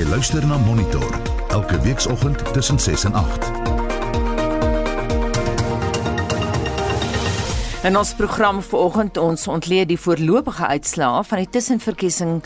Jy 0.00 0.06
luister 0.08 0.40
na 0.48 0.56
Monitor 0.56 1.10
elke 1.52 1.76
weekoggend 1.84 2.40
tussen 2.54 2.78
6 2.80 3.02
en 3.04 3.12
8. 3.20 3.50
In 7.84 7.98
ons 8.00 8.14
program 8.16 8.62
vanoggend 8.62 9.20
ons 9.20 9.44
ontleed 9.52 9.90
die 9.92 9.98
voorlopige 10.00 10.66
uitslae 10.72 11.20
van 11.24 11.42
die 11.42 11.50
tussenverkiesing 11.52 12.40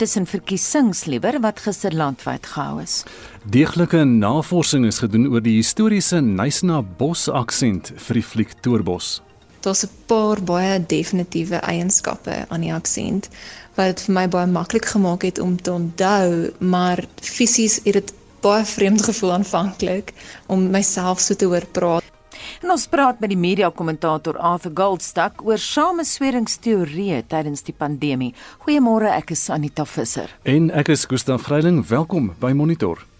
tussen 0.00 0.24
verkiesings 0.24 1.04
liewer 1.04 1.42
wat 1.44 1.60
gister 1.66 1.92
landwyd 1.92 2.48
gehou 2.54 2.80
is. 2.80 3.02
Deeglike 3.44 4.06
navorsing 4.08 4.88
is 4.88 5.04
gedoen 5.04 5.28
oor 5.28 5.44
die 5.44 5.58
historiese 5.60 6.24
Nysna 6.24 6.80
Bos 6.80 7.28
aksent 7.28 7.92
vir 8.06 8.22
die 8.22 8.28
fliek 8.32 8.56
Toerbos. 8.64 9.18
Daar's 9.64 9.84
'n 9.84 9.90
paar 10.06 10.42
baie 10.42 10.86
definitiewe 10.86 11.56
eienskappe 11.56 12.44
aan 12.48 12.60
die 12.60 12.72
aksent 12.72 13.28
wat 13.74 13.86
dit 13.86 14.00
vir 14.06 14.14
my 14.14 14.28
baie 14.28 14.46
maklik 14.46 14.84
gemaak 14.84 15.22
het 15.22 15.38
om 15.38 15.56
te 15.56 15.72
onthou, 15.72 16.52
maar 16.58 17.04
fisies 17.20 17.80
het 17.84 17.92
dit 17.92 18.12
baie 18.40 18.64
vreemd 18.64 19.02
gevoel 19.02 19.32
aanvanklik 19.32 20.12
om 20.46 20.70
myself 20.70 21.20
so 21.20 21.34
te 21.34 21.44
hoor 21.44 21.66
praat. 21.72 22.02
En 22.62 22.70
ons 22.70 22.86
praat 22.86 23.20
met 23.20 23.28
die 23.28 23.38
media 23.38 23.70
kommentator 23.70 24.38
Arthur 24.38 24.72
Goldstuck 24.74 25.40
oor 25.44 25.58
samesweringsteorieë 25.58 27.22
tydens 27.26 27.62
die 27.62 27.74
pandemie. 27.76 28.34
Goeiemôre, 28.58 29.08
ek 29.16 29.30
is 29.30 29.48
Anita 29.48 29.84
Visser. 29.84 30.28
En 30.42 30.70
ek 30.70 30.88
is 30.88 31.04
Gustaf 31.04 31.42
Greiling. 31.42 31.86
Welkom 31.88 32.34
by 32.38 32.52
Monitor. 32.52 33.13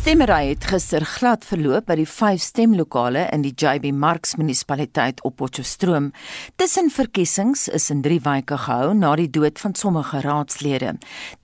Stemmery 0.00 0.46
het 0.48 0.64
gister 0.64 1.04
glad 1.04 1.42
verloop 1.44 1.84
by 1.90 1.94
die 1.98 2.06
vyf 2.08 2.40
stemlokale 2.40 3.26
in 3.34 3.42
die 3.44 3.50
JB 3.52 3.90
Marks 3.92 4.38
munisipaliteit 4.40 5.18
op 5.28 5.34
Potchefstroom. 5.42 6.06
Tussenverkiesings 6.56 7.66
is 7.68 7.90
in 7.92 8.00
3 8.00 8.16
weke 8.24 8.56
gehou 8.62 8.94
na 8.96 9.10
die 9.20 9.28
dood 9.28 9.60
van 9.60 9.76
sommige 9.76 10.22
raadslede. 10.24 10.94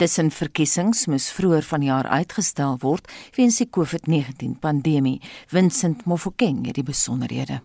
Tussenverkiesings 0.01 1.05
moes 1.13 1.29
vroeër 1.37 1.69
vanjaar 1.69 2.09
uitgestel 2.09 2.81
word 2.81 3.13
weens 3.37 3.61
die 3.61 3.69
COVID-19 3.69 4.57
pandemie. 4.65 5.21
Vincent 5.53 6.07
Mofokeng 6.09 6.65
het 6.65 6.81
die 6.81 6.89
besonderhede. 6.89 7.61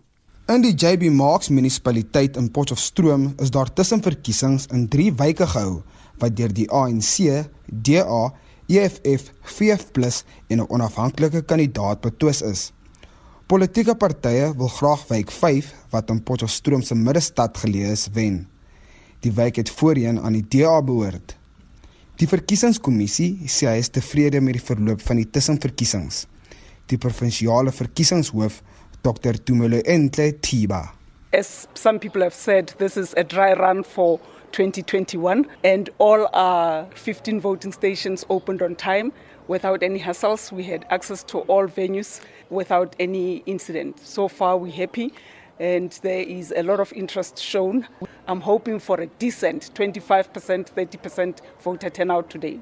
In 0.52 0.60
die 0.60 0.76
JB 0.76 1.08
Marks 1.08 1.48
munisipaliteit 1.48 2.36
in 2.36 2.52
Potchefstroom 2.52 3.30
is 3.40 3.56
daar 3.56 3.72
tussenverkiesings 3.72 4.68
in 4.68 4.90
3 4.92 5.08
weke 5.24 5.48
gehou 5.56 5.80
wat 6.20 6.36
deur 6.36 6.52
die 6.52 6.68
ANC, 6.68 7.48
DA 7.64 8.28
EFF, 8.68 9.32
VF+ 9.42 10.24
en 10.48 10.58
'n 10.60 10.68
onafhanklike 10.68 11.42
kandidaat 11.42 12.00
betwis 12.00 12.42
is. 12.42 12.72
Politieke 13.46 13.94
partye 13.94 14.54
wil 14.56 14.68
graag 14.68 15.08
wijk 15.08 15.30
5 15.30 15.74
wat 15.90 16.10
in 16.10 16.22
Potchefstroom 16.22 16.82
se 16.82 16.94
middestad 16.94 17.58
geleë 17.58 17.90
is 17.90 18.08
wen. 18.12 18.48
Die 19.20 19.32
wijk 19.32 19.56
het 19.56 19.70
voorheen 19.70 20.20
aan 20.20 20.32
die 20.32 20.46
DA 20.48 20.82
behoort. 20.82 21.36
Die 22.16 22.28
verkiesingskommissie 22.28 23.48
sê 23.50 23.66
hy 23.66 23.78
is 23.82 23.88
tevrede 23.88 24.40
met 24.40 24.54
die 24.54 24.64
verloop 24.64 25.00
van 25.02 25.16
die 25.16 25.28
tussenverkiesings. 25.30 26.26
Die 26.86 26.98
provinsiale 26.98 27.72
verkiesingshoof, 27.72 28.62
Dr. 29.02 29.38
Tumelo 29.42 29.80
Entle 29.84 30.38
Tiba. 30.40 30.94
As 31.32 31.66
some 31.74 31.98
people 31.98 32.22
have 32.22 32.34
said, 32.34 32.74
this 32.78 32.96
is 32.96 33.14
a 33.16 33.24
dry 33.24 33.54
run 33.54 33.82
for 33.82 34.20
2021, 34.52 35.46
and 35.64 35.90
all 35.98 36.28
our 36.32 36.86
15 36.94 37.40
voting 37.40 37.72
stations 37.72 38.24
opened 38.28 38.62
on 38.62 38.76
time 38.76 39.12
without 39.48 39.82
any 39.82 39.98
hassles. 39.98 40.52
We 40.52 40.64
had 40.64 40.84
access 40.90 41.22
to 41.24 41.38
all 41.40 41.66
venues 41.66 42.20
without 42.50 42.94
any 43.00 43.42
incident. 43.46 43.98
So 43.98 44.28
far, 44.28 44.56
we're 44.56 44.72
happy, 44.72 45.12
and 45.58 45.90
there 46.02 46.22
is 46.22 46.52
a 46.56 46.62
lot 46.62 46.80
of 46.80 46.92
interest 46.92 47.38
shown. 47.38 47.86
I'm 48.28 48.40
hoping 48.40 48.78
for 48.78 49.00
a 49.00 49.06
decent 49.06 49.70
25%, 49.74 50.72
30% 50.72 51.40
voter 51.60 51.90
turnout 51.90 52.30
today. 52.30 52.60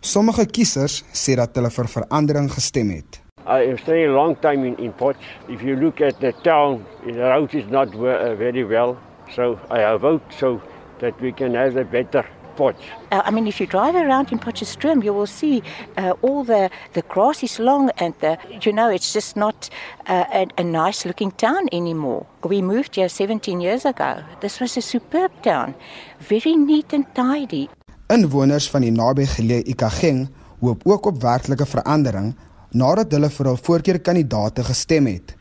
Sommige 0.00 0.44
kiesers 0.52 1.02
sê 1.16 1.32
dat 1.40 1.56
hulle 1.56 1.70
vir 1.72 1.86
verandering 1.88 2.50
gestem 2.52 2.90
het. 2.92 3.22
I 3.46 3.66
have 3.68 3.80
stayed 3.80 4.08
a 4.08 4.12
long 4.12 4.36
time 4.36 4.64
in, 4.64 4.76
in 4.76 4.92
Potch. 4.92 5.16
If 5.48 5.62
you 5.62 5.76
look 5.76 6.00
at 6.00 6.20
the 6.20 6.32
town, 6.44 6.84
the 7.04 7.12
road 7.12 7.54
is 7.54 7.66
not 7.70 7.94
uh, 7.94 8.34
very 8.36 8.64
well. 8.64 8.98
So 9.34 9.58
I 9.70 9.80
have 9.80 10.00
vote 10.00 10.22
so 10.38 10.60
that 11.00 11.20
we 11.20 11.32
can 11.32 11.54
have 11.54 11.76
a 11.76 11.84
better 11.84 12.24
Potch. 12.56 12.76
Uh, 13.10 13.22
I 13.24 13.30
mean, 13.30 13.46
if 13.46 13.60
you 13.60 13.66
drive 13.66 13.94
around 13.94 14.32
in 14.32 14.38
Potchefstroom, 14.38 15.04
you 15.04 15.12
will 15.12 15.26
see 15.26 15.62
uh, 15.96 16.12
all 16.22 16.44
the, 16.44 16.70
the 16.92 17.02
grass 17.02 17.42
is 17.42 17.58
long 17.58 17.90
and 17.98 18.14
the, 18.20 18.38
you 18.62 18.72
know, 18.72 18.90
it's 18.90 19.12
just 19.12 19.36
not 19.36 19.68
uh, 20.06 20.24
a, 20.32 20.46
a 20.58 20.64
nice 20.64 21.04
looking 21.04 21.32
town 21.32 21.68
anymore. 21.72 22.26
We 22.44 22.62
moved 22.62 22.94
here 22.96 23.08
17 23.08 23.60
years 23.60 23.84
ago. 23.84 24.22
This 24.40 24.60
was 24.60 24.76
a 24.76 24.82
superb 24.82 25.30
town, 25.42 25.74
very 26.20 26.56
neat 26.56 26.92
and 26.92 27.06
tidy. 27.14 27.68
Inwoners 28.12 28.68
van 28.70 28.84
die 28.84 28.92
nabygeleë 28.92 29.64
Ikageng 29.72 30.26
hoop 30.60 30.82
ook 30.84 31.06
op 31.06 31.22
werklike 31.22 31.66
verandering 31.66 32.34
nadat 32.74 33.12
hulle 33.14 33.30
vir 33.30 33.48
hul 33.48 33.60
voorkeurkandidaate 33.68 34.64
gestem 34.66 35.08
het. 35.08 35.33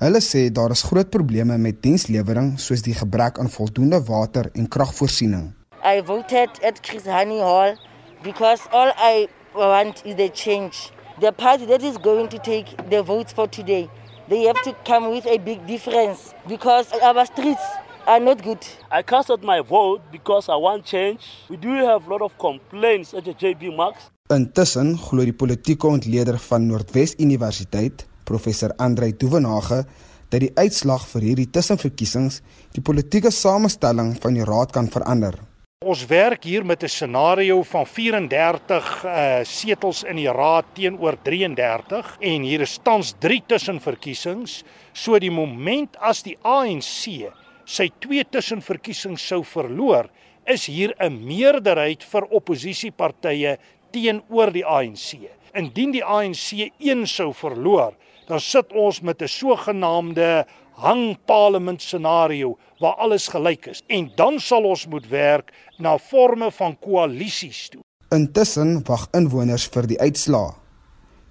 Hulle 0.00 0.20
sê 0.24 0.48
daar 0.48 0.70
is 0.72 0.82
groot 0.82 1.10
probleme 1.12 1.58
met 1.60 1.82
dienslewering 1.84 2.54
soos 2.56 2.80
die 2.80 2.94
gebrek 2.96 3.38
aan 3.38 3.50
voldoende 3.52 3.98
water 4.06 4.46
en 4.56 4.68
kragvoorsiening. 4.68 5.50
I 5.84 6.00
voted 6.00 6.50
at 6.64 6.80
Chris 6.80 7.04
Hani 7.04 7.40
Hall 7.40 7.76
because 8.22 8.62
all 8.72 8.92
I 8.96 9.28
want 9.52 10.00
is 10.06 10.14
the 10.16 10.30
change. 10.32 10.88
The 11.20 11.32
party 11.32 11.66
that 11.66 11.82
is 11.82 11.98
going 11.98 12.30
to 12.30 12.38
take 12.38 12.66
the 12.88 13.02
votes 13.02 13.34
for 13.34 13.46
today, 13.46 13.90
they 14.30 14.46
have 14.46 14.62
to 14.62 14.72
come 14.84 15.10
with 15.10 15.26
a 15.26 15.36
big 15.36 15.66
difference 15.66 16.32
because 16.48 16.88
our 17.02 17.26
streets 17.26 17.66
are 18.06 18.20
not 18.20 18.42
good. 18.42 18.64
I 18.90 19.02
casted 19.02 19.44
my 19.44 19.60
vote 19.60 20.00
because 20.10 20.48
I 20.48 20.56
want 20.56 20.86
change. 20.86 21.20
We 21.50 21.58
do 21.58 21.74
have 21.84 22.06
a 22.06 22.10
lot 22.10 22.22
of 22.22 22.32
complaints 22.38 23.12
at 23.12 23.24
the 23.24 23.34
JB 23.34 23.76
Max. 23.76 24.08
Intussen 24.30 24.96
glo 24.96 25.24
die 25.28 25.36
politieke 25.36 25.86
ontleder 25.86 26.38
van 26.38 26.66
Noordwes 26.66 27.16
Universiteit, 27.18 28.06
professor 28.30 28.74
Andrei 28.78 29.10
Duvenage 29.12 29.82
dat 30.30 30.40
die 30.44 30.52
uitslag 30.54 31.04
vir 31.10 31.26
hierdie 31.30 31.50
tussenverkiesings 31.50 32.40
die 32.76 32.82
politieke 32.86 33.32
samestelling 33.34 34.14
van 34.22 34.38
die 34.38 34.46
raad 34.46 34.72
kan 34.76 34.90
verander. 34.90 35.34
Ons 35.80 36.02
werk 36.06 36.44
hier 36.44 36.64
met 36.64 36.82
'n 36.84 36.92
scenario 36.92 37.62
van 37.62 37.86
34 37.86 39.04
uh 39.04 39.40
setels 39.42 40.02
in 40.04 40.16
die 40.16 40.28
raad 40.28 40.66
teenoor 40.74 41.16
33 41.24 42.16
en 42.20 42.42
hier 42.42 42.60
is 42.60 42.78
tans 42.82 43.14
3 43.18 43.42
tussenverkiesings. 43.46 44.62
So 44.92 45.18
die 45.18 45.30
moment 45.30 45.96
as 45.96 46.22
die 46.22 46.36
ANC 46.42 47.32
sy 47.64 47.88
twee 48.02 48.24
tussenverkiesings 48.24 49.22
sou 49.22 49.42
verloor, 49.46 50.10
is 50.46 50.66
hier 50.66 50.94
'n 50.98 51.24
meerderheid 51.24 52.02
vir 52.02 52.26
oppositiepartye 52.30 53.58
teenoor 53.92 54.50
die 54.52 54.64
ANC. 54.64 55.30
Indien 55.54 55.92
die 55.92 56.04
ANC 56.04 56.70
een 56.78 57.06
sou 57.06 57.32
verloor, 57.32 57.94
dan 58.30 58.40
sit 58.40 58.72
ons 58.72 59.00
met 59.00 59.22
'n 59.22 59.28
sogenaamde 59.28 60.46
hang 60.80 61.18
parlement 61.26 61.82
scenario 61.82 62.58
waar 62.78 62.94
alles 62.94 63.28
gelyk 63.28 63.66
is 63.66 63.82
en 63.86 64.10
dan 64.16 64.40
sal 64.40 64.64
ons 64.64 64.86
moet 64.86 65.08
werk 65.08 65.52
na 65.78 65.98
forme 65.98 66.50
van 66.50 66.78
koalisies 66.78 67.68
toe. 67.68 67.82
Intussen 68.10 68.82
wag 68.86 69.08
inwoners 69.12 69.66
vir 69.68 69.86
die 69.86 70.00
uitslaa. 70.00 70.54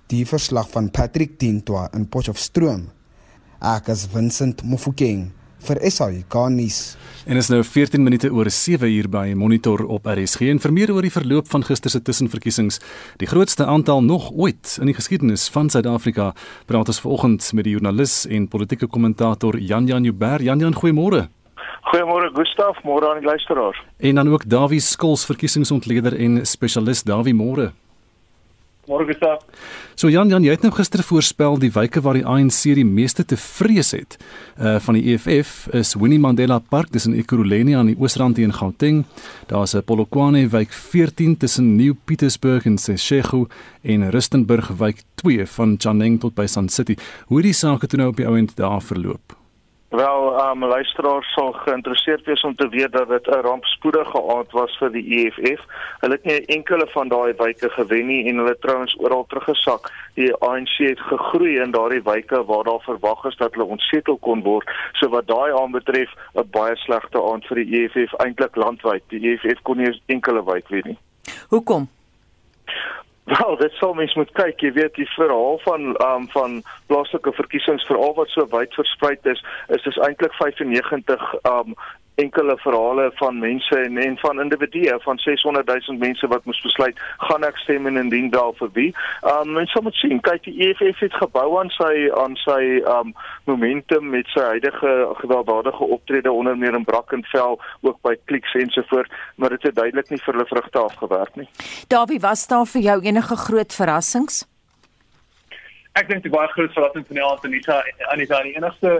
Die 0.08 0.26
verslag 0.26 0.70
van 0.70 0.92
Patrick 0.92 1.38
Tintoa 1.38 1.90
in 1.94 2.08
Potchefstroom. 2.10 2.90
Ek 3.62 3.88
is 3.88 4.08
Vincent 4.08 4.64
Mofokeng 4.64 5.32
vir 5.60 5.92
SAK 5.92 6.36
nuus. 6.50 6.98
En 7.30 7.38
is 7.38 7.48
nou 7.50 7.60
14 7.64 8.02
minute 8.04 8.32
oor 8.34 8.50
7 8.50 8.90
uur 8.90 9.06
by 9.10 9.34
Monitor 9.38 9.84
op 9.86 10.08
RSG 10.10 10.48
en 10.50 10.58
vir 10.64 10.72
meer 10.74 10.90
oor 10.90 11.06
die 11.06 11.14
verloop 11.14 11.46
van 11.52 11.62
gister 11.62 11.92
se 11.94 12.00
tussenverkiesings, 12.02 12.80
die 13.22 13.28
grootste 13.30 13.68
aantal 13.70 14.02
nog 14.02 14.32
ooit 14.34 14.80
in 14.82 14.90
die 14.90 14.96
geskiedenis 14.98 15.44
van 15.54 15.70
Suid-Afrika, 15.70 16.32
praat 16.66 16.90
ons 16.90 17.02
vanoggend 17.04 17.52
met 17.54 17.68
die 17.68 17.76
joernalis 17.76 18.24
en 18.26 18.48
politieke 18.50 18.90
kommentator 18.90 19.60
Jan 19.62 19.86
Jan 19.86 20.10
Jubber. 20.10 20.42
Jan 20.42 20.58
Jan, 20.58 20.74
goeiemôre. 20.74 21.28
Goeiemôre 21.92 22.32
Gustaf, 22.34 22.82
môre 22.82 23.12
aan 23.12 23.22
die 23.22 23.30
luisteraars. 23.30 23.78
En 24.00 24.16
dan 24.16 24.34
ook 24.34 24.50
Dawie 24.50 24.82
Skols, 24.82 25.28
verkiesingsontleder 25.30 26.18
en 26.18 26.42
spesialis 26.50 27.06
Dawie 27.06 27.38
môre. 27.38 27.70
Môre 28.90 29.06
Gustaf. 29.06 29.44
So 29.94 30.10
Jan 30.10 30.32
Jan, 30.32 30.42
jy 30.42 30.56
het 30.56 30.64
nou 30.66 30.72
gister 30.74 31.04
voorspel 31.06 31.60
die 31.62 31.70
wyke 31.76 32.02
waar 32.02 32.18
die 32.18 32.26
ANC 32.26 32.72
die 32.74 32.86
meeste 32.88 33.22
te 33.22 33.38
vrees 33.38 33.94
het 33.94 34.18
uh 34.58 34.80
van 34.82 34.98
die 34.98 35.14
EFF 35.14 35.68
is 35.78 35.94
Winnie 35.94 36.20
Mandela 36.20 36.58
Park 36.60 36.96
in 36.98 37.14
Ekurhuleni 37.14 37.76
aan 37.78 37.92
die 37.92 37.98
oosrand 38.00 38.40
teen 38.40 38.54
Gauteng. 38.54 39.06
Daar's 39.48 39.76
'n 39.76 39.84
Polokwane 39.84 40.50
wyk 40.50 40.74
14 40.74 41.38
tussen 41.38 41.76
New 41.76 41.94
Pietersburg 42.06 42.66
en 42.66 42.78
Seshego 42.78 43.48
en 43.84 44.10
Rustenburg 44.10 44.72
wyk 44.78 45.04
2 45.16 45.46
van 45.46 45.76
Chaneng 45.78 46.20
tot 46.20 46.34
by 46.34 46.48
Sun 46.48 46.70
City. 46.70 46.96
Hoe 47.28 47.42
die 47.42 47.54
sake 47.54 47.88
toe 47.88 48.00
nou 48.00 48.10
op 48.10 48.18
die 48.18 48.28
ouend 48.28 48.56
daar 48.56 48.82
verloop? 48.82 49.39
Wel, 49.90 50.50
um 50.50 50.66
luisteraars 50.66 51.34
sal 51.34 51.52
geïnteresseerd 51.52 52.26
wees 52.26 52.42
om 52.42 52.56
te 52.56 52.68
weet 52.70 52.92
dat 52.92 53.08
dit 53.10 53.28
'n 53.28 53.42
rampspoedige 53.42 54.22
aand 54.36 54.52
was 54.52 54.78
vir 54.78 54.92
die 54.92 55.06
EFF. 55.18 55.62
Hulle 56.00 56.14
het 56.14 56.24
nie 56.24 56.46
enkele 56.46 56.88
van 56.88 57.08
daai 57.08 57.34
wyke 57.38 57.70
gewen 57.70 58.06
nie 58.06 58.28
en 58.30 58.38
hulle 58.38 58.58
trouens 58.60 58.96
oral 59.00 59.26
teruggesak. 59.28 59.92
Die 60.14 60.36
ANC 60.36 60.78
het 60.78 61.00
gegroei 61.00 61.60
in 61.60 61.72
daardie 61.72 62.04
wyke 62.04 62.46
waar 62.46 62.64
daar 62.64 62.82
verwag 62.82 63.26
is 63.26 63.38
dat 63.38 63.54
hulle 63.54 63.66
ontsetel 63.66 64.18
kon 64.18 64.44
word. 64.44 64.70
So 64.94 65.10
wat 65.10 65.28
daai 65.28 65.54
aanbetref, 65.54 66.10
'n 66.34 66.50
baie 66.52 66.76
slegte 66.76 67.22
aand 67.32 67.46
vir 67.46 67.56
die 67.56 67.84
EFF 67.84 68.14
eintlik 68.14 68.56
landwyd. 68.56 69.04
Die 69.08 69.32
EFF 69.32 69.62
kon 69.62 69.78
nie 69.78 70.02
enkele 70.06 70.44
wyk 70.44 70.68
wen 70.68 70.84
nie. 70.86 70.98
Hoekom? 71.48 71.90
Wel, 73.38 73.56
dit 73.58 73.72
sal 73.72 73.94
mens 73.94 74.14
moet 74.18 74.32
kyk, 74.34 74.62
jy 74.66 74.72
weet 74.74 74.96
die 74.98 75.08
verhaal 75.14 75.60
van 75.62 75.92
um 76.02 76.24
van 76.34 76.62
plaaslike 76.90 77.34
verkiesings 77.38 77.86
veral 77.86 78.16
wat 78.18 78.32
so 78.34 78.48
wyd 78.50 78.74
versprei 78.74 79.18
is, 79.30 79.44
is 79.76 79.84
dis 79.86 80.00
eintlik 80.08 80.34
95 80.40 81.26
um 81.52 81.76
enkele 82.22 82.56
verhale 82.64 83.10
van 83.22 83.40
mense 83.40 83.76
en 83.76 83.98
en 83.98 84.18
van 84.18 84.42
individue 84.42 84.98
van 85.06 85.18
600 85.18 85.68
000 85.88 85.98
mense 86.00 86.28
wat 86.28 86.46
moes 86.46 86.62
besluit 86.62 87.00
gaan 87.18 87.48
ek 87.48 87.58
stem 87.64 87.88
en 87.88 87.98
indien 87.98 88.30
wel 88.34 88.54
vir 88.60 88.72
wie. 88.78 88.90
Um 89.34 89.54
mense 89.58 89.82
moet 89.84 89.98
sien, 90.02 90.22
kyk 90.30 90.44
die 90.48 90.56
EFF 90.68 91.00
het 91.06 91.18
gebou 91.22 91.48
aan 91.62 91.72
sy 91.76 92.10
aan 92.24 92.36
sy 92.44 92.62
um 92.98 93.14
momentum 93.50 94.10
met 94.14 94.28
sy 94.36 94.46
huidige 94.54 94.94
gewelddadige 95.22 95.84
optrede 95.98 96.32
onder 96.32 96.58
meer 96.58 96.78
in 96.78 96.88
Brackenfell 96.88 97.58
ook 97.82 97.98
by 98.02 98.16
Clicks 98.26 98.54
ensovoort, 98.54 99.12
maar 99.36 99.56
dit 99.56 99.70
het 99.70 99.76
duidelik 99.76 100.10
nie 100.10 100.22
vir 100.26 100.34
hulle 100.34 100.48
vrugte 100.52 100.80
afgewerk 100.80 101.36
nie. 101.36 101.50
Davie, 101.88 102.20
was 102.20 102.48
daar 102.48 102.68
vir 102.70 102.82
jou 102.92 103.02
enige 103.12 103.36
groot 103.48 103.74
verrassings? 103.74 104.46
Ek 105.98 106.10
dink 106.10 106.24
die 106.24 106.34
baie 106.34 106.50
groot 106.54 106.74
verrassing 106.76 107.06
van 107.08 107.18
die 107.18 107.24
aand 107.26 107.46
Anita 107.48 107.80
Anita 108.14 108.42
die 108.46 108.54
enigste 108.58 108.92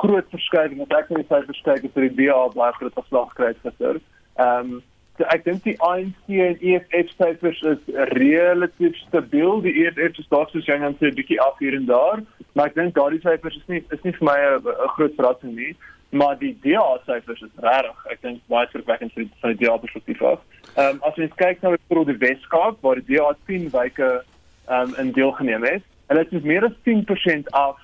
groot 0.00 0.26
verskywing 0.34 0.82
wat 0.82 0.96
ek 0.98 1.12
net 1.14 1.30
sou 1.30 1.40
verskyk 1.46 1.86
is 1.86 1.94
dat 1.94 2.08
die 2.08 2.26
DA 2.26 2.40
baie 2.56 2.74
groot 2.80 2.98
afslag 3.02 3.32
het 3.38 3.62
gister. 3.62 4.02
Ehm 4.42 4.74
um, 4.74 4.82
so 5.14 5.26
ek 5.30 5.44
dink 5.46 5.62
die 5.62 5.76
ANC 5.86 6.32
en 6.42 6.56
EFF 6.58 7.12
syfers 7.14 7.60
is 7.70 7.82
relatief 8.18 8.96
stabiel. 9.04 9.60
Die 9.62 9.74
EFF 9.84 10.18
is 10.18 10.30
dalk 10.32 10.50
soos 10.50 10.66
jy 10.66 10.78
net 10.82 11.02
'n 11.02 11.14
bietjie 11.14 11.40
af 11.40 11.58
hier 11.62 11.76
en 11.78 11.86
daar, 11.86 12.24
maar 12.54 12.72
ek 12.72 12.74
dink 12.80 12.94
daardie 12.98 13.22
syfers 13.22 13.60
is 13.62 13.68
nie 13.68 13.84
is 13.94 14.02
nie 14.02 14.16
vir 14.18 14.26
my 14.30 14.38
'n 14.58 14.90
groot 14.96 15.14
verrassing 15.14 15.54
nie. 15.54 15.74
Maar 16.10 16.36
die 16.38 16.54
DA 16.62 16.98
syfers 17.06 17.42
is 17.42 17.54
regtig, 17.58 17.98
ek 18.10 18.20
dink 18.22 18.42
baie 18.48 18.66
skrikwekkend 18.66 19.12
vir 19.14 19.26
van 19.40 19.54
die 19.54 19.64
DA 19.64 19.76
perspektief 19.76 20.22
af. 20.22 20.40
Ehm 20.76 20.98
um, 20.98 21.02
as 21.06 21.16
jy 21.16 21.30
kyk 21.36 21.62
na 21.62 21.76
nou 21.88 22.04
die 22.04 22.18
Weskaap 22.26 22.82
waar 22.82 22.98
die 23.00 23.14
DA 23.14 23.34
10 23.46 23.70
wyke 23.70 24.10
ehm 24.66 24.82
um, 24.82 24.94
in 24.98 25.12
deelgeneem 25.12 25.62
het, 25.62 25.82
Hulle 26.06 26.26
het 26.30 26.44
meer 26.44 26.64
as 26.64 26.76
10% 26.82 27.50
af 27.50 27.78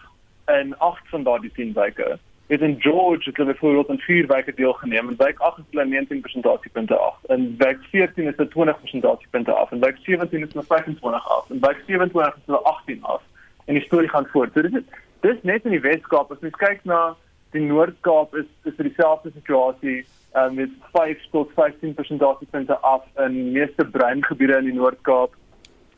in 0.47 0.79
8 0.79 1.09
van 1.09 1.23
daardie 1.23 1.53
10 1.53 1.73
wyke. 1.73 2.19
Het 2.47 2.61
in 2.61 2.77
George 2.79 3.29
het 3.29 3.37
hulle 3.37 3.53
byvoorbeeld 3.53 3.89
in 3.89 3.99
4 3.99 4.27
wyke 4.27 4.55
deelgeneem 4.55 5.09
en 5.09 5.17
wyk 5.17 5.39
8 5.39 5.57
het 5.57 5.67
hulle 5.71 5.87
19 5.87 6.21
persentasiepunte 6.21 6.97
af. 6.97 7.17
In 7.27 7.55
wyk 7.59 7.79
14 7.91 8.27
is 8.27 8.37
dit 8.37 8.51
20 8.51 8.81
persentasiepunte 8.81 9.53
af 9.53 9.71
en 9.71 9.81
wyk 9.81 9.97
17 10.03 10.43
is 10.43 10.53
hulle 10.53 10.65
25 10.67 11.29
af 11.29 11.51
en 11.51 11.61
wyk 11.61 11.83
27 11.87 12.37
is 12.37 12.47
hulle 12.47 12.59
18 12.59 13.03
af. 13.03 13.23
En 13.65 13.75
die 13.75 13.83
storie 13.83 14.09
gaan 14.09 14.27
voort. 14.27 14.53
So 14.53 14.63
dit 14.63 14.75
is 14.75 14.83
dis 15.21 15.43
net 15.43 15.65
in 15.65 15.71
die 15.71 15.81
Weskaap 15.81 16.33
as 16.33 16.41
jy 16.41 16.51
kyk 16.51 16.85
na 16.85 17.15
die 17.55 17.63
Noord-Kaap 17.67 18.35
is 18.35 18.49
is 18.65 18.77
dit 18.77 18.87
dieselfde 18.91 19.31
situasie 19.35 20.05
um, 20.35 20.55
met 20.55 20.71
5 20.93 21.27
tot 21.31 21.51
15 21.55 21.95
persentasiepunte 21.95 22.79
af 22.79 23.05
in 23.27 23.53
meeste 23.53 23.85
bruin 23.85 24.25
gebiede 24.25 24.59
in 24.59 24.71
die 24.71 24.79
Noord-Kaap. 24.79 25.37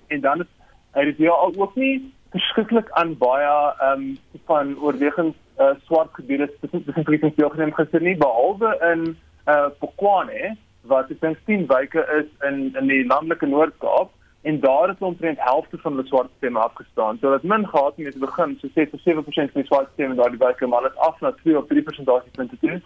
En 0.06 0.20
dan 0.20 0.40
is 0.40 0.50
hy 0.94 1.06
het 1.06 1.18
ja 1.18 1.36
ook 1.58 1.76
nie 1.76 2.12
verskriklik 2.32 2.90
aan 2.90 3.16
baie 3.18 3.48
ehm 3.48 4.02
um, 4.02 4.18
van 4.48 4.74
oorwegend 4.78 5.36
uh, 5.60 5.74
swart 5.84 6.12
gebiede 6.12 6.48
spesifiek 6.56 7.22
in 7.22 7.32
Johannesburg 7.36 7.74
gister 7.76 8.02
nie 8.02 8.16
behalwe 8.16 8.72
in 8.92 9.16
eh 9.44 9.54
uh, 9.54 9.68
Pokwane 9.80 10.56
wat 10.92 11.10
ek 11.10 11.20
dink 11.20 11.38
10 11.46 11.66
wyke 11.70 12.02
is 12.18 12.28
in 12.48 12.74
in 12.80 12.88
die 12.88 13.04
landelike 13.06 13.46
Noord-Kaap 13.46 14.10
en 14.42 14.60
daar 14.60 14.90
is 14.90 14.98
omtrent 14.98 15.38
helfte 15.40 15.78
van 15.78 15.96
die 15.96 16.06
swart 16.06 16.30
stemme 16.36 16.58
afgestaan. 16.58 17.18
So 17.20 17.30
dat 17.30 17.42
min 17.42 17.68
gehad 17.68 17.96
het 17.96 18.06
om 18.06 18.10
te 18.10 18.18
begin, 18.18 18.56
so 18.60 18.66
sê 18.74 18.88
vir 18.90 19.00
7% 19.04 19.52
van 19.52 19.62
die 19.62 19.70
swart 19.70 19.92
stemme 19.92 20.18
daardie 20.18 20.40
wyke 20.40 20.66
maar 20.66 20.82
dit 20.82 20.96
af 20.96 21.20
na 21.20 21.30
2 21.42 21.58
of 21.58 21.68
3% 21.70 22.34
punte 22.36 22.58
toe. 22.60 22.80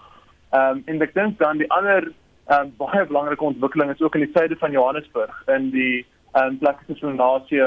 Ehm 0.51 0.77
um, 0.77 0.83
en 0.87 1.03
ek 1.03 1.15
dink 1.15 1.39
dan 1.39 1.59
die 1.59 1.71
ander 1.71 2.13
ehm 2.47 2.61
um, 2.61 2.73
baie 2.77 3.07
belangrike 3.07 3.45
ontwikkeling 3.45 3.91
is 3.91 4.03
ook 4.03 4.15
in 4.15 4.27
die 4.27 4.35
suide 4.35 4.57
van 4.57 4.71
Johannesburg 4.71 5.43
in 5.57 5.71
die 5.71 6.07
ehm 6.33 6.59
um, 6.63 6.97
soos 6.97 7.15
Nasie 7.15 7.63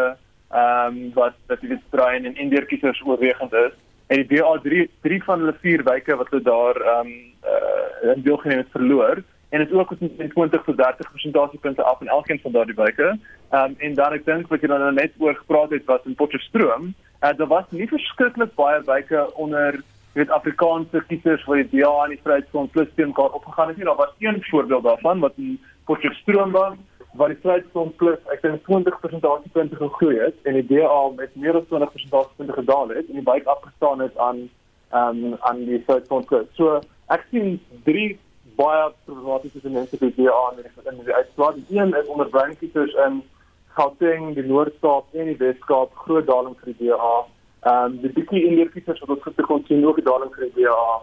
ehm 0.50 0.98
um, 0.98 1.12
wat 1.14 1.34
dat 1.46 1.62
dit 1.62 1.82
drein 1.90 2.26
en 2.26 2.36
Indiër 2.36 2.66
kiesers 2.66 3.02
oorwegend 3.06 3.54
is. 3.54 3.74
En 4.08 4.18
die 4.18 4.38
DA 4.38 4.60
3 4.64 4.90
3 5.02 5.24
van 5.24 5.40
hulle 5.40 5.56
vier 5.62 5.84
wyke 5.84 6.16
wat 6.16 6.30
hulle 6.30 6.44
daar 6.44 6.76
ehm 6.76 7.08
um, 7.08 7.12
uh, 7.46 8.16
in 8.16 8.22
deelgeneem 8.22 8.58
het 8.58 8.72
verloor 8.72 9.22
en 9.50 9.60
dit 9.60 9.72
ook 9.72 9.94
met 10.00 10.30
20 10.30 10.64
tot 10.64 10.78
30 10.78 11.12
persentasiepunte 11.12 11.84
af 11.84 12.02
in 12.02 12.08
elkeen 12.08 12.40
van 12.40 12.52
daardie 12.52 12.76
wyke. 12.76 13.18
Ehm 13.50 13.64
um, 13.64 13.76
en 13.78 13.94
dan 13.94 14.14
ek 14.14 14.26
dink 14.26 14.48
wat 14.48 14.62
jy 14.62 14.68
dan 14.68 14.80
nou 14.80 14.94
net 14.94 15.14
oor 15.18 15.36
gepraat 15.36 15.70
het 15.70 15.86
wat 15.86 16.06
in 16.06 16.16
Potchefstroom, 16.16 16.94
uh, 17.22 17.34
daar 17.38 17.48
was 17.48 17.70
nie 17.70 17.88
verskriklik 17.88 18.56
baie 18.56 18.82
wyke 18.86 19.34
onder 19.34 19.82
weet 20.14 20.30
Afrikaanse 20.30 21.04
kiesers 21.08 21.46
wat 21.46 21.62
die 21.62 21.80
DA 21.80 21.90
aan 22.04 22.14
die 22.16 22.22
Vryheidsfront 22.24 22.72
plus 22.72 22.90
teen 22.96 23.14
mekaar 23.14 23.38
opgegaan 23.38 23.68
het 23.68 23.78
nie. 23.78 23.86
Daar 23.86 23.96
was 23.96 24.16
een 24.18 24.44
voorbeeld 24.50 24.84
daarvan 24.84 25.20
wat 25.20 25.34
in 25.38 25.60
Potchefstroom 25.86 26.52
was 26.52 26.74
waar 27.18 27.34
die 27.34 27.40
Vryheidsfront 27.42 27.96
plus 27.98 28.20
ek 28.34 28.42
dink 28.46 28.62
20% 28.68 29.52
punte 29.54 29.76
gegroei 29.76 30.20
het 30.20 30.36
en 30.50 30.60
die 30.60 30.66
DA 30.70 31.02
met 31.18 31.36
meer 31.36 31.58
as 31.58 31.68
20% 31.72 32.36
punte 32.38 32.54
gedaal 32.54 32.94
het 32.94 33.10
en 33.10 33.20
die 33.22 33.26
byt 33.26 33.48
afgestaan 33.50 34.02
het 34.06 34.18
aan 34.18 34.46
um, 34.94 35.36
aan 35.40 35.66
die 35.66 35.82
Vryheidsfront 35.86 36.30
plus. 36.30 36.48
So 36.58 36.80
ek 37.10 37.26
sien 37.32 37.58
drie 37.88 38.20
baie 38.60 38.90
problematiese 39.08 39.62
tendense 39.64 39.98
by 39.98 40.12
die 40.12 40.26
DA 40.28 40.40
in 40.54 40.64
die 40.64 40.92
in 40.92 41.04
die 41.08 41.16
uitslag. 41.16 41.58
Die 41.58 41.80
een 41.80 41.94
is 41.98 42.08
onder 42.08 42.30
brandkieters 42.30 42.96
in 43.06 43.22
Gauteng, 43.78 44.34
die 44.36 44.44
Noord-Kaap 44.44 45.14
en 45.16 45.30
die 45.32 45.38
Wes-Kaap 45.40 45.94
groot 46.06 46.28
daling 46.28 46.56
vir 46.62 46.74
die 46.74 46.90
DA. 46.90 47.14
Ehm 47.70 47.86
um, 47.86 48.00
die 48.04 48.12
bietjie 48.16 48.46
inderkieters 48.50 49.00
wat 49.04 49.16
ons 49.16 49.24
gister 49.26 49.48
kon 49.48 49.64
sien 49.68 49.86
ook 49.86 50.04
daling 50.06 50.34
vir 50.36 50.50
die 50.50 50.64
DA. 50.64 51.00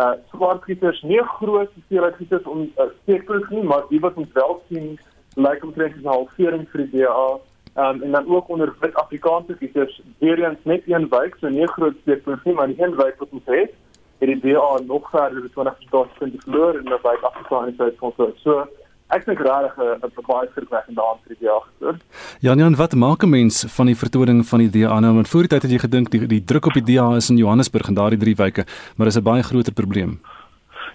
Uh 0.00 0.12
swart 0.30 0.64
kieters 0.64 1.02
nie 1.02 1.22
groot 1.36 1.70
hoeveelheid 1.76 2.16
kieters 2.18 2.46
om 2.46 2.66
uh, 2.66 2.90
steekpunt 3.02 3.50
nie, 3.50 3.62
maar 3.72 3.88
die 3.90 4.00
wat 4.00 4.18
ons 4.22 4.32
wel 4.38 4.60
sien 4.68 4.92
lyk 5.36 5.64
omtrent 5.64 5.94
as 5.94 6.02
'n 6.02 6.08
halvering 6.08 6.68
vir 6.70 6.86
die 6.86 7.00
DA. 7.00 7.38
Um, 7.76 8.02
en 8.02 8.10
dan 8.10 8.26
ook 8.26 8.48
onder 8.48 8.74
wit 8.80 8.94
Afrikaanse 8.94 9.54
kiesers, 9.54 10.02
weer 10.18 10.44
eens 10.44 10.58
net 10.62 10.82
een 10.86 11.08
wijk, 11.08 11.36
so 11.40 11.48
nie 11.48 11.66
groot 11.66 11.94
steekpunt 12.02 12.44
nie, 12.44 12.54
maar 12.54 12.66
die 12.66 12.82
een 12.82 12.96
wijk 12.96 13.18
wat 13.18 13.28
ons 13.30 13.42
het, 13.44 13.72
het 14.18 14.28
die 14.28 14.40
DA 14.40 14.80
nog 14.86 15.10
verder 15.10 15.42
as 15.42 15.50
20% 15.50 16.42
verloor 16.42 16.74
en 16.74 16.84
'n 16.84 16.98
wijk 17.02 17.22
afgestaan 17.22 17.66
in 17.68 17.74
Suid-Afrika. 17.76 18.32
So 18.36 18.66
ek 19.08 19.24
dink 19.24 19.38
regtig 19.38 19.78
'n 19.78 20.26
baie 20.26 20.48
skrikwekkende 20.50 21.02
aand 21.02 21.20
vir 21.24 21.36
die 21.36 21.46
DA 21.46 21.58
gesoor. 21.68 21.96
Jan 22.40 22.58
Jan, 22.58 22.76
wat 22.76 22.94
maak 22.94 23.22
'n 23.22 23.30
mens 23.30 23.64
van 23.68 23.86
die 23.86 23.96
vertoning 23.96 24.46
van 24.46 24.58
die 24.58 24.70
DA 24.70 25.00
nou? 25.00 25.14
Want 25.14 25.28
voor 25.28 25.40
die 25.40 25.48
tyd 25.48 25.62
het 25.62 25.70
jy 25.70 25.78
gedink 25.78 26.10
die, 26.10 26.26
die 26.26 26.44
druk 26.44 26.66
op 26.66 26.72
die 26.72 26.94
DA 26.94 27.16
is 27.16 27.30
in 27.30 27.36
Johannesburg 27.36 27.88
en 27.88 27.94
daardie 27.94 28.18
drie 28.18 28.36
wyke, 28.36 28.64
maar 28.96 29.06
dis 29.06 29.16
'n 29.16 29.22
baie 29.22 29.42
groter 29.42 29.72
probleem. 29.72 30.20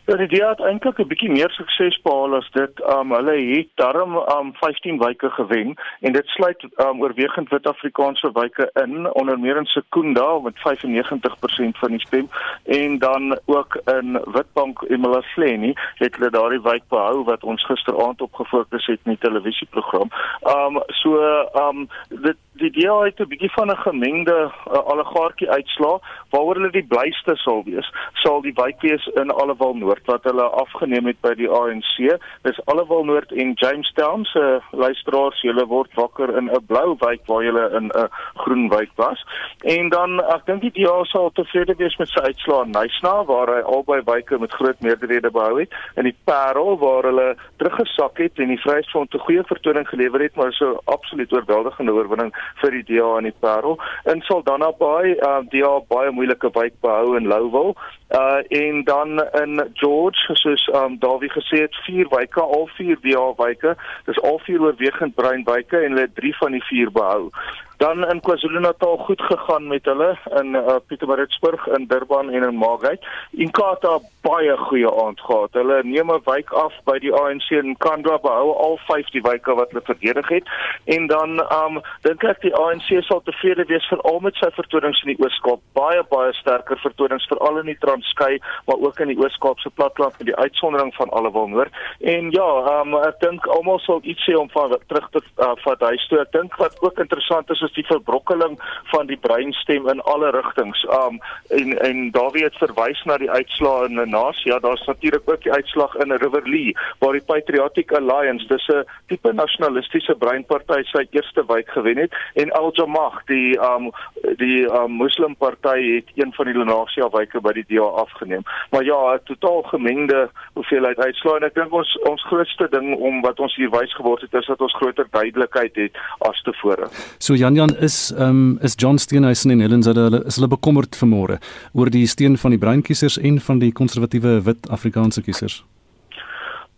Ja, 0.06 0.16
die 0.16 0.28
DA 0.30 0.50
het 0.50 0.60
eintlik 0.62 1.00
'n 1.02 1.08
bietjie 1.08 1.32
meer 1.32 1.50
sukses 1.50 1.96
behaal 2.02 2.36
as 2.36 2.50
dit. 2.52 2.82
Um 2.94 3.12
hulle 3.12 3.36
het 3.56 3.70
darm 3.76 4.16
um 4.16 4.54
15 4.54 4.98
wyke 4.98 5.30
gewen 5.30 5.74
en 6.00 6.12
dit 6.14 6.28
sluit 6.28 6.64
um 6.78 7.02
oorwegend 7.02 7.50
wit-Afrikaanse 7.50 8.30
wyke 8.34 8.70
in 8.74 9.14
onder 9.14 9.40
meer 9.40 9.58
in 9.58 9.66
Sekunda 9.66 10.40
met 10.40 10.54
95% 10.58 11.78
van 11.78 11.90
die 11.90 12.06
stem 12.06 12.30
en 12.66 13.00
dan 13.00 13.40
ook 13.46 13.82
in 13.86 14.22
Witbank 14.26 14.82
en 14.82 15.00
Malasleni 15.00 15.74
het 15.96 16.16
hulle 16.16 16.30
daardie 16.30 16.62
wyk 16.62 16.84
behou 16.90 17.24
wat 17.24 17.44
ons 17.44 17.66
gisteraand 17.66 18.22
op 18.22 18.34
gefokus 18.34 18.86
het 18.86 19.00
in 19.04 19.12
die 19.12 19.30
televisieprogram. 19.30 20.10
Um 20.42 20.82
so 20.88 21.18
um 21.54 21.90
dit 22.10 22.38
die 22.58 22.72
DA 22.72 23.00
het 23.04 23.20
'n 23.20 23.28
bietjie 23.28 23.52
van 23.52 23.72
'n 23.72 23.78
gemengde 23.78 24.52
uh, 24.52 24.78
allegaartjie 24.92 25.50
uitslaa 25.50 26.00
waaroor 26.30 26.56
hulle 26.56 26.72
die 26.72 26.88
blyste 26.94 27.36
sal 27.36 27.64
wees 27.64 27.92
sal 28.14 28.42
die 28.42 28.54
wijk 28.56 28.82
wees 28.82 29.06
in 29.22 29.32
Allewal 29.32 29.74
Noord 29.74 30.06
wat 30.06 30.24
hulle 30.24 30.44
afgeneem 30.44 31.06
het 31.06 31.20
by 31.22 31.34
die 31.34 31.50
ANC 31.50 31.96
dis 32.42 32.66
Allewal 32.66 33.04
Noord 33.04 33.32
en 33.32 33.54
Jamestown 33.54 34.24
se 34.24 34.40
uh, 34.40 34.62
luisteraars 34.72 35.42
julle 35.42 35.66
word 35.66 35.94
wakker 35.94 36.38
in 36.38 36.50
'n 36.50 36.66
blou 36.66 36.96
wijk 37.00 37.22
waar 37.26 37.44
julle 37.44 37.70
in 37.80 37.88
'n 37.88 38.10
groen 38.34 38.70
wijk 38.70 38.92
was. 38.96 39.26
En 39.64 39.90
dan 39.90 40.20
ek 40.20 40.46
dink 40.46 40.62
die 40.62 40.72
DA 40.84 41.04
sal 41.04 41.32
tevrede 41.34 41.76
wees 41.78 41.98
met 41.98 42.10
sy 42.10 42.20
uitslaa 42.20 42.64
in 42.64 42.72
Nysna 42.72 43.24
waar 43.26 43.48
hy 43.56 43.62
albei 43.62 44.02
wyke 44.06 44.40
met 44.40 44.54
groot 44.54 44.80
meerderhede 44.80 45.32
behou 45.32 45.60
het 45.60 45.74
en 45.96 46.04
die 46.04 46.18
Parel 46.24 46.78
waar 46.80 47.04
hulle 47.04 47.36
teruggesak 47.58 48.18
het 48.18 48.40
en 48.40 48.48
die 48.48 48.62
Vryheidsfront 48.62 49.14
'n 49.14 49.26
goeie 49.28 49.44
vertoning 49.44 49.88
gelewer 49.88 50.22
het 50.22 50.36
maar 50.36 50.54
so 50.54 50.80
absoluut 50.86 51.34
oorweldigende 51.34 51.94
oorwinning 51.94 52.34
vir 52.62 52.78
die 52.78 52.84
DA 52.90 53.18
in 53.18 53.30
die 53.30 53.36
Parel. 53.40 53.78
In 54.12 54.22
Saldanha 54.28 54.72
Bay, 54.80 55.16
uh 55.20 55.42
DA 55.52 55.74
baie 55.90 56.12
moeilike 56.12 56.50
wijk 56.54 56.80
behou 56.82 57.16
in 57.18 57.28
Lowville. 57.28 57.76
Uh 58.10 58.42
en 58.62 58.84
dan 58.84 59.24
in 59.42 59.62
George, 59.74 60.36
soos 60.36 60.68
um 60.74 61.00
Dawie 61.00 61.32
gesê 61.32 61.66
het, 61.66 61.76
vier 61.86 62.10
wyke, 62.10 62.42
al 62.42 62.70
vier 62.78 62.98
DA 63.02 63.28
wyke. 63.38 63.76
Dis 64.06 64.22
al 64.22 64.40
vier 64.48 64.62
oorwegend 64.62 65.16
bruin 65.16 65.44
wyke 65.46 65.78
en 65.78 65.96
hulle 65.96 66.08
het 66.08 66.16
drie 66.16 66.36
van 66.38 66.58
die 66.58 66.64
vier 66.70 66.92
behou. 66.92 67.32
Dan 67.78 68.08
in 68.10 68.22
KwaZulu-Natal 68.22 68.98
goed 68.98 69.22
gegaan 69.22 69.68
met 69.68 69.86
hulle 69.86 70.18
in 70.40 70.56
uh, 70.56 70.76
Pietermaritzburg, 70.88 71.68
in 71.68 71.88
Durban 71.88 72.30
en 72.30 72.44
in 72.44 72.56
Margate. 72.56 73.08
Inkatha 73.32 74.00
baie 74.22 74.58
goeie 74.58 74.92
aand 75.04 75.20
gehad. 75.22 75.54
Hulle 75.54 75.84
neem 75.84 76.12
'n 76.12 76.22
wijk 76.24 76.52
af 76.54 76.74
by 76.84 76.98
die 77.00 77.14
ANC 77.14 77.50
in 77.50 77.76
Kandra 77.78 78.18
behou 78.18 78.54
al 78.54 78.78
5 78.88 79.10
die 79.10 79.22
wyke 79.22 79.56
wat 79.56 79.72
hulle 79.72 79.84
verdedig 79.86 80.28
het 80.30 80.48
en 80.86 81.08
dan 81.08 81.40
um 81.54 81.82
dink 82.02 82.24
ek 82.24 82.42
die 82.42 82.54
ANC 82.56 82.88
sal 83.06 83.22
tevrede 83.26 83.66
wees 83.70 83.86
veral 83.92 84.20
met 84.20 84.36
sy 84.42 84.50
vertonings 84.58 85.02
in 85.04 85.14
die 85.14 85.20
Oos-Kaap. 85.24 85.62
Baie 85.78 86.04
baie 86.10 86.34
sterker 86.34 86.80
vertonings 86.82 87.28
veral 87.32 87.60
in 87.62 87.72
die 87.72 87.78
Transkei, 87.80 88.40
maar 88.68 88.82
ook 88.88 89.00
in 89.00 89.14
die 89.14 89.20
Oos-Kaapse 89.20 89.70
platteland 89.70 90.18
met 90.18 90.28
die 90.32 90.36
uitsondering 90.36 90.94
van 90.96 91.10
Allewil 91.10 91.48
Noord. 91.48 91.74
En 92.02 92.32
ja, 92.32 92.50
um 92.80 92.98
ek 93.02 93.20
dink 93.20 93.48
almal 93.48 93.80
sal 93.86 94.02
iets 94.04 94.26
sê 94.28 94.38
om 94.38 94.50
van 94.54 94.78
terug 94.88 95.10
te 95.12 95.22
uh, 95.22 95.54
vat 95.64 95.88
huis 95.90 96.08
toe. 96.10 96.22
Ek 96.22 96.32
dink 96.32 96.58
wat 96.62 96.78
ook 96.82 97.00
interessant 97.04 97.50
is 97.50 97.65
is 97.66 97.74
die 97.78 97.86
verbrokkeling 97.90 98.58
van 98.94 99.10
die 99.12 99.20
breinstem 99.28 99.90
in 99.92 100.02
alle 100.14 100.32
rigtings. 100.36 100.86
Um 101.00 101.20
en 101.50 101.76
en 101.82 102.12
daar 102.12 102.32
wie 102.36 102.44
het 102.44 102.58
verwys 102.62 103.04
na 103.06 103.18
die 103.18 103.32
uitslae 103.32 103.90
in 103.90 104.10
Naas. 104.10 104.44
Ja, 104.44 104.60
daar's 104.60 104.86
natuurlik 104.86 105.30
ook 105.30 105.44
die 105.44 105.54
uitslag 105.54 105.96
in 105.96 106.12
Riverlea 106.12 106.74
waar 107.00 107.18
die 107.18 107.26
Patriotic 107.26 107.92
Alliance, 107.92 108.48
dis 108.48 108.68
'n 108.68 108.86
tipe 109.08 109.34
nasionalistiese 109.34 110.16
breinparty 110.16 110.84
sy 110.84 111.08
eerste 111.10 111.44
wijk 111.48 111.70
gewen 111.70 111.98
het 111.98 112.14
en 112.34 112.52
Al 112.52 112.72
Jamaah, 112.74 113.18
die 113.26 113.58
um 113.60 113.92
die 114.38 114.66
um, 114.66 114.92
Moslimparty 114.92 115.96
het 115.96 116.10
een 116.16 116.34
van 116.34 116.46
die 116.46 116.58
Lenasia 116.58 117.10
wyke 117.14 117.42
by 117.42 117.54
die 117.58 117.66
DA 117.68 117.88
afgeneem. 118.04 118.44
Maar 118.72 118.84
ja, 118.84 119.14
'n 119.14 119.20
totaal 119.24 119.62
gemengde 119.62 120.30
hoeveelheid 120.54 120.98
uitslae 120.98 121.38
en 121.38 121.44
ek 121.44 121.56
dink 121.56 121.74
ons 121.74 121.98
ons 122.10 122.24
grootste 122.24 122.68
ding 122.70 122.96
om 122.96 123.22
wat 123.22 123.40
ons 123.40 123.56
hier 123.56 123.70
wys 123.70 123.94
geword 123.96 124.22
het 124.22 124.34
is 124.34 124.46
dat 124.46 124.62
ons 124.62 124.76
groter 124.76 125.08
duidelikheid 125.12 125.76
het 125.76 125.98
as 126.18 126.42
tevore. 126.42 126.88
So 127.18 127.34
Jan 127.34 127.55
Jan 127.56 127.76
is 127.80 128.12
um 128.20 128.58
is 128.62 128.76
John 128.76 128.98
Steenhuisen 128.98 129.52
en 129.52 129.60
Helen 129.64 129.84
hulle 129.84 130.24
is 130.26 130.36
hulle 130.40 130.50
bekommerd 130.52 130.98
vanmôre 131.00 131.40
oor 131.74 131.90
die 131.90 132.08
steen 132.08 132.38
van 132.38 132.52
die 132.52 132.60
breinkiesers 132.60 133.18
en 133.18 133.40
van 133.48 133.62
die 133.64 133.72
konservatiewe 133.72 134.42
wit 134.44 134.70
Afrikaanse 134.70 135.24
kiesers. 135.24 135.64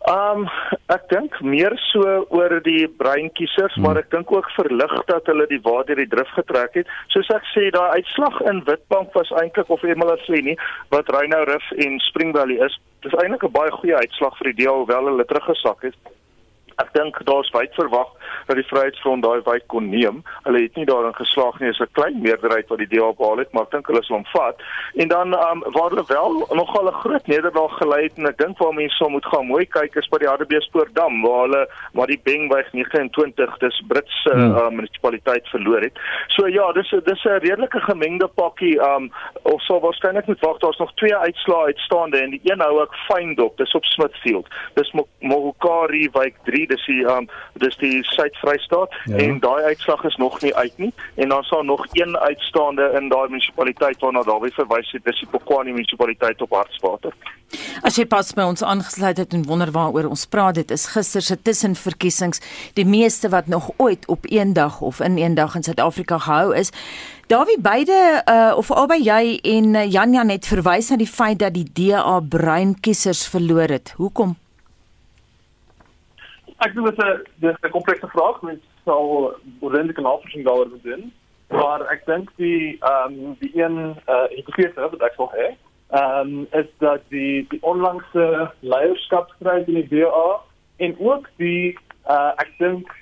Um 0.08 0.46
ek 0.94 1.08
dink 1.10 1.34
meer 1.44 1.74
so 1.90 2.04
oor 2.32 2.54
die 2.64 2.86
breinkiesers, 3.00 3.74
hmm. 3.74 3.84
maar 3.84 3.98
ek 4.00 4.10
dink 4.14 4.30
ook 4.32 4.46
verlig 4.56 4.94
dat 5.10 5.26
hulle 5.28 5.48
die 5.50 5.60
water 5.64 5.98
die 6.00 6.08
drif 6.08 6.30
getrek 6.36 6.78
het. 6.80 6.92
Soos 7.12 7.28
ek 7.34 7.44
sê, 7.52 7.68
daai 7.74 7.98
uitslag 7.98 8.38
in 8.48 8.62
Witbank 8.68 9.12
was 9.18 9.32
eintlik 9.42 9.68
of 9.74 9.84
Emela 9.84 10.16
sê 10.24 10.40
nie 10.44 10.56
wat 10.94 11.10
Rhino 11.12 11.42
Riff 11.50 11.74
en 11.76 11.98
Spring 12.06 12.32
Valley 12.36 12.62
is. 12.64 12.78
Dis 13.04 13.18
eintlik 13.20 13.44
'n 13.44 13.56
baie 13.58 13.74
goeie 13.80 13.98
uitslag 13.98 14.38
vir 14.38 14.52
die 14.52 14.64
deel 14.64 14.84
hoewel 14.84 15.12
hulle 15.12 15.28
teruggesak 15.28 15.90
het. 15.90 15.98
Ek 16.82 16.92
dink 16.94 17.18
daar's 17.26 17.50
wyd 17.50 17.74
verwag 17.74 18.10
dat 18.46 18.56
die 18.56 18.66
Vryheidsfront 18.70 19.22
daai 19.22 19.40
wijk 19.44 19.66
kon 19.66 19.88
neem. 19.90 20.22
Hulle 20.44 20.62
het 20.62 20.76
nie 20.76 20.86
daarin 20.86 21.14
geslaag 21.14 21.58
nie. 21.58 21.70
Dit 21.70 21.80
is 21.80 21.86
'n 21.86 21.92
klein 21.92 22.20
meerderheid 22.22 22.68
wat 22.68 22.78
die 22.78 22.88
DA 22.88 23.12
behaal 23.12 23.38
het, 23.38 23.52
maar 23.52 23.62
ek 23.62 23.70
dink 23.70 23.86
hulle 23.86 24.02
sal 24.02 24.16
omvat. 24.16 24.62
En 24.94 25.08
dan 25.08 25.34
um, 25.34 25.62
waar 25.74 25.90
hulle 25.90 26.04
wel 26.06 26.46
nogal 26.60 26.88
'n 26.88 27.00
groot 27.02 27.26
nederlaag 27.26 27.74
gelei 27.78 28.02
het 28.02 28.16
en 28.16 28.26
ek 28.26 28.38
dink 28.38 28.58
waar 28.58 28.74
mense 28.74 28.96
sal 28.96 29.08
moet 29.08 29.26
gaan 29.26 29.46
mooi 29.46 29.66
kyk 29.66 29.96
is 29.96 30.08
by 30.08 30.18
die 30.18 30.28
Hartbeespoortdam 30.28 31.22
waar 31.22 31.42
hulle 31.46 31.68
maar 31.92 32.06
die 32.06 32.20
Bengweg 32.22 32.72
29 32.72 33.58
dis 33.58 33.82
Britse 33.88 34.32
hmm. 34.32 34.56
uh, 34.56 34.68
munisipaliteit 34.68 35.48
verloor 35.48 35.80
het. 35.80 35.98
So 36.26 36.46
ja, 36.46 36.72
dis 36.72 36.90
dis 37.04 37.24
'n 37.24 37.42
redelike 37.42 37.80
gemengde 37.80 38.28
pakkie. 38.28 38.78
Um 38.80 39.12
of 39.42 39.62
sou 39.62 39.80
waarskynlik 39.80 40.26
moet 40.26 40.40
wag 40.40 40.58
daar's 40.58 40.78
nog 40.78 40.94
twee 40.94 41.16
uitslae 41.16 41.64
uitstaande 41.64 42.18
en 42.18 42.30
die 42.30 42.40
een 42.44 42.60
hou 42.60 42.82
ek 42.82 42.94
fyn 43.08 43.34
dop. 43.34 43.56
Dis 43.56 43.74
op 43.74 43.84
Smithfield. 43.84 44.46
Dis 44.74 44.92
Mohokari 45.20 46.08
wijk 46.12 46.36
3. 46.44 46.66
Dis 46.68 46.84
die 46.86 47.02
um 47.08 47.28
dis 47.62 47.76
die 47.82 48.02
suid 48.14 48.36
Vrystaat 48.42 48.94
ja. 49.04 49.16
en 49.16 49.40
daai 49.44 49.62
uitslag 49.72 50.04
is 50.04 50.16
nog 50.16 50.40
nie 50.42 50.54
uit 50.54 50.78
nie 50.78 50.92
en 51.16 51.28
dan 51.34 51.42
sal 51.48 51.62
nog 51.62 51.86
een 51.92 52.16
uitstaande 52.18 52.90
in 53.00 53.08
daai 53.08 53.28
munisipaliteit 53.28 54.00
waarna 54.00 54.22
Dawie 54.22 54.52
verwys 54.54 54.92
het, 54.92 55.04
dis 55.04 55.20
die 55.24 55.28
Pokwani 55.32 55.72
munisipaliteit 55.72 56.42
op 56.42 56.54
Hartswater. 56.56 57.14
As 57.86 57.96
jy 57.96 58.04
pas 58.10 58.30
by 58.36 58.44
ons 58.44 58.62
aangesluit 58.66 59.20
het 59.20 59.34
en 59.36 59.44
wonder 59.48 59.70
waaroor 59.72 60.10
ons 60.10 60.26
praat, 60.28 60.58
dit 60.58 60.72
is 60.74 60.88
gister 60.92 61.24
se 61.24 61.36
tussenverkiesings, 61.42 62.42
die 62.76 62.84
meeste 62.84 63.30
wat 63.32 63.48
nog 63.48 63.70
ooit 63.76 64.04
op 64.12 64.26
een 64.28 64.52
dag 64.52 64.80
of 64.80 65.00
in 65.00 65.18
een 65.18 65.34
dag 65.38 65.54
in 65.54 65.64
Suid-Afrika 65.64 66.18
gehou 66.18 66.56
is. 66.56 66.72
Dawie 67.28 67.58
beide 67.60 68.22
uh, 68.24 68.52
of 68.56 68.70
albei 68.72 69.02
jy 69.04 69.38
en 69.44 69.74
uh, 69.74 69.84
Jan 69.92 70.12
Jan 70.16 70.32
het 70.32 70.48
verwys 70.48 70.88
na 70.90 70.96
die 70.96 71.08
feit 71.08 71.38
dat 71.42 71.56
die 71.56 71.66
DA 71.68 72.20
bruin 72.20 72.72
kiesers 72.80 73.26
verloor 73.28 73.68
het. 73.68 73.92
Hoekom? 73.96 74.36
Ek 76.58 76.74
dink 76.74 76.90
dit 76.90 77.50
is 77.50 77.56
'n 77.62 77.70
komplekse 77.70 78.08
vraag, 78.08 78.42
mens 78.42 78.62
sal 78.84 79.34
ordentlike 79.60 80.00
navorsing 80.00 80.44
daaroor 80.44 80.70
doen. 80.82 81.12
Maar 81.48 81.80
ek 81.92 82.06
dink 82.06 82.30
die 82.36 82.76
ehm 82.80 83.12
um, 83.12 83.36
die 83.38 83.52
een 83.54 83.76
eh 84.06 84.14
uh, 84.14 84.26
hypothese 84.36 84.80
wat 84.80 85.02
ek 85.02 85.14
sou 85.16 85.28
hê, 85.32 85.54
ehm 85.90 86.20
um, 86.20 86.46
is 86.50 86.66
dat 86.78 87.00
die 87.08 87.46
die 87.48 87.62
onlangse 87.62 88.50
leierskapstryd 88.60 89.68
in 89.68 89.74
die 89.74 89.88
DA 89.88 90.40
en 90.76 90.98
ook 90.98 91.30
die 91.36 91.78
eh 92.04 92.14
uh, 92.14 92.32
ek 92.36 92.50
dink 92.58 92.92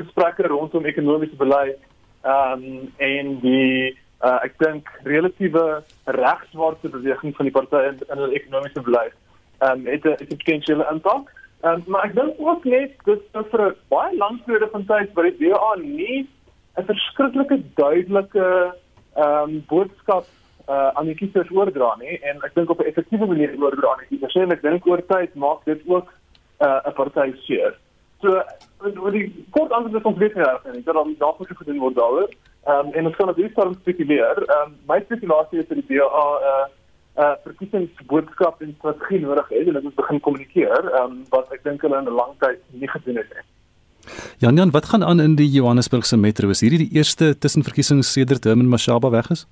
gesprekke 0.00 0.48
rondom 0.48 0.84
ekonomiese 0.84 1.36
beleid 1.36 1.78
ehm 2.22 2.52
um, 2.52 2.92
en 2.96 3.40
die 3.40 3.98
uh, 4.24 4.40
ek 4.42 4.58
dink 4.58 4.88
relatiewe 5.04 5.82
regswaartse 6.04 6.88
beweging 6.88 7.36
van 7.36 7.44
die 7.44 7.54
party 7.54 7.76
in, 7.76 8.00
in 8.08 8.18
hulle 8.18 8.40
ekonomiese 8.40 8.80
beleid 8.80 9.14
ehm 9.60 9.86
um, 9.86 9.86
het 9.86 10.04
'n 10.04 10.26
potensiële 10.26 10.88
impak. 10.90 11.30
Um, 11.64 11.82
maar 11.86 12.04
ek 12.04 12.14
dink 12.14 12.40
ook 12.44 12.64
net 12.68 12.96
dis 13.08 13.20
vir 13.32 13.62
'n 13.66 13.76
baie 13.88 14.16
lang 14.16 14.40
periode 14.44 14.68
van 14.72 14.84
tyd 14.84 15.12
waar 15.16 15.30
die 15.30 15.38
DA 15.48 15.74
nie 15.80 16.28
'n 16.76 16.84
verskriklike 16.90 17.58
duidelike 17.74 18.74
ehm 19.16 19.48
um, 19.48 19.64
boodskap 19.68 20.26
uh, 20.68 20.90
aan 20.94 21.06
die 21.06 21.14
kiesers 21.14 21.50
oordra 21.50 21.94
nie 22.00 22.18
en 22.20 22.42
ek 22.44 22.54
dink 22.54 22.70
op 22.70 22.80
'n 22.80 22.90
effektiewe 22.90 23.26
manier 23.26 23.56
oordra 23.56 23.92
aan 23.92 24.02
die 24.02 24.10
kiesers. 24.12 24.34
En 24.34 24.52
ek 24.52 24.62
dink 24.62 24.86
oor 24.86 25.02
tyd 25.06 25.34
maak 25.34 25.64
dit 25.64 25.80
ook 25.86 26.12
uh, 26.60 26.80
'n 26.84 26.88
uh, 26.88 26.94
party 26.94 27.32
seer. 27.46 27.74
So 28.20 28.42
wat 28.78 29.12
die 29.12 29.46
kort 29.50 29.72
antwoord 29.72 30.00
is 30.00 30.10
ons 30.12 30.18
weet 30.18 30.34
nie 30.34 30.44
reg 30.44 30.64
nie. 30.72 30.82
Dat 30.82 30.94
dan 30.94 31.14
daarvoor 31.18 31.46
gedoen 31.46 31.78
word 31.78 31.94
daaroor. 31.94 32.30
Ehm 32.66 32.86
um, 32.86 32.92
en 32.92 33.06
ons 33.06 33.16
kan 33.16 33.26
natuurlik 33.26 33.54
daarom 33.54 33.74
spekuleer. 33.74 34.36
Ehm 34.44 34.62
um, 34.68 34.76
my 34.88 35.00
spekulasie 35.00 35.58
is 35.58 35.68
dat 35.68 35.78
die 35.80 35.96
DA 35.96 36.24
uh, 36.50 36.66
uh 37.16 37.34
verkiesingsboodskap 37.44 38.62
en 38.62 38.74
strategie 38.78 39.20
nodig 39.20 39.48
het 39.48 39.66
en 39.66 39.76
dit 39.78 39.82
moet 39.82 39.94
begin 39.94 40.20
kommunikeer 40.20 40.88
um, 41.00 41.20
wat 41.30 41.52
ek 41.54 41.62
dink 41.64 41.82
hulle 41.82 41.98
in 41.98 42.08
'n 42.10 42.16
lang 42.20 42.32
tyd 42.38 42.58
nie 42.70 42.90
gedoen 42.90 43.16
het 43.22 43.30
nie. 43.34 43.44
Jan 44.38 44.56
Jan, 44.56 44.70
wat 44.70 44.84
gaan 44.84 45.04
aan 45.04 45.20
in 45.20 45.36
die 45.36 45.50
Johannesburgse 45.50 46.16
metro? 46.16 46.48
Is 46.48 46.60
hierdie 46.60 46.88
die 46.88 46.96
eerste 46.98 47.38
tussenverkiesings 47.38 48.12
sedert 48.12 48.44
Herman 48.44 48.68
Mashaba 48.68 49.10
weg 49.10 49.30
is? 49.30 49.46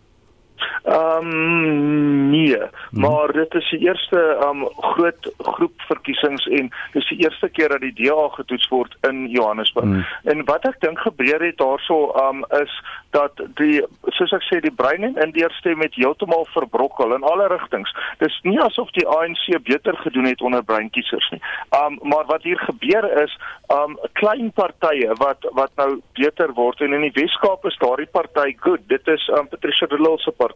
Ehm 0.83 1.27
um, 1.27 2.31
nee, 2.31 2.57
hmm. 2.57 3.01
maar 3.01 3.33
dit 3.33 3.55
is 3.55 3.71
die 3.71 3.81
eerste 3.89 4.19
ehm 4.19 4.63
um, 4.63 4.69
groot 4.95 5.33
groep 5.39 5.81
verkiesings 5.89 6.47
en 6.47 6.71
dis 6.93 7.09
die 7.09 7.19
eerste 7.25 7.49
keer 7.49 7.69
dat 7.69 7.81
die 7.81 7.95
DA 8.03 8.29
getoets 8.29 8.69
word 8.69 8.97
in 9.09 9.27
Johannesburg. 9.29 9.85
Hmm. 9.85 10.05
En 10.25 10.45
wat 10.45 10.67
ek 10.69 10.81
dink 10.81 10.99
gebeur 10.99 11.41
het 11.41 11.59
daarso 11.59 12.11
ehm 12.13 12.43
um, 12.43 12.61
is 12.63 12.81
dat 13.13 13.41
die 13.61 13.83
soos 14.17 14.33
ek 14.33 14.45
sê 14.47 14.61
die 14.65 14.73
brein 14.73 15.05
en 15.05 15.19
indeerstem 15.27 15.79
met 15.79 15.95
heeltemal 15.95 16.47
verbrokkel 16.53 17.15
in 17.15 17.27
alle 17.29 17.49
rigtings. 17.53 17.93
Dis 18.23 18.39
nie 18.47 18.59
asof 18.65 18.91
die 18.97 19.07
ANC 19.09 19.45
beter 19.67 19.97
gedoen 20.05 20.29
het 20.31 20.43
onder 20.43 20.65
breinkiesers 20.65 21.29
nie. 21.35 21.43
Um 21.83 21.99
maar 22.03 22.27
wat 22.31 22.43
hier 22.43 22.59
gebeur 22.59 23.09
is 23.23 23.35
um 23.75 23.99
klein 24.21 24.51
partye 24.57 25.13
wat 25.21 25.47
wat 25.59 25.73
nou 25.81 26.01
beter 26.19 26.53
word 26.57 26.81
en 26.81 26.97
in 26.97 27.07
die 27.09 27.15
Weskaap 27.21 27.67
is 27.69 27.79
daardie 27.85 28.09
party 28.17 28.57
goed. 28.65 28.85
Dit 28.89 29.09
is 29.09 29.29
um 29.39 29.49
Patricia 29.49 29.87
de 29.87 30.01
Lille 30.01 30.19
se 30.19 30.31
party 30.31 30.52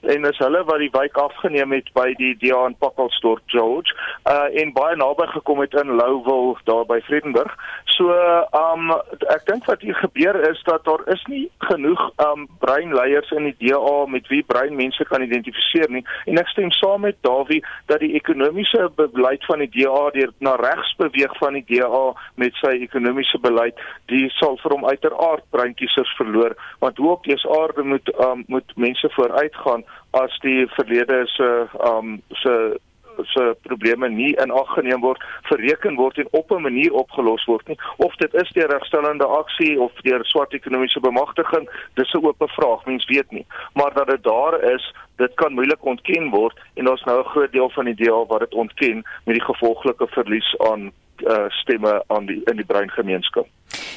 en 0.00 0.24
is 0.24 0.38
hulle 0.38 0.64
wat 0.64 0.78
die 0.78 0.90
wijk 0.92 1.16
afgeneem 1.16 1.72
het 1.72 1.90
by 1.94 2.08
die 2.18 2.34
DA 2.40 2.64
in 2.66 2.76
Pakkelsdorp 2.78 3.42
George 3.46 3.94
uh 4.28 4.48
en 4.62 4.72
baie 4.72 4.96
naby 4.96 5.26
gekom 5.32 5.60
het 5.60 5.74
in 5.74 5.94
Lowville 5.98 6.56
daar 6.64 6.84
by 6.86 7.00
Vredenburg. 7.06 7.54
So 7.96 8.10
um 8.56 8.90
ek 9.34 9.46
dink 9.46 9.66
wat 9.70 9.82
hier 9.84 9.96
gebeur 10.00 10.38
is 10.50 10.62
dat 10.68 10.84
daar 10.84 11.02
is 11.12 11.22
nie 11.28 11.44
genoeg 11.68 12.02
um 12.26 12.48
breinleiers 12.64 13.30
in 13.30 13.50
die 13.50 13.56
DA 13.68 14.06
met 14.06 14.28
wie 14.32 14.42
brein 14.42 14.76
mense 14.76 15.04
kan 15.10 15.22
identifiseer 15.22 15.90
nie 15.90 16.04
en 16.26 16.40
ek 16.42 16.50
stem 16.52 16.70
saam 16.78 17.06
met 17.06 17.18
Dawie 17.26 17.62
dat 17.90 18.02
die 18.04 18.14
ekonomiese 18.18 18.88
beleid 18.96 19.44
van 19.50 19.64
die 19.64 19.70
DA 19.76 20.04
deur 20.16 20.32
na 20.38 20.56
regs 20.60 20.94
beweeg 21.00 21.36
van 21.40 21.58
die 21.58 21.64
DA 21.68 22.04
met 22.40 22.56
sy 22.62 22.74
ekonomiese 22.86 23.40
beleid 23.42 23.78
die 24.12 24.28
sal 24.38 24.58
vir 24.62 24.76
hom 24.76 24.86
uiteraard 24.88 25.44
breinkiesers 25.54 26.16
verloor 26.18 26.56
want 26.84 26.98
hoe 26.98 27.12
op 27.16 27.26
dese 27.28 27.48
aarde 27.60 27.86
moet 27.94 28.12
um 28.26 28.44
moet 28.48 28.76
mense 28.76 29.08
vooruitgaan 29.32 29.84
as 30.10 30.38
die 30.40 30.66
verlede 30.66 31.22
se 31.26 31.66
um 31.84 32.22
se 32.28 32.80
se 33.28 33.56
probleme 33.62 34.08
nie 34.08 34.32
in 34.40 34.50
ag 34.50 34.70
geneem 34.72 35.00
word, 35.00 35.20
verreken 35.44 35.94
word 35.94 36.16
en 36.18 36.28
op 36.30 36.50
'n 36.50 36.62
manier 36.62 36.92
opgelos 36.92 37.44
word 37.44 37.68
nie. 37.68 37.78
Of 37.96 38.16
dit 38.16 38.34
is 38.34 38.50
deur 38.52 38.68
regstellende 38.68 39.24
aksie 39.24 39.80
of 39.80 39.92
deur 40.02 40.24
swart 40.24 40.52
ekonomiese 40.52 41.00
bemagtiging, 41.00 41.68
dis 41.94 42.12
'n 42.12 42.24
oop 42.24 42.36
vraag, 42.38 42.84
mens 42.86 43.04
weet 43.06 43.30
nie. 43.30 43.46
Maar 43.74 43.92
dat 43.94 44.06
dit 44.06 44.22
daar 44.22 44.62
is, 44.62 44.94
dit 45.16 45.34
kan 45.34 45.52
moeilik 45.52 45.84
ontken 45.84 46.30
word 46.30 46.58
en 46.74 46.84
daar's 46.84 47.04
nou 47.04 47.20
'n 47.20 47.28
groot 47.28 47.52
deel 47.52 47.70
van 47.70 47.84
die 47.84 47.94
DA 47.94 48.26
wat 48.26 48.40
dit 48.40 48.54
ontken 48.54 49.04
met 49.24 49.34
die 49.34 49.44
gevolglike 49.44 50.06
verlies 50.06 50.58
aan 50.58 50.92
uh, 51.26 51.48
stemme 51.48 52.04
aan 52.06 52.26
die 52.26 52.40
in 52.44 52.56
die 52.56 52.66
breingemeenskap. 52.66 53.46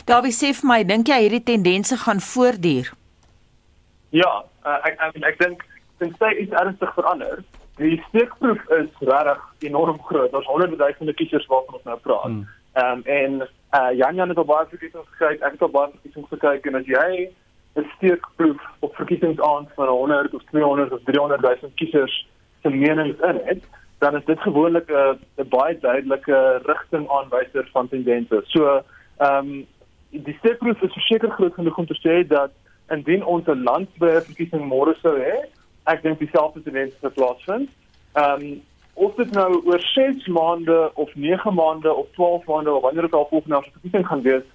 Dawie 0.05 0.31
sê 0.31 0.53
vir 0.53 0.67
my, 0.67 0.83
dink 0.83 1.07
jy 1.07 1.19
hierdie 1.19 1.43
tendense 1.43 1.97
gaan 1.97 2.19
voortduur? 2.19 2.91
Ja, 4.15 4.45
uh, 4.63 4.79
ek 4.87 4.99
ek, 5.03 5.17
ek 5.27 5.39
dink 5.41 5.63
tensy 5.99 6.31
iets 6.43 6.53
ernstig 6.55 6.91
verander, 6.95 7.41
die 7.79 7.97
steekproef 8.07 8.61
is 8.77 8.91
regtig 8.99 9.41
enorm 9.67 9.99
groot. 10.07 10.31
Daar's 10.31 10.47
honderde 10.47 10.79
duisende 10.79 11.13
kiesers 11.19 11.47
waarvan 11.51 11.79
ons 11.79 11.89
nou 11.89 11.97
praat. 12.07 12.29
Ehm 12.29 12.37
hmm. 12.37 12.45
um, 12.83 13.01
en 13.17 13.33
uh, 13.79 13.91
Jan 13.99 14.15
Jan 14.15 14.31
het 14.31 14.39
op 14.39 14.47
baie 14.47 14.67
verkiesings 14.71 15.09
gekyk, 15.15 15.43
ek 15.43 15.57
het 15.57 15.67
op 15.67 15.75
baie 15.75 15.91
verkiesings 15.97 16.31
gekyk 16.31 16.71
en 16.71 16.79
as 16.79 16.87
jy 16.87 17.09
'n 17.75 17.89
steekproef 17.95 18.61
op 18.79 18.95
verkiesingsaand 18.95 19.71
van 19.75 19.87
100 19.87 20.33
of 20.33 20.43
200 20.51 20.91
of 20.91 21.03
300 21.03 21.41
000 21.41 21.71
kiesers 21.75 22.27
se 22.61 22.69
menings 22.69 23.19
in 23.19 23.39
het, 23.43 23.63
dan 23.99 24.15
is 24.15 24.25
dit 24.25 24.39
gewoonlik 24.39 24.91
'n 24.91 25.19
'n 25.43 25.49
baie 25.49 25.79
duidelike 25.79 26.61
rigtingaanwyser 26.63 27.67
van 27.71 27.87
tendense. 27.87 28.41
So, 28.43 28.83
ehm 29.17 29.37
um, 29.37 29.67
die 30.09 30.37
steekproef 30.39 30.81
is 30.81 30.93
verseker 30.93 31.31
groot 31.31 31.53
genoeg 31.53 31.77
om 31.77 31.85
te 31.85 31.99
sê 31.99 32.27
dat 32.27 32.51
indien 32.89 33.25
ons 33.25 33.47
'n 33.47 33.63
landbouverkiesing 33.63 34.67
môre 34.67 34.95
sou 35.01 35.17
hê, 35.17 35.35
ek 35.85 36.03
dink 36.03 36.19
dieselfde 36.19 36.63
tendense 36.63 36.97
sou 37.01 37.09
plaasvind. 37.09 37.69
Ehm 38.13 38.41
um, 38.41 38.61
of 38.95 39.15
dit 39.15 39.31
nou 39.31 39.61
oor 39.65 39.79
6 39.79 40.27
maande 40.27 40.91
of 40.93 41.09
9 41.15 41.53
maande 41.53 41.93
of 41.93 42.07
12 42.15 42.45
maande 42.47 42.71
of 42.71 42.81
wanneer 42.81 43.01
dit 43.01 43.13
al 43.13 43.27
volgende 43.29 43.61
verkiesing 43.71 44.07
gaan 44.07 44.21
wees, 44.21 44.47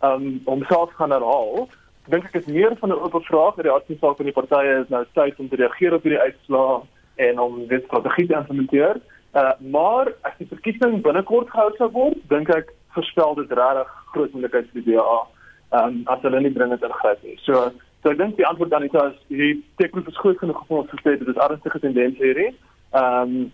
ehm 0.00 0.12
um, 0.12 0.40
homself 0.44 0.92
gaan 0.92 1.10
herhaal 1.10 1.68
dink 2.10 2.26
ek 2.28 2.38
is 2.40 2.46
meer 2.46 2.76
van 2.80 2.90
'n 2.90 3.00
oop 3.02 3.16
vraag 3.26 3.56
oor 3.56 3.66
die 3.66 3.76
aksiesake 3.78 4.16
van 4.16 4.28
die 4.28 4.38
partye 4.38 4.80
is 4.82 4.88
nou 4.88 5.04
tyd 5.14 5.38
om 5.42 5.48
te 5.48 5.56
reageer 5.56 5.94
op 5.94 6.02
hierdie 6.02 6.22
uitslae 6.22 6.82
en 7.28 7.38
om 7.40 7.66
dit 7.66 7.84
strategie 7.84 8.26
te 8.26 8.34
implementeer. 8.34 9.00
Uh 9.34 9.52
maar 9.58 10.12
as 10.22 10.36
die 10.38 10.46
verkiesing 10.46 11.02
binnekort 11.02 11.50
gehou 11.50 11.70
sou 11.76 11.90
word, 11.90 12.20
dink 12.28 12.48
ek 12.48 12.72
voorspel 12.94 13.34
dit 13.34 13.50
regtig 13.50 13.90
groot 14.12 14.32
moontlikheid 14.32 14.70
vir 14.72 14.82
die 14.82 14.94
DA 14.94 15.18
um 15.72 16.02
as 16.06 16.22
hulle 16.22 16.40
nie 16.40 16.52
dringend 16.52 16.82
ingryp 16.82 17.22
nie. 17.22 17.38
So 17.44 17.70
so 18.02 18.10
ek 18.10 18.18
dink 18.18 18.36
die 18.36 18.46
antwoord 18.46 18.70
dan 18.70 18.86
is 18.86 18.94
as 18.94 19.16
die 19.28 19.54
tekens 19.76 20.06
is 20.06 20.18
goed 20.22 20.38
genoeg 20.38 20.62
om 20.68 20.86
te 20.86 21.00
sê 21.02 21.16
dit 21.18 21.28
is 21.28 21.42
ernstige 21.48 21.80
tendens 21.80 22.18
hierdie. 22.18 22.52
Um 22.92 23.52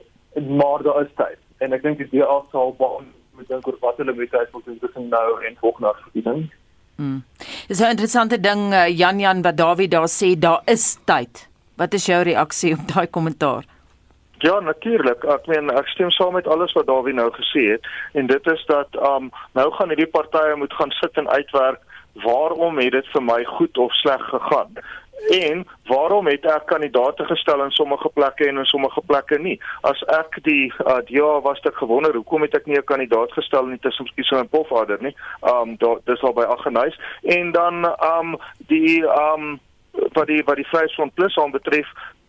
maar 0.58 0.82
daar 0.82 1.02
is 1.02 1.12
tyd 1.16 1.38
en 1.64 1.72
ek 1.72 1.82
dink 1.82 1.98
die 1.98 2.10
DA 2.12 2.40
sal 2.52 2.74
baie 2.78 3.04
met 3.36 3.48
dink 3.48 3.66
oor 3.68 3.78
wat 3.80 4.00
hulle 4.00 4.14
moet 4.16 4.34
uitvoer 4.34 4.76
tussen 4.80 5.08
nou 5.08 5.28
en 5.46 5.56
volgende 5.60 5.94
verkiesing. 6.02 6.50
Mm. 6.96 7.22
Dis 7.68 7.80
'n 7.80 7.94
interessante 7.96 8.40
ding 8.40 8.72
uh, 8.72 8.88
Jan 8.88 9.18
Jan 9.18 9.42
wat 9.42 9.56
Dawie 9.56 9.88
daar 9.88 10.08
sê 10.08 10.38
daar 10.38 10.62
is 10.64 10.98
tyd. 11.04 11.48
Wat 11.76 11.94
is 11.94 12.06
jou 12.06 12.22
reaksie 12.22 12.74
op 12.74 12.88
daai 12.94 13.06
kommentaar? 13.06 13.64
Ja, 14.38 14.60
natuurlik. 14.60 15.24
Ek 15.24 15.46
meen 15.46 15.70
ek 15.70 15.86
stem 15.88 16.10
saam 16.10 16.32
met 16.32 16.46
alles 16.46 16.72
wat 16.72 16.86
Dawie 16.86 17.14
nou 17.14 17.30
gesê 17.30 17.70
het 17.72 17.86
en 18.12 18.26
dit 18.26 18.46
is 18.46 18.64
dat 18.66 18.88
um 19.10 19.30
nou 19.54 19.70
gaan 19.72 19.88
hierdie 19.88 20.10
partye 20.10 20.56
moet 20.56 20.72
gaan 20.72 20.90
sit 20.90 21.16
en 21.16 21.28
uitwerk 21.28 21.80
waarom 22.12 22.78
het 22.78 22.92
dit 22.92 23.06
vir 23.12 23.22
my 23.22 23.44
goed 23.44 23.78
of 23.78 23.94
sleg 23.94 24.22
gegaan? 24.28 24.76
En 25.30 25.66
waarom 25.86 26.26
het 26.26 26.44
ek 26.44 26.66
kandidate 26.66 27.24
gestel 27.24 27.62
in 27.64 27.70
sommige 27.70 28.08
plekke 28.08 28.46
en 28.48 28.56
in 28.58 28.66
sommige 28.66 29.00
plekke 29.06 29.38
nie? 29.38 29.60
As 29.80 30.02
ek 30.10 30.40
die 30.42 30.72
uh, 30.86 30.98
ja 31.06 31.40
was 31.40 31.60
ek 31.68 31.78
gewonder 31.78 32.14
hoekom 32.14 32.42
het 32.42 32.56
ek 32.58 32.66
nie 32.66 32.78
'n 32.78 32.84
kandidaat 32.84 33.32
gestel 33.32 33.64
in 33.64 33.76
die 33.78 33.84
tussenskiesing 33.86 34.40
in 34.40 34.48
Pofadder 34.48 34.98
nie? 35.00 35.14
Um 35.42 35.76
dis 36.04 36.22
al 36.22 36.32
by 36.32 36.42
Aggenhuis 36.42 36.98
en 37.22 37.52
dan 37.52 37.84
um 37.84 38.36
die 38.66 39.04
um 39.06 39.60
wat 39.92 40.26
die 40.26 40.42
wat 40.44 40.56
die 40.56 40.66
Vryheidsfront 40.66 41.14
Plus 41.14 41.38
aan 41.38 41.50
betref 41.50 41.86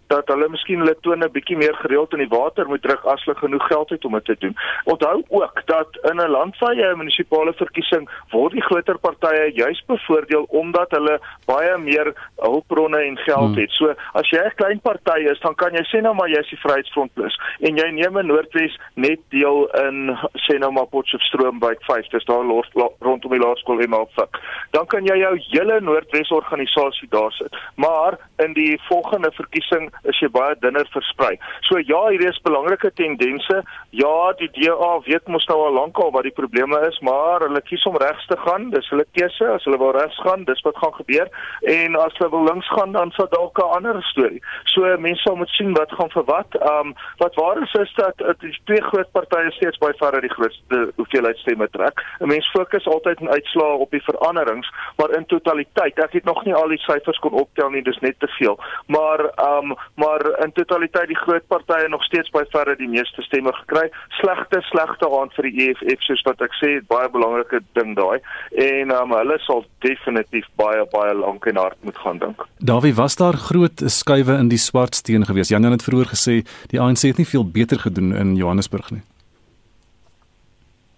dat 0.07 0.27
hulle 0.27 0.49
miskien 0.49 0.79
hulle 0.79 0.95
tone 1.01 1.29
bietjie 1.29 1.57
meer 1.57 1.75
gereeld 1.81 2.13
in 2.13 2.23
die 2.23 2.31
water 2.31 2.67
moet 2.67 2.81
druk 2.81 3.05
as 3.05 3.23
hulle 3.25 3.37
genoeg 3.39 3.67
geld 3.67 3.89
het 3.89 4.05
om 4.05 4.17
dit 4.17 4.25
te 4.25 4.35
doen. 4.39 4.55
Onthou 4.83 5.23
ook 5.29 5.61
dat 5.65 5.99
in 6.11 6.21
'n 6.21 6.29
land 6.29 6.57
waar 6.59 6.75
jy 6.75 6.91
'n 6.91 6.97
munisipale 6.97 7.53
verkiesing 7.53 8.09
word 8.31 8.53
die 8.53 8.61
groter 8.61 8.97
partye 8.97 9.51
juis 9.53 9.83
bevoordeel 9.87 10.45
omdat 10.49 10.91
hulle 10.91 11.19
baie 11.45 11.77
meer 11.77 12.13
hulpbronne 12.35 12.97
en 12.97 13.17
geld 13.17 13.53
hmm. 13.53 13.61
het. 13.61 13.71
So 13.71 13.93
as 14.13 14.29
jy 14.29 14.39
'n 14.45 14.55
klein 14.55 14.79
party 14.79 15.19
is, 15.31 15.39
dan 15.39 15.55
kan 15.55 15.73
jy 15.73 15.83
sê 15.83 16.01
nou 16.01 16.13
maar 16.13 16.29
jy 16.29 16.39
is 16.39 16.49
die 16.49 16.59
Vryheidsfront 16.59 17.13
Plus 17.13 17.39
en 17.59 17.77
jy 17.77 17.89
neem 17.91 18.17
'n 18.17 18.27
Noordwes 18.27 18.77
net 18.95 19.19
deel 19.29 19.67
in 19.85 20.17
sê 20.45 20.59
nou 20.59 20.71
maar 20.71 20.87
Potchefstroom 20.87 21.59
by 21.59 21.73
5, 21.79 22.07
dis 22.07 22.25
daar 22.25 22.43
los, 22.43 22.67
lo, 22.73 22.93
rondom 22.99 23.31
die 23.31 23.39
laerskool 23.39 23.79
en 23.79 23.89
Malfik. 23.89 24.39
Dan 24.71 24.85
kan 24.85 25.05
jy 25.05 25.17
jou 25.17 25.33
hele 25.51 25.79
Noordwes 25.81 26.31
organisasie 26.31 27.07
daar 27.09 27.31
sit. 27.31 27.55
Maar 27.75 28.17
in 28.37 28.53
die 28.53 28.79
volgende 28.89 29.31
verkiesing 29.31 29.91
is 30.09 30.19
jy 30.19 30.29
baie 30.33 30.55
dunner 30.59 30.87
versprei. 30.93 31.37
So 31.67 31.79
ja, 31.79 32.01
hier 32.11 32.27
is 32.29 32.41
belangrike 32.45 32.91
tendense. 32.93 33.61
Ja, 33.89 34.33
die 34.39 34.49
DA 34.55 34.91
weet 35.05 35.27
mos 35.27 35.45
nou 35.51 35.59
al 35.65 35.77
lankal 35.77 36.11
wat 36.15 36.27
die 36.27 36.35
probleme 36.35 36.79
is, 36.87 36.99
maar 37.05 37.45
hulle 37.45 37.61
kies 37.61 37.83
om 37.89 37.97
regs 38.01 38.25
te 38.27 38.37
gaan. 38.45 38.69
Dis 38.73 38.89
hulle 38.93 39.05
keuse. 39.17 39.49
As 39.55 39.65
hulle 39.67 39.79
wil 39.81 39.93
regs 39.95 40.19
gaan, 40.25 40.45
dis 40.49 40.61
wat 40.67 40.77
gaan 40.81 40.95
gebeur. 40.99 41.29
En 41.75 41.97
as 42.01 42.17
hulle 42.17 42.31
wil 42.35 42.47
links 42.49 42.69
gaan, 42.75 42.95
dan 42.97 43.11
sal 43.17 43.29
dalk 43.31 43.59
'n 43.59 43.75
ander 43.77 44.01
storie. 44.11 44.41
So 44.65 44.97
mense 44.97 45.35
moet 45.35 45.49
sien 45.49 45.73
wat 45.73 45.91
gaan 45.91 46.09
vir 46.09 46.25
wat. 46.25 46.55
Ehm 46.59 46.87
um, 46.87 46.95
wat 47.17 47.35
waar 47.35 47.61
is 47.61 47.73
is 47.73 47.93
dat 47.95 48.17
die 48.39 48.57
twee 48.65 48.81
groot 48.81 49.11
partye 49.11 49.51
steeds 49.51 49.77
baie 49.77 49.93
ver 49.97 50.13
uit 50.13 50.21
die 50.21 50.35
grootste 50.37 50.91
hoeveelheid 50.95 51.37
stemme 51.37 51.67
trek. 51.69 52.01
'n 52.19 52.27
Mens 52.27 52.49
fokus 52.51 52.87
altyd 52.87 53.19
in 53.19 53.29
uitslae 53.29 53.77
op 53.85 53.91
die 53.91 54.03
veranderings, 54.03 54.71
maar 54.97 55.11
in 55.17 55.25
totaliteit, 55.25 55.99
ek 55.99 56.13
het 56.13 56.23
nog 56.23 56.45
nie 56.45 56.55
al 56.55 56.67
die 56.67 56.79
syfers 56.79 57.19
kon 57.19 57.31
optel 57.31 57.69
nie, 57.69 57.83
dis 57.83 57.99
net 57.99 58.19
te 58.19 58.27
veel. 58.27 58.59
Maar 58.87 59.19
ehm 59.19 59.71
um, 59.71 59.77
maar 59.95 60.25
in 60.43 60.51
totaliteit 60.51 61.07
die 61.07 61.19
groot 61.19 61.45
partye 61.47 61.89
nog 61.89 62.03
steeds 62.03 62.31
by 62.33 62.43
verre 62.53 62.75
die 62.79 62.89
meeste 62.89 63.21
stemme 63.21 63.53
gekry. 63.53 63.89
Slegte 64.19 64.61
slegte 64.69 65.09
aand 65.19 65.33
vir 65.37 65.49
die 65.49 65.67
EFF 65.67 66.05
soos 66.07 66.23
wat 66.27 66.41
ek 66.41 66.55
sê, 66.59 66.71
baie 66.89 67.09
belangrike 67.13 67.61
ding 67.77 67.95
daai. 67.99 68.19
En 68.65 68.93
um, 68.95 69.15
hulle 69.19 69.37
sal 69.45 69.65
definitief 69.85 70.49
baie 70.59 70.85
baie 70.93 71.13
lank 71.17 71.47
en 71.49 71.61
hard 71.61 71.79
moet 71.83 71.97
gaan 72.03 72.21
dink. 72.23 72.45
Dawie, 72.57 72.93
was 72.97 73.17
daar 73.21 73.37
groot 73.49 73.85
skuwe 73.87 74.37
in 74.39 74.51
die 74.51 74.61
swart 74.61 74.95
steen 74.95 75.25
gewees? 75.25 75.53
Jan 75.53 75.71
het 75.71 75.85
vroeër 75.85 76.13
gesê 76.13 76.41
die 76.73 76.81
ANC 76.81 77.07
het 77.07 77.21
nie 77.21 77.29
veel 77.29 77.45
beter 77.45 77.79
gedoen 77.79 78.13
in 78.15 78.35
Johannesburg 78.39 78.91
nie. 78.91 79.03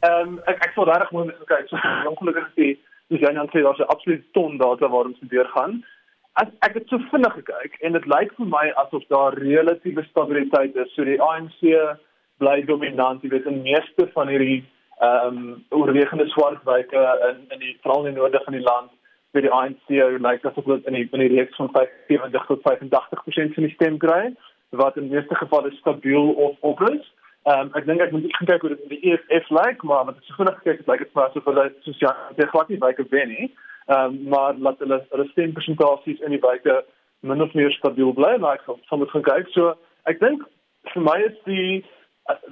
Ehm 0.06 0.36
um, 0.36 0.40
ek 0.52 0.70
ek 0.70 0.76
sou 0.76 0.86
regtig 0.88 1.12
moet 1.12 1.34
kyk. 1.50 1.70
So 1.72 1.80
ongelukkig 2.12 2.48
is 2.52 2.58
die 2.62 2.74
dis 3.14 3.22
Jan 3.22 3.38
Jan 3.38 3.52
sê 3.54 3.62
daar's 3.66 3.80
'n 3.80 3.92
absolute 3.94 4.26
ton 4.34 4.58
data 4.58 4.88
waarom 4.88 5.16
se 5.20 5.28
deur 5.28 5.50
gaan 5.56 5.84
as 6.42 6.52
ek 6.68 6.74
het 6.80 6.90
so 6.92 7.00
vinnig 7.12 7.34
gekyk 7.40 7.78
en 7.88 7.96
dit 7.96 8.08
lyk 8.12 8.34
vir 8.38 8.50
my 8.52 8.66
asof 8.84 9.04
daar 9.14 9.38
relatiewe 9.40 10.04
stabiliteit 10.10 10.76
is. 10.76 10.92
So 10.96 11.08
die 11.08 11.22
ANC 11.22 11.62
bly 12.44 12.58
dominant, 12.68 13.24
jy 13.24 13.32
weet 13.32 13.48
in 13.52 13.62
meeste 13.64 14.10
van 14.16 14.32
hierdie 14.32 14.64
ehm 15.04 15.38
um, 15.38 15.48
oorwegende 15.76 16.28
swart 16.32 16.62
wyke 16.68 17.02
in 17.30 17.42
in 17.56 17.60
die 17.60 17.74
veral 17.84 18.06
in 18.06 18.14
die 18.14 18.20
noorde 18.20 18.42
van 18.46 18.56
die 18.56 18.64
land 18.64 18.92
by 19.36 19.44
die 19.44 19.52
ANC 19.52 19.92
lyk 20.24 20.46
asof 20.48 20.68
dit 20.72 20.88
in 20.92 20.96
die 21.00 21.08
in 21.12 21.24
die 21.24 21.32
reeks 21.36 21.60
van 21.60 21.72
75 21.76 22.46
tot 22.52 22.64
85% 22.68 23.58
van 23.58 23.68
die 23.68 23.74
stem 23.76 24.00
kry 24.00 24.22
wat 24.82 24.98
in 25.00 25.12
meeste 25.12 25.36
gevalle 25.36 25.72
stabiel 25.80 26.32
of 26.48 26.56
op 26.72 26.82
is. 26.90 27.12
Ehm 27.44 27.68
um, 27.68 27.72
ek 27.80 27.88
dink 27.88 28.02
ek 28.02 28.12
moet 28.16 28.28
kyk 28.40 28.64
hoe 28.64 28.74
dit 28.76 28.84
in 28.88 28.94
die 28.96 29.12
EFF 29.12 29.52
lyk, 29.60 29.84
maar 29.84 30.06
met 30.06 30.20
so 30.24 30.40
vinnig 30.40 30.60
gekyk 30.62 30.84
het 30.84 30.92
lyk 30.92 31.04
dit 31.06 31.16
vir 31.16 31.28
asof 31.28 31.48
hulle 31.52 31.66
sosiale 31.88 32.50
glad 32.52 32.72
nie 32.72 32.84
wyke 32.84 33.08
wen 33.16 33.32
nie. 33.36 33.52
Ehm 33.86 34.06
um, 34.06 34.30
maar 34.30 34.56
laat 34.58 34.80
hulle 34.80 35.06
hulle 35.10 35.28
stempersentasies 35.32 36.22
in 36.26 36.34
die 36.34 36.42
wyke 36.42 36.84
min 37.20 37.42
of 37.42 37.54
meer 37.54 37.72
stabiel 37.72 38.14
bly, 38.14 38.38
maar 38.42 38.58
ek 38.58 38.64
sal 38.66 38.80
sommer 38.90 39.10
gaan 39.12 39.26
kyk. 39.28 39.52
So 39.54 39.76
ek 40.10 40.20
dink 40.24 40.42
vir 40.94 41.06
my 41.06 41.18
is 41.26 41.36
die 41.46 41.84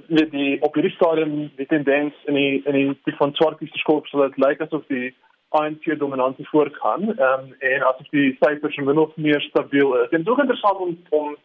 die, 0.08 0.28
die 0.30 0.52
op 0.62 0.76
hierdie 0.78 0.94
stadium 0.94 1.34
die 1.58 1.66
tendens 1.66 2.14
in 2.30 2.38
die 2.38 2.62
in 2.62 2.78
die, 2.78 2.86
die 3.08 3.16
van 3.18 3.34
swartste 3.34 3.82
skoop 3.82 4.06
sal 4.06 4.28
dit 4.28 4.38
lyk 4.44 4.62
asof 4.62 4.86
die 4.94 5.10
ANC 5.58 5.90
dominansie 5.98 6.46
voortgaan 6.52 7.08
ehm 7.10 7.48
um, 7.48 7.50
en 7.72 7.88
asof 7.90 8.14
die 8.14 8.30
syfers 8.38 8.78
min 8.86 9.02
of 9.06 9.16
meer 9.16 9.42
stabiel 9.48 9.96
is. 10.02 10.10
Dit 10.14 10.20
is 10.20 10.30
ook 10.30 10.44
interessant 10.46 10.86
om 10.86 10.96
om 11.22 11.36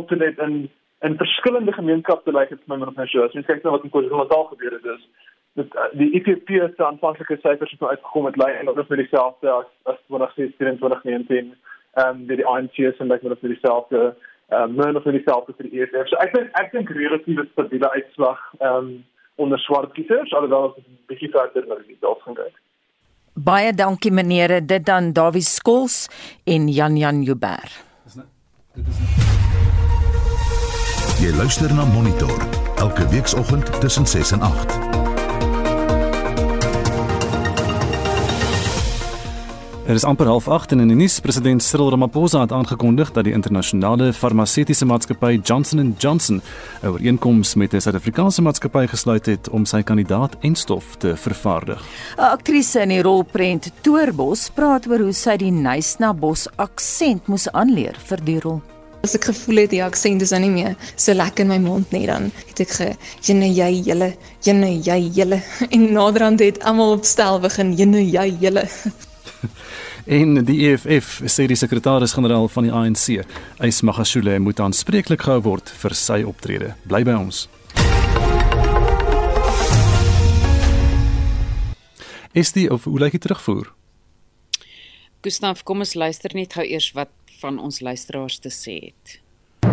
op 0.00 0.08
te 0.08 0.16
let 0.16 0.38
in 0.38 0.68
in 1.00 1.16
verskillende 1.16 1.72
gemeenskappe 1.72 2.32
lyk 2.32 2.52
dit 2.52 2.60
vir 2.66 2.76
my 2.76 2.86
of 2.86 2.96
meer 2.96 3.08
so. 3.08 3.24
As 3.24 3.32
jy 3.32 3.42
kyk 3.48 3.64
na 3.64 3.72
wat 3.78 3.84
in 3.88 3.92
KwaZulu-Natal 3.96 4.48
gebeur 4.52 4.76
het, 4.76 4.88
is 4.96 5.08
dit 5.58 5.74
uh, 5.74 5.88
die 5.98 6.10
IPP 6.18 6.48
se 6.76 6.84
aanvanklike 6.86 7.38
syfers 7.42 7.70
het 7.70 7.80
nou 7.80 7.90
uitgekom 7.90 8.24
met 8.28 8.36
lei 8.36 8.52
en 8.54 8.70
dit 8.70 8.82
is 8.82 8.90
vir 8.90 9.02
dieselfde 9.02 9.50
as 9.50 9.70
as 9.92 9.98
2016 10.06 10.66
en 10.72 10.78
2019 10.78 11.54
ehm 11.98 12.08
um, 12.08 12.26
die 12.26 12.46
ANC 12.46 12.76
se 12.78 13.04
lyk 13.04 13.22
met 13.22 13.40
vir 13.42 13.54
dieselfde 13.54 14.00
ehm 14.48 14.62
um, 14.62 14.76
meer 14.78 14.96
of 14.96 15.06
vir 15.06 15.18
dieselfde 15.18 15.54
vir 15.58 15.68
die 15.68 15.82
EFF. 15.82 16.08
So 16.10 16.22
ek 16.24 16.34
dink 16.36 16.60
ek 16.62 16.72
dink 16.72 16.90
relatief 17.02 17.42
stabiele 17.52 17.90
uitslag 17.96 18.42
ehm 18.60 18.76
um, 18.76 18.90
onder 19.40 19.58
swart 19.58 19.92
kiesers 19.96 20.34
alhoewel 20.36 20.74
dit 20.76 20.86
'n 20.86 20.98
bietjie 21.08 21.30
verder 21.36 21.66
na 21.66 21.78
die 21.86 21.96
dalk 22.00 22.22
gaan 22.22 22.34
kyk. 22.34 22.56
Baie 23.34 23.72
dankie 23.72 24.12
meneere, 24.12 24.60
dit 24.60 24.84
dan 24.86 25.12
Dawie 25.12 25.42
Skols 25.42 26.08
en 26.44 26.68
Jan 26.68 26.96
Jan 26.96 27.22
Jouber. 27.22 27.70
Jy 31.20 31.36
luister 31.36 31.74
na 31.74 31.84
Monitor 31.84 32.38
elke 32.76 33.08
weekoggend 33.08 33.80
tussen 33.80 34.06
6 34.06 34.32
en 34.32 34.40
8. 34.40 34.99
Dit 39.90 39.98
is 39.98 40.04
amper 40.04 40.26
08:30 40.26 40.78
in 40.78 40.88
die 40.88 40.96
nuus. 40.96 41.18
President 41.20 41.62
Cyril 41.62 41.88
Ramaphosa 41.90 42.40
het 42.40 42.52
aangekondig 42.52 43.10
dat 43.12 43.24
die 43.26 43.32
internasionale 43.32 44.12
farmaseutiese 44.12 44.86
maatskappy 44.86 45.40
Johnson 45.42 45.94
& 45.94 45.98
Johnson 45.98 46.42
'n 46.82 46.86
ooreenkoms 46.86 47.54
met 47.54 47.74
'n 47.74 47.80
Suid-Afrikaanse 47.80 48.42
maatskappy 48.42 48.86
gesluit 48.86 49.26
het 49.26 49.48
om 49.48 49.64
sy 49.64 49.82
kandidaat-enstof 49.82 50.84
te 50.98 51.16
vervaardig. 51.16 51.82
'n 52.16 52.20
Aktrise 52.20 52.80
in 52.80 52.88
die 52.88 53.02
rolprent 53.02 53.70
Toerbos 53.80 54.50
praat 54.54 54.86
oor 54.86 54.98
hoe 54.98 55.12
sy 55.12 55.36
die 55.36 55.50
Nysna 55.50 56.14
Bos 56.14 56.48
aksent 56.56 57.26
moes 57.26 57.52
aanleer 57.52 57.96
vir 57.98 58.18
die 58.24 58.40
rol. 58.40 58.62
As 59.02 59.14
ek 59.14 59.24
gevoel 59.24 59.56
het 59.56 59.70
die 59.70 59.84
aksent 59.84 60.22
is 60.22 60.30
nou 60.30 60.40
nie 60.40 60.50
meer 60.50 60.76
so 60.96 61.12
lekker 61.12 61.40
in 61.40 61.48
my 61.48 61.58
mond 61.58 61.90
nie 61.90 62.06
dan 62.06 62.30
het 62.48 62.60
ek 62.60 62.70
ge 62.70 62.96
jene 63.22 63.54
jy 63.54 63.82
julle 63.82 64.14
jene 64.40 64.70
jy 64.86 65.10
julle 65.12 65.42
en 65.74 65.92
naderhand 65.92 66.40
het 66.40 66.62
almal 66.62 66.92
op 66.92 67.04
stel 67.04 67.40
begin 67.40 67.74
jene 67.74 68.10
jy 68.10 68.36
julle 68.40 68.68
En 70.18 70.44
die 70.44 70.58
EFF 70.68 71.20
sê 71.28 71.46
die 71.50 71.58
sekretaris-generaal 71.58 72.48
van 72.48 72.66
die 72.66 72.72
ANC, 72.72 73.20
Ys 73.62 73.80
Magashule, 73.86 74.38
moet 74.42 74.60
aanspreeklik 74.60 75.26
gehou 75.26 75.40
word 75.44 75.70
vir 75.82 75.96
sy 75.96 76.22
optrede. 76.26 76.74
Bly 76.88 77.02
by 77.06 77.16
ons. 77.20 77.46
Is 82.32 82.52
dit 82.54 82.70
of 82.70 82.84
hoe 82.86 82.98
lyk 83.02 83.18
dit 83.18 83.26
terugvoer? 83.26 83.72
Gustaf, 85.20 85.64
kom 85.66 85.82
ons 85.84 85.96
luister 85.98 86.32
net 86.34 86.54
gou 86.56 86.64
eers 86.64 86.92
wat 86.96 87.10
van 87.40 87.58
ons 87.58 87.80
luisteraars 87.80 88.38
te 88.40 88.52
sê 88.54 88.76
het. 88.90 89.18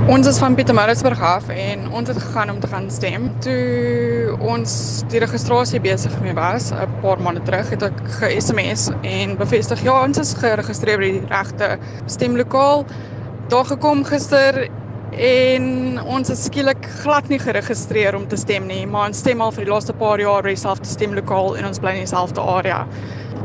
Ons 0.07 0.27
is 0.27 0.37
van 0.39 0.55
Pietermaritzburg 0.55 1.19
af 1.21 1.49
en 1.51 1.81
ons 1.91 2.07
het 2.07 2.17
gegaan 2.17 2.49
om 2.49 2.59
te 2.59 2.67
gaan 2.71 2.85
stem. 2.91 3.25
Toe 3.43 4.37
ons 4.39 4.71
die 5.11 5.19
registrasie 5.19 5.81
besig 5.83 6.13
mee 6.23 6.33
was, 6.33 6.69
'n 6.71 6.87
paar 7.01 7.19
maande 7.19 7.41
terug, 7.43 7.69
het 7.69 7.83
ek 7.83 7.99
ge-SMS 8.19 8.87
en 9.01 9.35
bevestig 9.35 9.83
ja, 9.83 10.03
ons 10.03 10.17
is 10.17 10.33
geregistreer 10.33 10.97
by 10.97 11.11
die 11.11 11.27
regte 11.27 11.77
stemlokaal. 12.05 12.85
Daar 13.49 13.65
gekom 13.65 14.03
gister 14.03 14.69
en 15.11 15.99
ons 15.99 16.29
is 16.29 16.43
skielik 16.43 16.87
glad 17.03 17.27
nie 17.27 17.39
geregistreer 17.39 18.15
om 18.15 18.27
te 18.27 18.37
stem 18.37 18.65
nie, 18.65 18.85
maar 18.87 19.07
ons 19.07 19.17
stem 19.17 19.41
al 19.41 19.51
vir 19.51 19.65
die 19.65 19.73
laaste 19.73 19.93
paar 19.93 20.19
jaar 20.19 20.41
by 20.41 20.55
dieselfde 20.55 20.87
stemlokaal 20.87 21.57
en 21.57 21.65
ons 21.65 21.79
bly 21.79 21.91
in 21.91 22.07
dieselfde 22.07 22.41
area. 22.41 22.87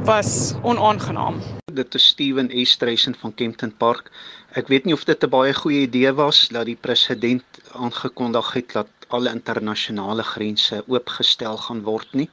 Was 0.05 0.55
onaangenaam. 0.63 1.43
Dit 1.73 1.95
is 1.95 2.07
Steven 2.07 2.51
Estreisen 2.51 3.15
van 3.17 3.33
Kempton 3.35 3.71
Park. 3.77 4.11
Ek 4.53 4.69
weet 4.69 4.85
nie 4.85 4.93
of 4.93 5.05
dit 5.09 5.25
'n 5.25 5.31
baie 5.33 5.55
goeie 5.55 5.87
idee 5.89 6.13
was 6.13 6.49
dat 6.49 6.67
die 6.69 6.77
president 6.77 7.45
aangekondig 7.73 8.53
het 8.53 8.73
dat 8.73 8.91
alle 9.09 9.31
internasionale 9.31 10.23
grense 10.23 10.85
oopgestel 10.87 11.57
gaan 11.57 11.81
word 11.83 12.13
nie. 12.13 12.29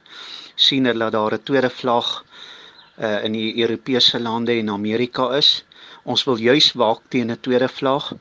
sien 0.54 0.84
hulle 0.84 1.10
dat 1.10 1.12
daar 1.12 1.34
'n 1.34 1.42
tweede 1.42 1.70
vlag 1.70 2.24
uh, 2.98 3.24
in 3.24 3.32
die 3.32 3.56
Europese 3.62 4.20
lande 4.20 4.52
en 4.52 4.70
Amerika 4.70 5.36
is. 5.36 5.64
Ons 6.04 6.24
wil 6.24 6.36
juis 6.36 6.72
waak 6.72 7.00
teen 7.08 7.30
'n 7.30 7.40
tweede 7.40 7.68
vlag. 7.68 8.12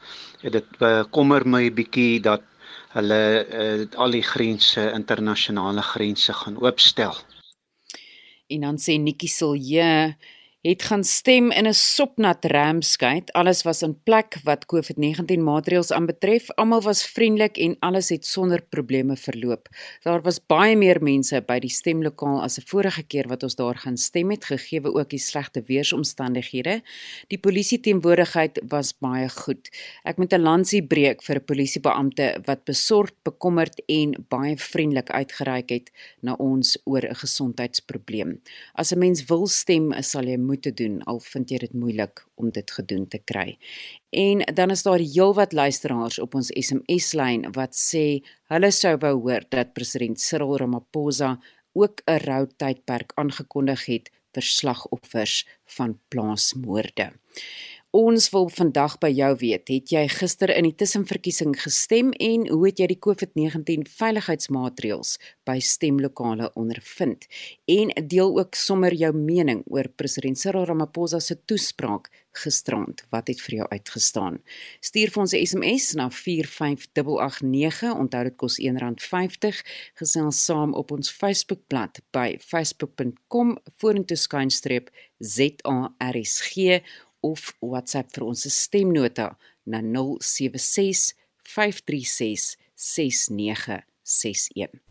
Dit 0.42 0.78
bekommer 0.78 1.48
my 1.48 1.74
bietjie 1.74 2.22
dat 2.22 2.42
hulle 2.96 3.46
uh, 3.52 4.00
al 4.00 4.12
die 4.12 4.24
grense 4.24 4.92
internasionale 4.92 5.82
grense 5.82 6.34
gaan 6.34 6.58
oopstel. 6.62 7.16
En 8.48 8.62
dan 8.62 8.78
sê 8.78 8.98
Nikki 8.98 9.28
Silje 9.28 10.16
het 10.62 10.84
gaan 10.84 11.04
stem 11.04 11.52
in 11.52 11.68
'n 11.68 11.74
sopnat 11.74 12.46
ramskyt. 12.46 13.32
Alles 13.32 13.62
was 13.64 13.82
in 13.82 14.04
plek 14.04 14.38
wat 14.44 14.66
COVID-19 14.66 15.40
maatreëls 15.40 15.92
aanbetref. 15.92 16.50
Almal 16.50 16.82
was 16.82 17.06
vriendelik 17.06 17.58
en 17.58 17.76
alles 17.80 18.10
het 18.10 18.26
sonder 18.26 18.62
probleme 18.70 19.16
verloop. 19.16 19.68
Daar 20.04 20.22
was 20.22 20.46
baie 20.46 20.76
meer 20.76 21.04
mense 21.04 21.42
by 21.42 21.60
die 21.60 21.70
stemlokaal 21.70 22.42
as 22.42 22.58
'n 22.58 22.68
vorige 22.68 23.04
keer 23.04 23.28
wat 23.28 23.44
ons 23.44 23.56
daar 23.56 23.76
gaan 23.76 23.98
stem 23.98 24.30
het, 24.32 24.46
gegee 24.46 24.84
ook 24.84 25.10
die 25.10 25.20
slegte 25.20 25.64
weeromstandighede. 25.66 26.82
Die 27.28 27.40
polisie 27.40 27.80
teenwoordigheid 27.80 28.62
was 28.68 28.98
baie 28.98 29.30
goed. 29.30 29.70
Ek 30.04 30.18
moet 30.18 30.34
'n 30.34 30.42
lansie 30.42 30.88
breek 30.88 31.24
vir 31.24 31.36
'n 31.36 31.46
polisiebeampte 31.46 32.42
wat 32.46 32.66
besorgd, 32.66 33.14
bekommerd 33.24 33.82
en 33.88 34.26
baie 34.28 34.58
vriendelik 34.58 35.10
uitgereik 35.10 35.70
het 35.70 35.92
na 36.22 36.34
ons 36.34 36.78
oor 36.84 37.06
'n 37.06 37.16
gesondheidsprobleem. 37.16 38.42
As 38.74 38.92
'n 38.92 39.00
mens 39.00 39.26
wil 39.26 39.48
stem, 39.48 39.94
sal 40.02 40.24
jy 40.24 40.49
moeite 40.50 40.74
doen 40.82 41.00
al 41.12 41.22
vind 41.24 41.52
jy 41.54 41.60
dit 41.64 41.76
moeilik 41.78 42.24
om 42.42 42.50
dit 42.56 42.74
gedoen 42.78 43.06
te 43.08 43.22
kry. 43.32 43.58
En 44.10 44.44
dan 44.58 44.74
is 44.76 44.84
daar 44.88 45.02
heelwat 45.02 45.54
luisteraars 45.54 46.20
op 46.20 46.36
ons 46.40 46.52
SMS-lyn 46.54 47.48
wat 47.58 47.78
sê 47.78 48.06
hulle 48.54 48.72
sou 48.76 48.96
wou 49.04 49.16
hoor 49.28 49.46
dat 49.54 49.76
president 49.78 50.22
Cyril 50.22 50.58
Ramaphosa 50.62 51.38
ook 51.74 52.02
'n 52.06 52.20
rou 52.26 52.44
tydperk 52.58 53.12
aangekondig 53.16 53.86
het 53.86 54.10
vir 54.34 54.46
slagoffers 54.46 55.46
van 55.78 55.98
plaasmoorde. 56.10 57.12
Ons 57.90 58.28
wil 58.30 58.52
vandag 58.54 59.00
by 59.02 59.10
jou 59.10 59.32
weet, 59.42 59.66
het 59.74 59.90
jy 59.90 60.04
gister 60.14 60.52
in 60.54 60.68
die 60.68 60.76
tussenverkiesing 60.78 61.56
gestem 61.58 62.12
en 62.22 62.44
hoe 62.52 62.68
het 62.68 62.78
jy 62.78 62.86
die 62.92 63.00
COVID-19 63.02 63.88
veiligheidsmaatreëls 63.90 65.16
by 65.50 65.56
stemlokale 65.58 66.52
ondervind? 66.54 67.26
En 67.66 67.90
deel 68.06 68.38
ook 68.38 68.54
sommer 68.54 68.94
jou 68.94 69.10
mening 69.18 69.64
oor 69.74 69.90
president 69.98 70.38
Cyril 70.38 70.70
Ramaphosa 70.70 71.18
se 71.18 71.34
toespraak 71.50 72.12
gisterand. 72.38 73.02
Wat 73.10 73.28
het 73.28 73.42
vir 73.42 73.56
jou 73.64 73.68
uitgestaan? 73.74 74.38
Stuur 74.86 75.10
vir 75.10 75.22
ons 75.22 75.34
'n 75.34 75.46
SMS 75.46 75.94
na 75.98 76.10
45889. 76.10 77.98
Onthou 77.98 78.24
dit 78.24 78.38
kos 78.38 78.60
R1.50. 78.60 79.66
Gesels 79.96 80.46
saam 80.46 80.74
op 80.74 80.92
ons 80.92 81.10
Facebookblad 81.12 82.00
by 82.12 82.38
facebook.com 82.38 83.58
vorentoe 83.82 84.18
skynstreep 84.18 84.90
ZARSG 85.20 86.56
of 87.24 87.54
WhatsApp 87.62 88.12
vir 88.16 88.26
ons 88.28 88.48
stemnota 88.54 89.38
na 89.66 89.82
076 89.82 91.14
536 91.44 92.58
6961. 92.76 94.89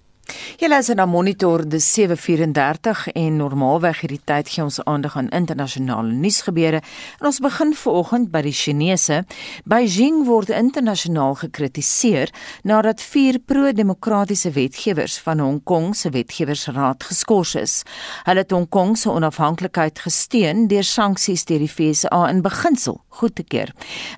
Jy 0.59 0.69
luister 0.69 0.97
na 0.99 1.07
Monitor 1.07 1.63
de 1.69 1.79
734 1.79 3.07
en 3.13 3.37
normaalweg 3.37 4.01
hierdie 4.03 4.21
tyd 4.25 4.49
gee 4.53 4.65
ons 4.65 4.81
aandag 4.85 5.17
aan 5.17 5.29
internasionale 5.35 6.13
nuusgebeure. 6.13 6.81
En 7.21 7.29
ons 7.31 7.41
begin 7.45 7.75
vanoggend 7.75 8.31
by 8.33 8.43
die 8.47 8.53
Chinese. 8.53 9.23
Beijing 9.65 10.25
word 10.27 10.51
internasionaal 10.51 11.39
gekritiseer 11.43 12.33
nadat 12.63 13.03
vier 13.03 13.39
pro-demokratiese 13.39 14.51
wetgewers 14.57 15.19
van 15.23 15.39
Hong 15.45 15.63
Kong 15.63 15.95
se 15.97 16.11
wetgewersraad 16.11 17.07
geskort 17.09 17.55
is. 17.55 17.83
Hulle 18.27 18.43
het 18.43 18.51
Hong 18.51 18.69
Kong 18.69 18.97
se 18.99 19.11
onafhanklikheid 19.11 19.99
gesteun 20.03 20.67
deur 20.69 20.85
sanksies 20.85 21.47
deur 21.49 21.63
die 21.63 21.71
FSA 21.71 22.25
in 22.33 22.43
beginsel 22.43 22.99
goed 23.19 23.35
te 23.35 23.43
keer. 23.43 23.73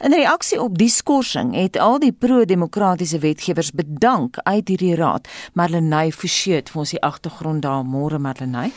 In 0.05 0.12
reaksie 0.12 0.61
op 0.61 0.77
die 0.79 0.90
skorsing 0.92 1.55
het 1.57 1.79
al 1.81 1.99
die 2.03 2.12
pro-demokratiese 2.12 3.20
wetgewers 3.23 3.73
bedank 3.77 4.38
uit 4.44 4.68
hierdie 4.68 4.96
raad, 4.99 5.29
maar 5.55 5.70
hulle 5.70 5.85
Marlenae 6.01 6.17
Forsie 6.17 6.55
het 6.57 6.71
vir 6.73 6.81
ons 6.81 6.93
die 6.95 7.01
agtergrond 7.05 7.63
daar 7.63 7.85
môre 7.85 8.19
Marlenae. 8.19 8.71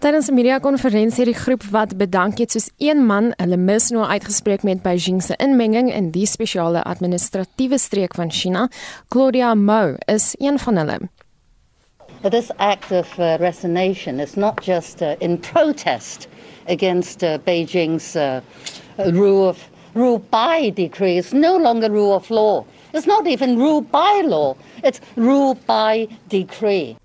Tydens 0.00 0.28
'n 0.28 0.34
media 0.34 0.58
konferensie 0.58 1.24
het 1.24 1.32
die 1.32 1.42
groep 1.42 1.62
wat 1.70 1.96
bedank 1.96 2.38
het 2.38 2.50
soos 2.50 2.70
een 2.78 3.06
man 3.06 3.32
hulle 3.36 3.56
misnoo 3.56 4.02
uitgespreek 4.02 4.62
met 4.62 4.82
Beijing 4.82 5.22
se 5.22 5.34
inmenging 5.36 5.92
in 5.92 6.10
die 6.10 6.26
spesiale 6.26 6.82
administratiewe 6.82 7.78
streek 7.78 8.14
van 8.14 8.30
China. 8.30 8.68
Claudia 9.08 9.54
Mou 9.54 9.96
is 10.06 10.34
een 10.38 10.58
van 10.58 10.76
hulle. 10.76 10.98
This 12.30 12.50
act 12.56 12.90
of 12.90 13.18
uh, 13.18 13.36
resignation 13.38 14.18
is 14.18 14.34
not 14.34 14.64
just 14.64 15.00
uh, 15.00 15.12
in 15.18 15.38
protest 15.38 16.28
against 16.66 17.22
uh, 17.22 17.38
Beijing's 17.44 18.16
uh, 18.16 18.40
rule 18.96 19.48
of 19.48 19.70
rule 19.92 20.18
by 20.30 20.72
decree. 20.74 21.18
It's 21.18 21.32
no 21.32 21.56
longer 21.56 21.90
rule 21.90 22.14
of 22.14 22.30
law. 22.30 22.64
It's 22.94 23.06
not 23.06 23.26
even 23.26 23.56
rule 23.58 23.82
by 23.82 24.22
law. 24.22 24.54
It's 24.82 25.00
rule 25.16 25.56
by 25.66 26.06
decree. 26.28 26.96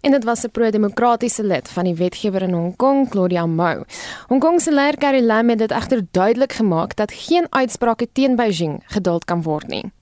En 0.00 0.10
dit 0.10 0.24
was 0.24 0.44
'n 0.44 0.50
pro-demokratiese 0.50 1.44
lid 1.44 1.68
van 1.68 1.84
die 1.84 1.94
wetgewer 1.94 2.42
in 2.42 2.52
Hong 2.52 2.76
Kong, 2.76 3.08
Claudia 3.08 3.46
Mou. 3.46 3.84
Hong 4.26 4.40
Kong 4.40 4.60
se 4.60 4.72
leier 4.72 4.96
Carrie 4.96 5.22
Lam 5.22 5.48
het 5.48 5.58
dit 5.58 5.70
egter 5.70 6.02
duidelik 6.10 6.52
gemaak 6.52 6.96
dat 6.96 7.12
geen 7.12 7.46
uitsprake 7.50 8.08
teen 8.12 8.36
Beijing 8.36 8.82
geduld 8.86 9.24
kan 9.24 9.42
word 9.42 9.68
nie. 9.68 9.92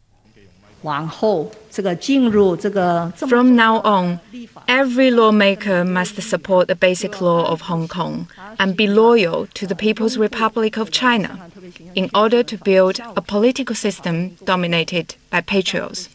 From 3.29 3.57
now 3.57 3.81
on, 3.81 4.21
every 4.69 5.11
lawmaker 5.11 5.85
must 5.85 6.23
support 6.23 6.69
the 6.69 6.77
basic 6.77 7.21
law 7.21 7.45
of 7.47 7.63
Hong 7.63 7.89
Kong 7.89 8.29
and 8.61 8.77
be 8.77 8.87
loyal 8.87 9.49
to 9.55 9.67
the 9.67 9.75
People's 9.75 10.17
Republic 10.17 10.79
of 10.79 10.93
China 10.93 11.51
in 11.97 12.09
order 12.15 12.45
to 12.45 12.57
build 12.57 13.01
a 13.17 13.21
political 13.21 13.75
system 13.75 14.37
dominated 14.45 15.17
by 15.29 15.41
patriots. 15.41 16.09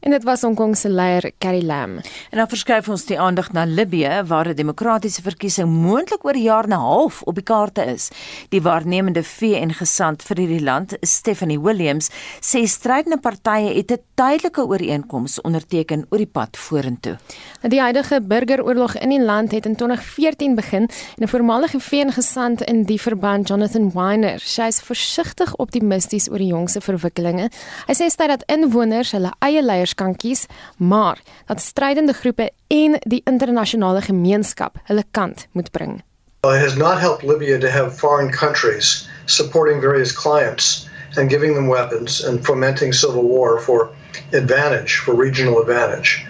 En 0.00 0.10
dit 0.10 0.24
was 0.24 0.40
Hong 0.40 0.56
Kong 0.56 0.76
se 0.76 0.88
leier 0.88 1.32
Carrie 1.38 1.64
Lam. 1.64 1.98
En 2.30 2.38
dan 2.38 2.48
verskuif 2.48 2.88
ons 2.88 3.02
die 3.04 3.18
aandag 3.20 3.50
na 3.52 3.64
Libië 3.64 4.22
waar 4.26 4.48
'n 4.48 4.54
demokratiese 4.54 5.22
verkiesing 5.22 5.68
moontlik 5.68 6.24
oor 6.24 6.34
'n 6.34 6.42
jaar 6.42 6.64
en 6.64 6.70
'n 6.70 6.80
half 6.80 7.22
op 7.22 7.34
die 7.34 7.44
kaarte 7.44 7.84
is. 7.84 8.10
Die 8.48 8.62
waarnemende 8.62 9.22
VN-gesant 9.22 10.22
vir 10.22 10.36
hierdie 10.36 10.62
land, 10.62 10.96
Stephanie 11.00 11.60
Williams, 11.60 12.10
sê 12.40 12.64
strydende 12.64 13.18
partye 13.18 13.74
het 13.76 13.90
'n 13.90 13.98
tydelike 14.14 14.66
ooreenkoms 14.66 15.40
onderteken 15.40 16.06
oor 16.08 16.18
die 16.18 16.26
pad 16.32 16.56
vorentoe. 16.56 17.18
Die 17.60 17.80
huidige 17.80 18.20
burgeroorlog 18.22 18.94
in 18.94 19.08
die 19.08 19.24
land 19.24 19.50
het 19.50 19.66
in 19.66 19.76
2014 19.76 20.54
begin 20.54 20.88
en 21.16 21.24
'n 21.24 21.28
voormalige 21.28 21.80
VN-gesant 21.80 22.62
in 22.62 22.84
die 22.84 23.00
verband, 23.00 23.48
Jonathan 23.48 23.90
Weiner, 23.92 24.40
sê 24.40 24.62
hy 24.62 24.68
is 24.68 24.80
versigtig 24.80 25.56
optimisties 25.56 26.30
oor 26.30 26.38
die 26.38 26.46
jongse 26.46 26.80
verwikkelinge. 26.80 27.50
Hy 27.86 27.94
sê 27.94 28.08
styt 28.08 28.28
dat 28.28 28.42
inwoners 28.46 29.10
hulle 29.12 29.32
eie 29.38 29.62
leiers 29.62 29.89
kan 29.94 30.16
kies, 30.16 30.46
maar 30.76 31.18
dat 31.46 31.60
strydende 31.60 32.12
groepe 32.12 32.50
en 32.66 32.96
die 33.00 33.22
internasionale 33.24 34.00
gemeenskap 34.00 34.76
hulle 34.84 35.04
kant 35.10 35.46
moet 35.52 35.70
bring. 35.70 36.02
It 36.44 36.60
has 36.60 36.76
not 36.76 37.00
helped 37.00 37.22
Libya 37.22 37.58
to 37.58 37.68
have 37.68 37.98
foreign 37.98 38.30
countries 38.30 39.08
supporting 39.26 39.80
various 39.80 40.12
clients 40.12 40.88
and 41.16 41.30
giving 41.30 41.54
them 41.54 41.68
weapons 41.68 42.24
and 42.24 42.46
fomenting 42.46 42.92
civil 42.92 43.22
war 43.22 43.60
for 43.60 43.90
advantage, 44.32 44.96
for 44.96 45.14
regional 45.14 45.60
advantage. 45.60 46.24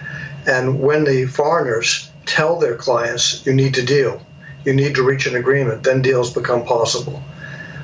And 0.45 0.79
when 0.79 1.03
the 1.03 1.25
foreigners 1.25 2.09
tell 2.25 2.59
their 2.59 2.75
clients, 2.75 3.45
you 3.45 3.53
need 3.53 3.73
to 3.75 3.85
deal, 3.85 4.21
you 4.65 4.73
need 4.73 4.95
to 4.95 5.03
reach 5.03 5.27
an 5.27 5.35
agreement, 5.35 5.83
then 5.83 6.01
deals 6.01 6.33
become 6.33 6.63
possible. 6.65 7.21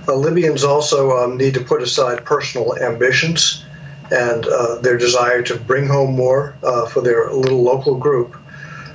Uh, 0.08 0.16
Libyans 0.16 0.64
also 0.64 1.18
um, 1.18 1.38
need 1.38 1.54
to 1.54 1.64
put 1.64 1.82
aside 1.82 2.26
personal 2.26 2.78
ambitions 2.78 3.64
and 4.12 4.46
uh, 4.46 4.76
their 4.76 4.98
desire 4.98 5.42
to 5.44 5.58
bring 5.58 5.88
home 5.88 6.16
more 6.16 6.56
uh, 6.64 6.86
for 6.88 7.02
their 7.02 7.32
little 7.32 7.62
local 7.62 7.96
group 7.96 8.38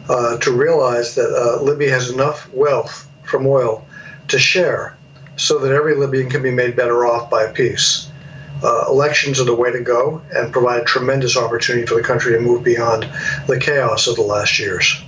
uh, 0.08 0.36
to 0.38 0.52
realize 0.52 1.14
that 1.14 1.60
Libya 1.62 1.90
has 1.90 2.10
enough 2.10 2.52
wealth 2.52 3.08
from 3.24 3.46
oil 3.46 3.84
to 4.28 4.38
share 4.38 4.96
so 5.36 5.58
that 5.58 5.72
every 5.72 5.94
Libyan 5.94 6.30
can 6.30 6.42
be 6.42 6.50
made 6.50 6.76
better 6.76 7.06
off 7.06 7.30
by 7.30 7.46
peace. 7.46 8.08
Uh, 8.62 8.84
elections 8.88 9.40
are 9.40 9.44
the 9.44 9.54
way 9.54 9.72
to 9.72 9.80
go 9.80 10.22
and 10.32 10.52
provide 10.52 10.82
a 10.82 10.84
tremendous 10.84 11.36
opportunity 11.36 11.84
for 11.86 11.94
the 11.94 12.02
country 12.02 12.32
to 12.32 12.40
move 12.40 12.62
beyond 12.62 13.08
the 13.46 13.58
chaos 13.58 14.06
of 14.06 14.14
the 14.16 14.22
last 14.22 14.58
years. 14.58 15.02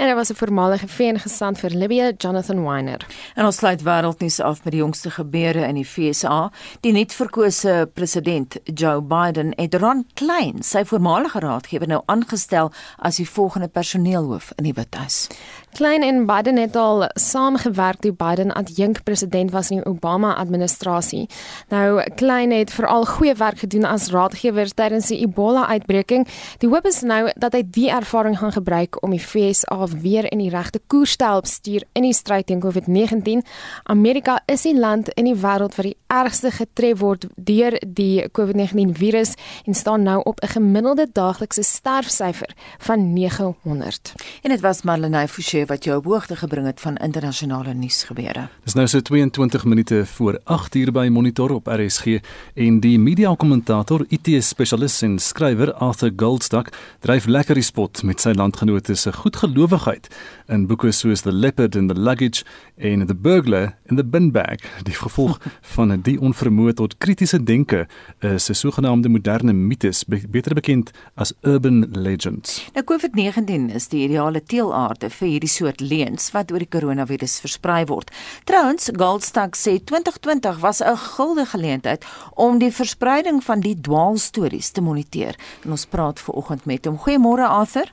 En 0.00 0.06
daar 0.06 0.14
was 0.14 0.30
'n 0.30 0.34
voormalige 0.34 0.88
VN-gesant 0.88 1.58
vir 1.58 1.70
Libië, 1.70 2.12
Jonathan 2.16 2.64
Weiner. 2.64 3.06
En 3.34 3.44
ons 3.44 3.56
sluit 3.56 3.82
wêreldnuus 3.82 4.40
af 4.40 4.64
met 4.64 4.72
die 4.72 4.80
jongste 4.80 5.10
gebeure 5.10 5.66
in 5.66 5.74
die 5.74 5.84
FSA. 5.84 6.52
Die 6.80 6.92
nuutverkose 6.92 7.90
president, 7.94 8.56
Joe 8.64 9.02
Biden, 9.02 9.52
het 9.56 9.74
Ron 9.74 10.06
Klein, 10.14 10.62
sy 10.62 10.84
voormalige 10.84 11.38
raadgewer, 11.38 11.88
nou 11.88 12.02
aangestel 12.06 12.72
as 12.98 13.16
die 13.16 13.30
volgende 13.30 13.68
personeelhoof 13.68 14.52
in 14.56 14.64
die 14.64 14.72
Withuis. 14.72 15.26
Klein 15.72 16.02
en 16.02 16.26
Biden 16.26 16.56
het 16.56 16.76
al 16.76 17.04
saamgewerk 17.14 18.00
toe 18.00 18.12
Biden 18.12 18.52
adjunk 18.52 19.02
president 19.02 19.50
was 19.50 19.70
in 19.70 19.76
die 19.76 19.86
Obama 19.86 20.34
administrasie. 20.34 21.28
Nou 21.68 22.02
Klein 22.14 22.50
het 22.50 22.72
veral 22.72 23.04
goeie 23.06 23.34
werk 23.34 23.58
gedoen 23.58 23.84
as 23.84 24.10
raadgewer 24.10 24.74
tydens 24.74 25.06
die 25.06 25.20
Ebola-uitbreking. 25.22 26.26
Die 26.58 26.68
hoop 26.68 26.86
is 26.86 27.00
nou 27.00 27.30
dat 27.36 27.54
hy 27.54 27.62
die 27.64 27.90
ervaring 27.90 28.38
gaan 28.38 28.52
gebruik 28.52 28.98
om 29.02 29.14
die 29.14 29.22
FSA 29.22 29.86
weer 30.02 30.26
in 30.32 30.42
die 30.42 30.50
regte 30.50 30.80
koers 30.86 31.16
te 31.16 31.24
help 31.24 31.46
stuur 31.46 31.86
in 31.92 32.02
die 32.02 32.14
stryd 32.14 32.46
teen 32.50 32.60
COVID-19. 32.60 33.46
Amerika 33.82 34.40
is 34.46 34.66
die 34.66 34.76
land 34.78 35.08
in 35.14 35.30
die 35.30 35.38
wêreld 35.38 35.78
wat 35.78 35.86
die 35.86 35.96
ergste 36.10 36.50
getref 36.50 36.98
word 36.98 37.28
deur 37.36 37.78
die 37.86 38.26
COVID-19 38.26 38.96
virus 38.98 39.36
en 39.64 39.74
staan 39.74 40.02
nou 40.02 40.20
op 40.24 40.42
'n 40.42 40.52
gemiddelde 40.58 41.06
daaglikse 41.12 41.62
sterfsyfer 41.62 42.54
van 42.78 43.12
900. 43.12 44.12
En 44.42 44.50
dit 44.50 44.60
was 44.60 44.82
Marlenae 44.82 45.28
Forsie 45.28 45.59
wat 45.66 45.84
jou 45.84 45.96
op 45.98 46.04
hoogte 46.04 46.36
gebring 46.36 46.66
het 46.66 46.80
van 46.80 46.96
internasionale 46.96 47.74
nuusgebeure. 47.74 48.48
Dis 48.64 48.74
nou 48.74 48.86
so 48.88 49.00
22 49.00 49.64
minute 49.64 50.06
voor 50.06 50.40
8 50.44 50.74
uur 50.74 50.92
by 50.92 51.08
Monitor 51.12 51.50
op 51.50 51.66
RSG 51.66 52.20
en 52.54 52.80
die 52.80 52.98
media 52.98 53.34
kommentator, 53.34 54.04
IT-spesialis 54.08 55.02
en 55.02 55.18
skrywer 55.18 55.72
Arthur 55.72 56.12
Goldstock 56.16 56.72
dryf 57.00 57.26
lekker 57.26 57.54
die 57.54 57.64
spot 57.66 58.02
met 58.02 58.20
sy 58.20 58.32
landgenote 58.36 58.94
se 58.94 59.12
goedgelowigheid 59.12 60.08
in 60.48 60.66
boeke 60.66 60.92
soos 60.92 61.22
The 61.22 61.32
Leopard 61.32 61.76
and 61.76 61.88
the 61.88 61.98
Luggage 61.98 62.44
en 62.76 63.06
The 63.06 63.14
Burglar 63.14 63.74
in 63.86 63.96
the 63.96 64.04
Bin 64.04 64.30
Bag. 64.32 64.64
Die 64.82 64.94
gevolg 64.94 65.38
van 65.74 65.94
die 66.02 66.16
onvermoë 66.20 66.74
tot 66.80 66.96
kritiese 66.98 67.42
denke 67.42 67.86
is 68.20 68.48
'n 68.50 68.54
sogenaamde 68.54 69.08
moderne 69.08 69.52
mites, 69.52 70.04
beter 70.06 70.54
bekend 70.54 70.90
as 71.14 71.32
urban 71.42 71.86
legends. 71.90 72.70
Nou 72.74 72.84
COVID-19 72.84 73.74
is 73.74 73.88
die 73.88 74.04
ideale 74.04 74.42
teelaarde 74.42 75.10
vir 75.10 75.28
hierdie 75.28 75.49
soort 75.50 75.80
leuns 75.80 76.30
wat 76.34 76.52
oor 76.52 76.62
die 76.62 76.70
koronavirus 76.70 77.40
versprei 77.42 77.84
word. 77.90 78.10
Trouwens, 78.48 78.90
Goldstock 78.96 79.58
sê 79.58 79.78
2020 79.84 80.60
was 80.62 80.80
'n 80.80 80.96
guldige 80.96 81.50
geleentheid 81.56 82.04
om 82.34 82.58
die 82.58 82.72
verspreiding 82.72 83.44
van 83.44 83.60
die 83.60 83.80
dwaalstories 83.80 84.70
te 84.70 84.80
moniteer. 84.80 85.34
En 85.64 85.70
ons 85.70 85.86
praat 85.86 86.20
ver 86.20 86.34
oggend 86.34 86.64
met 86.64 86.84
hom. 86.84 86.98
Goeiemôre 86.98 87.46
Arthur. 87.48 87.92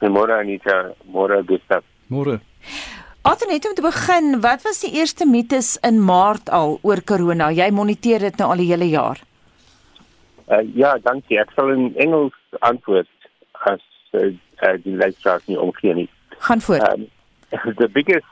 Goeiemôre 0.00 0.38
Anita, 0.38 0.92
môre 1.04 1.42
Gustav. 1.46 1.82
Môre. 2.06 2.40
Arthur, 3.22 3.48
net 3.48 3.66
om 3.66 3.74
te 3.74 3.82
begin, 3.82 4.40
wat 4.40 4.62
was 4.62 4.80
die 4.80 4.92
eerste 4.92 5.26
mites 5.26 5.76
in 5.82 6.04
Maart 6.04 6.50
al 6.50 6.78
oor 6.82 7.00
corona? 7.02 7.50
Jy 7.50 7.70
moniteer 7.70 8.18
dit 8.18 8.36
nou 8.38 8.50
al 8.50 8.62
die 8.62 8.68
hele 8.70 8.86
jaar. 8.88 9.18
Uh, 10.46 10.62
ja, 10.78 10.92
dankie. 11.02 11.40
Ek 11.42 11.50
sal 11.56 11.72
in 11.74 11.88
Engels 11.98 12.36
antwoord 12.60 13.10
as 13.66 13.82
uh, 14.14 14.28
uh, 14.62 14.76
die 14.84 14.94
luisteraars 14.94 15.48
nie 15.50 15.58
omgee 15.58 15.94
nie. 15.94 16.06
Gaan 16.40 16.60
voort. 16.60 16.88
Um, 16.88 17.08
the 17.78 17.88
biggest 17.88 18.26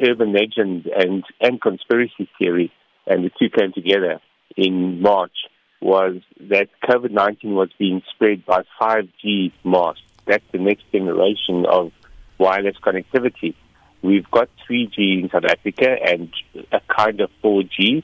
urban 0.00 0.32
legend 0.32 0.86
and 0.86 1.24
and 1.40 1.60
conspiracy 1.60 2.28
theory, 2.38 2.72
and 3.06 3.24
the 3.24 3.30
two 3.38 3.48
came 3.48 3.72
together 3.72 4.20
in 4.56 5.00
March, 5.00 5.36
was 5.80 6.16
that 6.40 6.68
COVID 6.82 7.10
nineteen 7.10 7.54
was 7.54 7.70
being 7.78 8.02
spread 8.14 8.44
by 8.44 8.62
five 8.78 9.08
G 9.20 9.52
masts. 9.64 10.02
That's 10.26 10.44
the 10.52 10.58
next 10.58 10.84
generation 10.90 11.66
of 11.66 11.92
wireless 12.38 12.76
connectivity. 12.82 13.54
We've 14.02 14.30
got 14.30 14.50
3G 14.68 15.22
in 15.22 15.30
South 15.30 15.44
Africa 15.44 15.96
and 16.06 16.30
a 16.72 16.80
kind 16.94 17.20
of 17.20 17.30
4G 17.42 18.02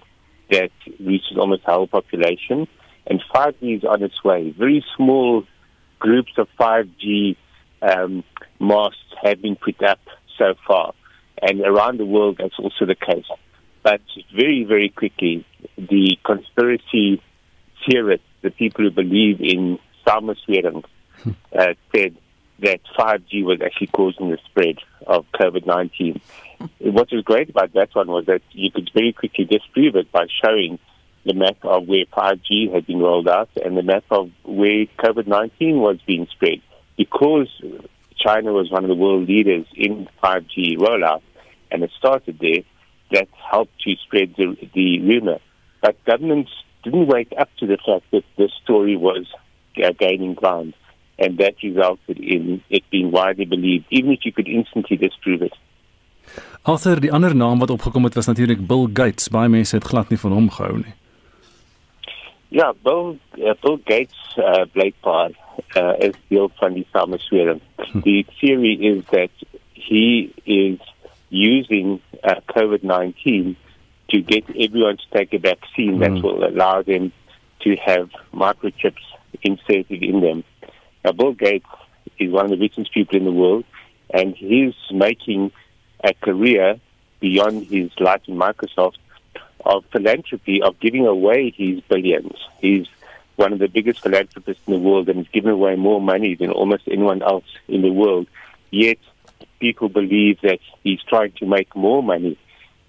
that 0.50 0.70
reaches 0.98 1.36
almost 1.38 1.62
whole 1.64 1.86
population. 1.86 2.66
And 3.06 3.22
5G 3.34 3.78
is 3.78 3.84
on 3.84 4.02
its 4.02 4.22
way. 4.24 4.50
Very 4.50 4.84
small 4.96 5.44
groups 5.98 6.32
of 6.38 6.48
5G 6.58 7.36
um, 7.82 8.24
masts 8.58 8.98
have 9.22 9.42
been 9.42 9.56
put 9.56 9.82
up 9.82 10.00
so 10.38 10.54
far. 10.66 10.94
And 11.42 11.60
around 11.60 11.98
the 11.98 12.06
world, 12.06 12.36
that's 12.38 12.58
also 12.58 12.86
the 12.86 12.94
case. 12.94 13.24
But 13.82 14.02
very, 14.34 14.64
very 14.64 14.90
quickly, 14.90 15.46
the 15.76 16.18
conspiracy 16.24 17.22
theorists, 17.88 18.26
the 18.42 18.50
people 18.50 18.84
who 18.84 18.90
believe 18.90 19.40
in 19.40 19.78
Samoswering, 20.06 20.84
uh, 21.26 21.74
said 21.94 22.16
that 22.60 22.80
5G 22.98 23.44
was 23.44 23.60
actually 23.64 23.86
causing 23.88 24.30
the 24.30 24.38
spread 24.46 24.78
of 25.06 25.24
COVID 25.32 25.66
19. 25.66 26.20
what 26.80 27.08
was 27.10 27.24
great 27.24 27.48
about 27.48 27.72
that 27.72 27.94
one 27.94 28.08
was 28.08 28.26
that 28.26 28.42
you 28.52 28.70
could 28.70 28.90
very 28.92 29.12
quickly 29.12 29.46
disprove 29.46 29.96
it 29.96 30.12
by 30.12 30.26
showing 30.44 30.78
the 31.24 31.34
map 31.34 31.56
of 31.62 31.86
where 31.86 32.04
5G 32.06 32.72
had 32.72 32.86
been 32.86 32.98
rolled 32.98 33.28
out 33.28 33.50
and 33.64 33.76
the 33.76 33.82
map 33.82 34.04
of 34.10 34.30
where 34.44 34.86
COVID 34.98 35.26
19 35.26 35.78
was 35.78 35.98
being 36.06 36.26
spread. 36.30 36.60
Because 37.02 37.50
China 38.24 38.52
was 38.52 38.70
one 38.70 38.84
of 38.84 38.90
the 38.92 39.00
world 39.04 39.26
leaders 39.26 39.66
in 39.74 40.06
5G 40.22 40.76
rollout 40.76 41.22
and 41.70 41.82
it 41.82 41.90
started 41.96 42.38
there, 42.40 42.62
that 43.12 43.28
helped 43.50 43.80
to 43.82 43.94
spread 44.04 44.34
the, 44.36 44.46
the 44.74 45.00
rumor. 45.00 45.38
But 45.80 45.96
governments 46.04 46.50
didn't 46.84 47.06
wake 47.06 47.32
up 47.38 47.48
to 47.58 47.66
the 47.66 47.78
fact 47.86 48.04
that 48.12 48.24
this 48.36 48.52
story 48.62 48.96
was 48.96 49.26
uh, 49.82 49.92
gaining 49.98 50.34
ground. 50.34 50.74
And 51.18 51.38
that 51.38 51.54
resulted 51.62 52.18
in 52.18 52.62
it 52.70 52.84
being 52.90 53.10
widely 53.10 53.46
believed, 53.46 53.86
even 53.90 54.12
if 54.12 54.20
you 54.24 54.32
could 54.32 54.48
instantly 54.48 54.96
disprove 54.96 55.42
it. 55.42 55.52
Arthur, 56.62 57.00
die 57.00 57.12
ander 57.12 57.34
naam 57.36 57.58
wat 57.58 57.70
opgekom 57.70 58.04
het 58.04 58.14
was 58.14 58.28
natuurlik 58.28 58.66
Bill 58.66 58.88
Gates. 58.92 59.28
Baie 59.28 59.48
mense 59.48 59.76
het 59.76 59.84
glad 59.84 60.08
nie 60.12 60.18
van 60.20 60.32
hom 60.32 60.50
gehou 60.52 60.76
nie. 60.84 60.94
Ja, 62.48 62.72
Bill 62.82 63.18
uh, 63.36 63.52
Bill 63.60 63.78
Gates 63.84 64.36
uh, 64.36 64.64
blykbaar 64.72 65.30
uh, 65.76 65.94
is 65.98 66.14
deel 66.28 66.50
van 66.58 66.74
die 66.74 66.86
sameswering. 66.92 67.60
The 68.02 68.26
theory 68.40 68.74
is 68.74 69.04
that 69.10 69.30
he 69.72 70.32
is 70.44 70.78
using 71.30 72.00
uh, 72.24 72.40
COVID-19 72.48 73.56
to 74.10 74.20
get 74.20 74.44
everyone 74.50 74.96
to 74.96 75.04
take 75.12 75.32
a 75.32 75.38
vaccine 75.38 75.98
mm. 75.98 76.00
that 76.00 76.22
will 76.22 76.44
allow 76.44 76.82
them 76.82 77.12
to 77.60 77.76
have 77.76 78.10
microchips 78.34 79.04
inserted 79.42 80.02
in 80.02 80.20
them. 80.20 80.44
Now, 81.04 81.12
Bill 81.12 81.32
Gates 81.32 81.66
is 82.18 82.30
one 82.30 82.46
of 82.46 82.50
the 82.50 82.58
richest 82.58 82.92
people 82.92 83.16
in 83.16 83.24
the 83.24 83.32
world, 83.32 83.64
and 84.12 84.34
he's 84.34 84.74
making 84.90 85.52
a 86.02 86.12
career 86.14 86.80
beyond 87.20 87.66
his 87.66 87.90
life 88.00 88.22
in 88.26 88.36
Microsoft 88.36 88.96
of 89.64 89.84
philanthropy, 89.92 90.62
of 90.62 90.78
giving 90.80 91.06
away 91.06 91.50
his 91.56 91.80
billions. 91.82 92.34
He's 92.60 92.86
one 93.40 93.54
of 93.54 93.58
the 93.58 93.68
biggest 93.68 94.02
philanthropists 94.02 94.62
in 94.66 94.74
the 94.74 94.78
world 94.78 95.08
and 95.08 95.18
has 95.18 95.28
given 95.28 95.50
away 95.50 95.74
more 95.74 96.00
money 96.00 96.34
than 96.34 96.50
almost 96.50 96.82
anyone 96.86 97.22
else 97.22 97.46
in 97.68 97.80
the 97.80 97.90
world. 97.90 98.28
Yet 98.70 98.98
people 99.60 99.88
believe 99.88 100.40
that 100.42 100.60
he's 100.84 101.00
trying 101.08 101.32
to 101.38 101.46
make 101.46 101.74
more 101.74 102.02
money 102.02 102.38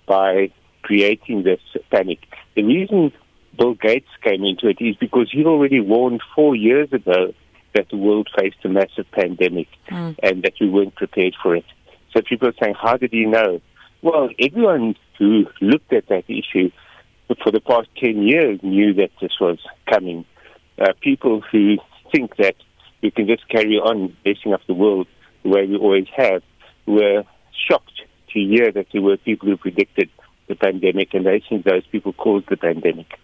by 0.05 0.51
creating 0.81 1.43
this 1.43 1.61
panic. 1.89 2.19
The 2.55 2.63
reason 2.63 3.13
Bill 3.57 3.75
Gates 3.75 4.09
came 4.23 4.43
into 4.43 4.67
it 4.67 4.77
is 4.81 4.97
because 4.97 5.29
he 5.31 5.45
already 5.45 5.79
warned 5.79 6.21
four 6.35 6.55
years 6.55 6.91
ago 6.91 7.33
that 7.73 7.87
the 7.89 7.97
world 7.97 8.29
faced 8.37 8.57
a 8.65 8.69
massive 8.69 9.09
pandemic 9.11 9.69
mm. 9.89 10.15
and 10.21 10.43
that 10.43 10.53
we 10.59 10.69
weren't 10.69 10.95
prepared 10.95 11.35
for 11.41 11.55
it. 11.55 11.65
So 12.13 12.21
people 12.21 12.49
are 12.49 12.55
saying, 12.61 12.75
how 12.81 12.97
did 12.97 13.11
he 13.11 13.25
know? 13.25 13.61
Well, 14.01 14.29
everyone 14.37 14.95
who 15.17 15.45
looked 15.61 15.93
at 15.93 16.07
that 16.09 16.25
issue 16.27 16.71
for 17.41 17.51
the 17.51 17.61
past 17.61 17.87
10 17.97 18.23
years 18.23 18.59
knew 18.63 18.93
that 18.95 19.11
this 19.21 19.39
was 19.39 19.59
coming. 19.89 20.25
Uh, 20.79 20.93
people 21.01 21.41
who 21.51 21.77
think 22.11 22.35
that 22.37 22.55
we 23.01 23.11
can 23.11 23.27
just 23.27 23.47
carry 23.49 23.77
on 23.77 24.15
messing 24.25 24.53
up 24.53 24.61
the 24.67 24.73
world 24.73 25.07
the 25.43 25.49
way 25.49 25.65
we 25.65 25.75
always 25.75 26.07
have 26.15 26.41
were 26.85 27.23
shocked 27.67 28.01
to 28.33 28.39
hear 28.39 28.71
that 28.71 28.87
there 28.91 29.01
were 29.01 29.17
people 29.17 29.49
who 29.49 29.57
predicted 29.57 30.09
the 30.47 30.55
pandemic 30.55 31.13
and 31.13 31.25
they 31.25 31.41
think 31.47 31.63
those 31.65 31.85
people 31.91 32.13
caused 32.13 32.47
the 32.49 32.57
pandemic. 32.57 33.19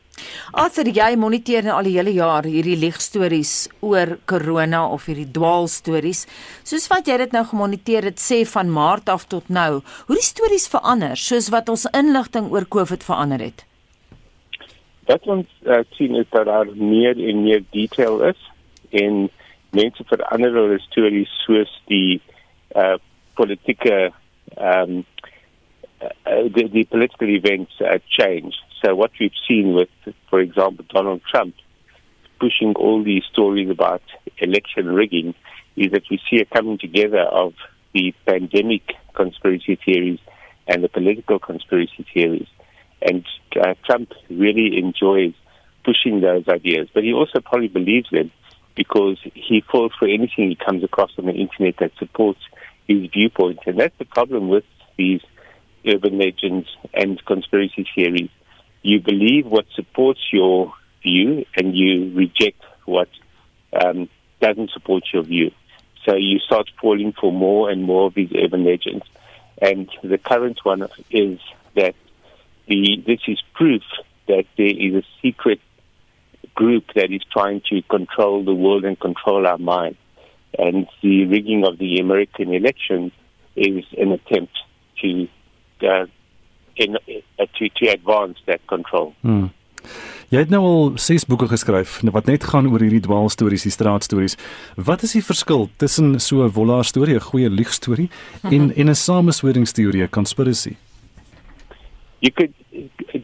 Arthur, 0.53 0.87
jy 0.89 1.11
moniteer 1.19 1.65
nou 1.65 1.75
al 1.77 1.85
die 1.89 1.97
hele 1.99 2.13
jaar 2.15 2.47
hierdie 2.47 2.77
ligstories 2.79 3.67
oor 3.85 4.15
corona 4.29 4.85
of 4.95 5.05
hierdie 5.09 5.27
dwaalstories. 5.35 6.23
Soos 6.65 6.87
wat 6.89 7.09
jy 7.09 7.19
dit 7.21 7.35
nou 7.35 7.43
gemoniteer 7.51 8.09
het, 8.09 8.21
sê 8.21 8.41
van 8.49 8.71
Maart 8.73 9.11
af 9.13 9.27
tot 9.29 9.51
nou, 9.53 9.83
hoe 10.07 10.17
die 10.17 10.25
stories 10.25 10.69
verander 10.71 11.19
soos 11.19 11.51
wat 11.53 11.69
ons 11.69 11.85
inligting 11.93 12.49
oor 12.55 12.65
COVID 12.65 13.05
verander 13.05 13.49
het. 13.49 13.66
Wat 15.07 15.27
ons 15.31 15.47
uh, 15.65 15.83
sien 15.95 16.15
is 16.19 16.27
dat 16.29 16.45
daar 16.45 16.67
meer 16.75 17.15
en 17.29 17.43
meer 17.43 17.63
detail 17.71 18.21
is 18.27 18.41
en 18.89 19.29
mense 19.71 20.03
verander 20.07 20.55
hulle 20.55 20.79
stories 20.83 21.31
soos 21.45 21.71
die 21.91 22.19
uh, 22.75 22.97
politieke 23.39 24.11
um, 24.57 25.05
uh, 26.01 26.43
the, 26.53 26.67
the 26.73 26.83
political 26.91 27.29
events 27.29 27.71
uh, 27.81 27.99
change. 28.07 28.55
So 28.83 28.95
what 28.95 29.11
we've 29.19 29.39
seen 29.47 29.73
with, 29.73 29.89
for 30.29 30.39
example, 30.39 30.85
Donald 30.89 31.21
Trump 31.31 31.55
pushing 32.39 32.75
all 32.75 33.03
these 33.03 33.23
stories 33.31 33.69
about 33.69 34.03
election 34.37 34.87
rigging 34.87 35.33
is 35.75 35.91
that 35.91 36.03
we 36.09 36.19
see 36.29 36.39
a 36.39 36.45
coming 36.45 36.77
together 36.77 37.21
of 37.21 37.53
the 37.93 38.13
pandemic 38.25 38.93
conspiracy 39.13 39.79
theories 39.83 40.19
and 40.67 40.83
the 40.83 40.89
political 40.89 41.39
conspiracy 41.39 42.05
theories. 42.13 42.47
And 43.01 43.25
uh, 43.55 43.75
Trump 43.85 44.11
really 44.29 44.77
enjoys 44.77 45.33
pushing 45.83 46.21
those 46.21 46.47
ideas, 46.47 46.89
but 46.93 47.03
he 47.03 47.13
also 47.13 47.39
probably 47.39 47.69
believes 47.69 48.09
them 48.11 48.31
because 48.75 49.17
he 49.33 49.61
falls 49.61 49.91
for 49.97 50.07
anything 50.07 50.49
he 50.49 50.55
comes 50.55 50.83
across 50.83 51.11
on 51.17 51.25
the 51.25 51.33
internet 51.33 51.77
that 51.77 51.91
supports 51.97 52.39
his 52.87 53.09
viewpoint. 53.11 53.59
And 53.65 53.79
that's 53.79 53.97
the 53.97 54.05
problem 54.05 54.49
with 54.49 54.65
these 54.97 55.21
urban 55.87 56.17
legends 56.17 56.67
and 56.93 57.23
conspiracy 57.25 57.87
theories 57.95 58.29
you 58.87 59.01
believe 59.01 59.45
what 59.45 59.65
supports 59.75 60.21
your 60.31 60.73
view 61.03 61.45
and 61.55 61.75
you 61.75 62.13
reject 62.15 62.63
what 62.85 63.09
um, 63.73 64.07
doesn't 64.39 64.71
support 64.71 65.03
your 65.13 65.23
view. 65.23 65.51
So 66.05 66.15
you 66.15 66.39
start 66.39 66.69
falling 66.81 67.11
for 67.19 67.33
more 67.33 67.69
and 67.69 67.83
more 67.83 68.07
of 68.07 68.13
these 68.13 68.31
urban 68.33 68.63
legends. 68.63 69.03
And 69.61 69.89
the 70.03 70.17
current 70.17 70.63
one 70.63 70.87
is 71.09 71.39
that 71.75 71.95
the, 72.67 73.03
this 73.05 73.19
is 73.27 73.39
proof 73.53 73.83
that 74.27 74.45
there 74.57 74.67
is 74.67 74.93
a 74.95 75.03
secret 75.21 75.59
group 76.55 76.85
that 76.95 77.11
is 77.11 77.21
trying 77.31 77.61
to 77.69 77.81
control 77.83 78.43
the 78.43 78.53
world 78.53 78.83
and 78.83 78.99
control 78.99 79.47
our 79.47 79.57
mind. 79.57 79.95
And 80.57 80.87
the 81.01 81.25
rigging 81.25 81.65
of 81.65 81.77
the 81.77 81.99
American 81.99 82.53
election 82.53 83.11
is 83.55 83.85
an 83.97 84.11
attempt 84.11 84.57
to 85.01 85.27
uh, 85.83 86.05
in 86.75 86.95
uh, 86.95 87.45
to 87.57 87.69
to 87.69 87.87
advance 87.87 88.37
that 88.45 88.61
control. 88.67 89.13
Hmm. 89.21 89.49
Jy 90.27 90.41
het 90.43 90.49
nou 90.51 90.59
al 90.67 90.89
6 90.99 91.23
boeke 91.29 91.47
geskryf 91.47 92.01
wat 92.11 92.27
net 92.27 92.43
gaan 92.51 92.67
oor 92.67 92.83
hierdie 92.83 93.03
dwaalstories, 93.05 93.63
die 93.63 93.71
straatstories. 93.71 94.35
Wat 94.75 95.05
is 95.07 95.15
die 95.15 95.23
verskil 95.23 95.69
tussen 95.79 96.19
so 96.19 96.43
'n 96.43 96.51
wollaar 96.51 96.83
storie, 96.83 97.15
'n 97.15 97.29
goeie 97.29 97.49
liegstorie 97.49 98.09
mm 98.09 98.49
-hmm. 98.49 98.53
en 98.55 98.75
en 98.75 98.89
'n 98.89 98.95
samesweringsteorie, 98.95 100.03
'n 100.03 100.09
conspiracy? 100.09 100.75
You 102.19 102.31
could 102.31 102.53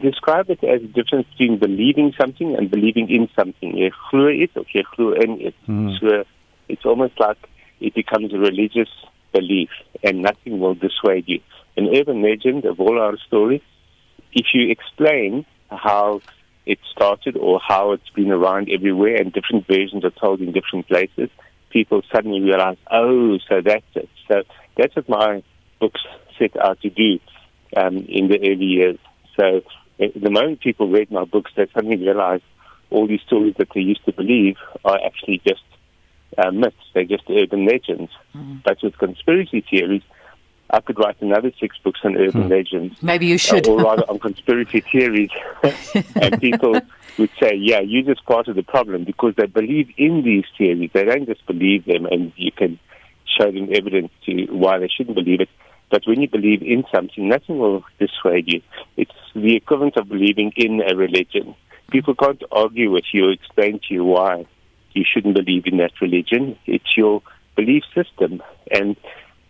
describe 0.00 0.50
it 0.50 0.62
as 0.62 0.82
a 0.82 0.86
difference 0.86 1.26
between 1.30 1.58
believing 1.58 2.12
something 2.18 2.54
and 2.56 2.70
believing 2.70 3.10
in 3.10 3.28
something. 3.34 3.76
Jy 3.76 3.90
glo 4.10 4.28
iets 4.28 4.56
of 4.56 4.66
jy 4.72 4.84
glo 4.94 5.12
in 5.12 5.40
iets. 5.40 5.56
Mm. 5.66 5.98
So 5.98 6.24
it's 6.68 6.84
almost 6.84 7.18
like 7.18 7.38
it 7.80 7.94
becomes 7.94 8.32
a 8.32 8.38
religious 8.38 8.88
belief 9.32 9.70
and 10.04 10.22
nothing 10.22 10.60
will 10.60 10.74
dissuade 10.74 11.24
you. 11.26 11.40
an 11.76 11.88
urban 11.94 12.22
legend, 12.22 12.64
a 12.64 12.82
our 12.82 13.16
story, 13.26 13.62
if 14.32 14.46
you 14.54 14.70
explain 14.70 15.44
how 15.70 16.20
it 16.66 16.78
started 16.90 17.36
or 17.36 17.60
how 17.60 17.92
it's 17.92 18.08
been 18.10 18.30
around 18.30 18.68
everywhere 18.70 19.16
and 19.16 19.32
different 19.32 19.66
versions 19.66 20.04
are 20.04 20.10
told 20.10 20.40
in 20.40 20.52
different 20.52 20.86
places, 20.86 21.28
people 21.70 22.02
suddenly 22.12 22.40
realize, 22.40 22.76
oh, 22.90 23.38
so 23.48 23.60
that's 23.60 23.84
it. 23.94 24.08
So 24.28 24.42
that's 24.76 24.94
what 24.96 25.08
my 25.08 25.42
books 25.80 26.00
set 26.38 26.56
out 26.56 26.80
to 26.82 26.90
do 26.90 27.18
um, 27.76 27.98
in 28.08 28.28
the 28.28 28.38
early 28.40 28.64
years. 28.64 28.98
So 29.36 29.62
eh, 30.00 30.08
the 30.14 30.30
moment 30.30 30.60
people 30.60 30.88
read 30.88 31.10
my 31.10 31.24
books, 31.24 31.52
they 31.56 31.66
suddenly 31.74 31.96
realize 31.96 32.40
all 32.90 33.06
these 33.06 33.22
stories 33.26 33.54
that 33.58 33.68
they 33.74 33.80
used 33.80 34.04
to 34.04 34.12
believe 34.12 34.56
are 34.84 34.98
actually 35.04 35.40
just 35.46 35.62
uh, 36.38 36.50
myths. 36.50 36.76
They're 36.92 37.04
just 37.04 37.24
urban 37.28 37.66
legends. 37.66 38.10
Mm-hmm. 38.34 38.56
But 38.64 38.78
with 38.82 38.96
conspiracy 38.98 39.64
theories, 39.68 40.02
I 40.70 40.80
could 40.80 40.98
write 40.98 41.20
another 41.20 41.52
six 41.60 41.76
books 41.84 42.00
on 42.04 42.16
urban 42.16 42.44
hmm. 42.44 42.48
legends. 42.48 43.00
Maybe 43.02 43.26
you 43.26 43.38
should. 43.38 43.68
Uh, 43.68 43.72
or 43.72 43.78
rather 43.80 44.02
on 44.08 44.18
conspiracy 44.18 44.80
theories. 44.80 45.30
and 46.16 46.40
people 46.40 46.80
would 47.18 47.30
say, 47.38 47.54
yeah, 47.54 47.80
you're 47.80 48.02
just 48.02 48.24
part 48.24 48.48
of 48.48 48.56
the 48.56 48.62
problem 48.62 49.04
because 49.04 49.34
they 49.36 49.46
believe 49.46 49.92
in 49.98 50.22
these 50.24 50.44
theories. 50.56 50.90
They 50.92 51.04
don't 51.04 51.26
just 51.26 51.46
believe 51.46 51.84
them 51.84 52.06
and 52.06 52.32
you 52.36 52.50
can 52.50 52.78
show 53.38 53.52
them 53.52 53.68
evidence 53.72 54.10
to 54.26 54.46
why 54.46 54.78
they 54.78 54.88
shouldn't 54.88 55.14
believe 55.14 55.40
it. 55.40 55.48
But 55.94 56.08
when 56.08 56.20
you 56.20 56.28
believe 56.28 56.60
in 56.60 56.82
something, 56.92 57.28
nothing 57.28 57.56
will 57.60 57.84
dissuade 58.00 58.52
you. 58.52 58.60
It's 58.96 59.12
the 59.32 59.54
equivalent 59.54 59.96
of 59.96 60.08
believing 60.08 60.52
in 60.56 60.82
a 60.82 60.96
religion. 60.96 61.54
People 61.92 62.16
can't 62.16 62.42
argue 62.50 62.90
with 62.90 63.04
you 63.12 63.26
or 63.26 63.30
explain 63.30 63.78
to 63.78 63.94
you 63.94 64.04
why 64.04 64.44
you 64.90 65.04
shouldn't 65.08 65.36
believe 65.36 65.66
in 65.66 65.76
that 65.76 65.92
religion. 66.00 66.58
It's 66.66 66.96
your 66.96 67.22
belief 67.54 67.84
system. 67.94 68.42
And 68.72 68.96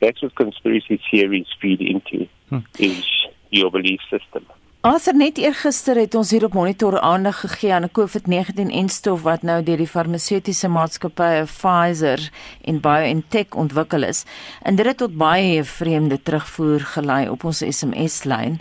that's 0.03 0.23
what 0.23 0.35
conspiracy 0.35 1.01
theories 1.11 1.47
feed 1.63 1.81
into 1.81 2.29
hmm. 2.51 2.59
is 2.79 3.07
your 3.49 3.71
belief 3.71 4.01
system. 4.11 4.45
Arthur 4.85 5.15
net 5.17 5.39
eergister 5.41 5.97
het 5.97 6.13
ons 6.13 6.29
hier 6.35 6.45
op 6.45 6.53
monitor 6.53 6.99
aandag 7.01 7.39
gegee 7.41 7.73
aan 7.73 7.85
'n 7.85 7.93
COVID-19-enstof 7.97 9.23
wat 9.23 9.43
nou 9.43 9.63
deur 9.63 9.77
die 9.77 9.89
farmaseutiese 9.89 10.69
maatskappye 10.69 11.45
Pfizer 11.45 12.31
en 12.61 12.81
BioNTech 12.81 13.57
ontwikkel 13.57 14.03
is. 14.03 14.25
En 14.63 14.77
dit 14.77 14.87
het 14.87 14.97
tot 14.97 15.17
baie 15.17 15.65
vreemde 15.65 16.23
terugvoer 16.23 16.81
gelei 16.81 17.29
op 17.29 17.45
ons 17.45 17.59
SMS-lyn. 17.59 18.61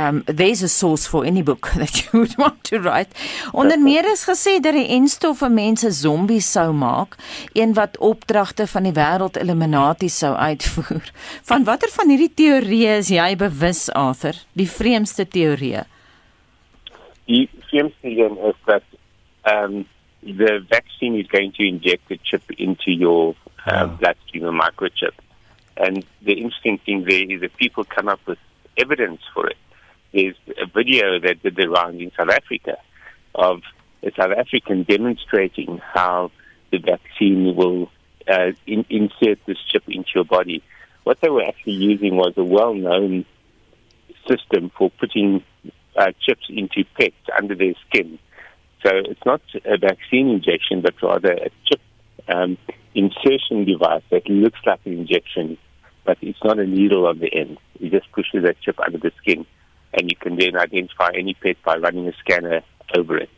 Um 0.00 0.22
there's 0.24 0.62
a 0.62 0.68
source 0.68 1.08
for 1.08 1.24
any 1.26 1.42
book 1.42 1.70
that 1.78 1.96
you 1.96 2.08
would 2.12 2.34
want 2.36 2.64
to 2.64 2.78
write. 2.78 3.10
Onder 3.52 3.80
meer 3.80 4.12
is 4.12 4.24
gesê 4.24 4.60
dat 4.60 4.72
die 4.72 4.88
enstof 4.88 5.38
vir 5.38 5.50
mense 5.50 5.90
zombies 5.90 6.50
sou 6.50 6.72
maak, 6.72 7.16
een 7.52 7.74
wat 7.74 7.98
opdragte 7.98 8.66
van 8.66 8.82
die 8.82 8.92
wêreld 8.92 9.36
Illuminati 9.36 10.08
sou 10.08 10.34
uitvoer. 10.34 11.12
Van 11.42 11.64
watter 11.64 11.90
van 11.90 12.08
hierdie 12.08 12.34
teorieë 12.34 12.96
is 12.96 13.08
jy 13.08 13.36
bewus, 13.36 13.90
Arthur? 13.90 14.34
Die 14.52 14.70
vreemdste 14.70 15.28
teorie 15.28 15.63
Korea? 15.64 15.86
The 17.26 17.48
CMC 17.72 18.48
is 18.48 18.54
that 18.66 18.82
um, 19.44 19.86
the 20.22 20.64
vaccine 20.68 21.18
is 21.18 21.26
going 21.26 21.52
to 21.52 21.66
inject 21.66 22.10
a 22.10 22.18
chip 22.18 22.42
into 22.58 22.90
your 22.90 23.34
uh, 23.66 23.88
oh. 23.90 23.96
bloodstream, 23.96 24.44
a 24.44 24.52
microchip. 24.52 25.12
And 25.76 26.04
the 26.22 26.34
interesting 26.34 26.78
thing 26.78 27.04
there 27.08 27.24
is 27.30 27.40
that 27.40 27.56
people 27.56 27.84
come 27.84 28.08
up 28.08 28.20
with 28.26 28.38
evidence 28.76 29.20
for 29.32 29.48
it. 29.48 29.56
There's 30.12 30.36
a 30.62 30.66
video 30.66 31.18
that 31.18 31.42
did 31.42 31.56
the 31.56 31.68
round 31.68 32.00
in 32.00 32.12
South 32.16 32.30
Africa 32.30 32.76
of 33.34 33.62
a 34.02 34.12
South 34.12 34.32
African 34.36 34.84
demonstrating 34.84 35.78
how 35.78 36.30
the 36.70 36.78
vaccine 36.78 37.56
will 37.56 37.90
uh, 38.28 38.52
in, 38.66 38.84
insert 38.88 39.38
this 39.46 39.58
chip 39.70 39.82
into 39.88 40.10
your 40.14 40.24
body. 40.24 40.62
What 41.02 41.20
they 41.20 41.28
were 41.28 41.42
actually 41.42 41.74
using 41.74 42.16
was 42.16 42.34
a 42.36 42.44
well-known 42.44 43.26
system 44.28 44.70
for 44.76 44.90
putting 44.90 45.42
uh, 45.96 46.12
chips 46.20 46.46
into 46.48 46.84
pets 46.98 47.14
under 47.38 47.54
their 47.54 47.74
skin. 47.88 48.18
So 48.84 48.90
it's 48.92 49.24
not 49.24 49.40
a 49.64 49.78
vaccine 49.78 50.28
injection, 50.28 50.82
but 50.82 50.94
rather 51.02 51.32
a 51.32 51.50
chip 51.66 51.80
um, 52.28 52.58
insertion 52.94 53.64
device 53.64 54.02
that 54.10 54.28
looks 54.28 54.58
like 54.66 54.80
an 54.84 54.92
injection, 54.92 55.56
but 56.04 56.18
it's 56.20 56.42
not 56.44 56.58
a 56.58 56.66
needle 56.66 57.06
on 57.06 57.18
the 57.18 57.32
end. 57.34 57.58
You 57.78 57.90
just 57.90 58.10
push 58.12 58.26
that 58.34 58.60
chip 58.60 58.78
under 58.80 58.98
the 58.98 59.12
skin, 59.20 59.46
and 59.92 60.10
you 60.10 60.16
can 60.16 60.36
then 60.36 60.56
identify 60.56 61.10
any 61.14 61.34
pet 61.34 61.56
by 61.64 61.76
running 61.76 62.08
a 62.08 62.12
scanner 62.18 62.62
over 62.96 63.16
it. 63.16 63.30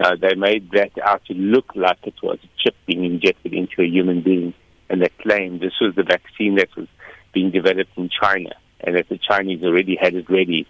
Uh, 0.00 0.16
they 0.20 0.34
made 0.34 0.70
that 0.72 0.90
out 1.04 1.24
to 1.26 1.34
look 1.34 1.72
like 1.74 1.98
it 2.04 2.14
was 2.22 2.38
a 2.42 2.48
chip 2.62 2.74
being 2.86 3.04
injected 3.04 3.52
into 3.52 3.82
a 3.82 3.86
human 3.86 4.22
being, 4.22 4.54
and 4.88 5.02
they 5.02 5.10
claimed 5.20 5.60
this 5.60 5.78
was 5.80 5.94
the 5.94 6.02
vaccine 6.02 6.56
that 6.56 6.74
was 6.76 6.88
being 7.32 7.50
developed 7.50 7.96
in 7.96 8.08
China, 8.08 8.50
and 8.82 8.96
that 8.96 9.08
the 9.08 9.18
Chinese 9.18 9.62
already 9.62 9.96
had 10.00 10.14
it 10.14 10.28
ready 10.30 10.66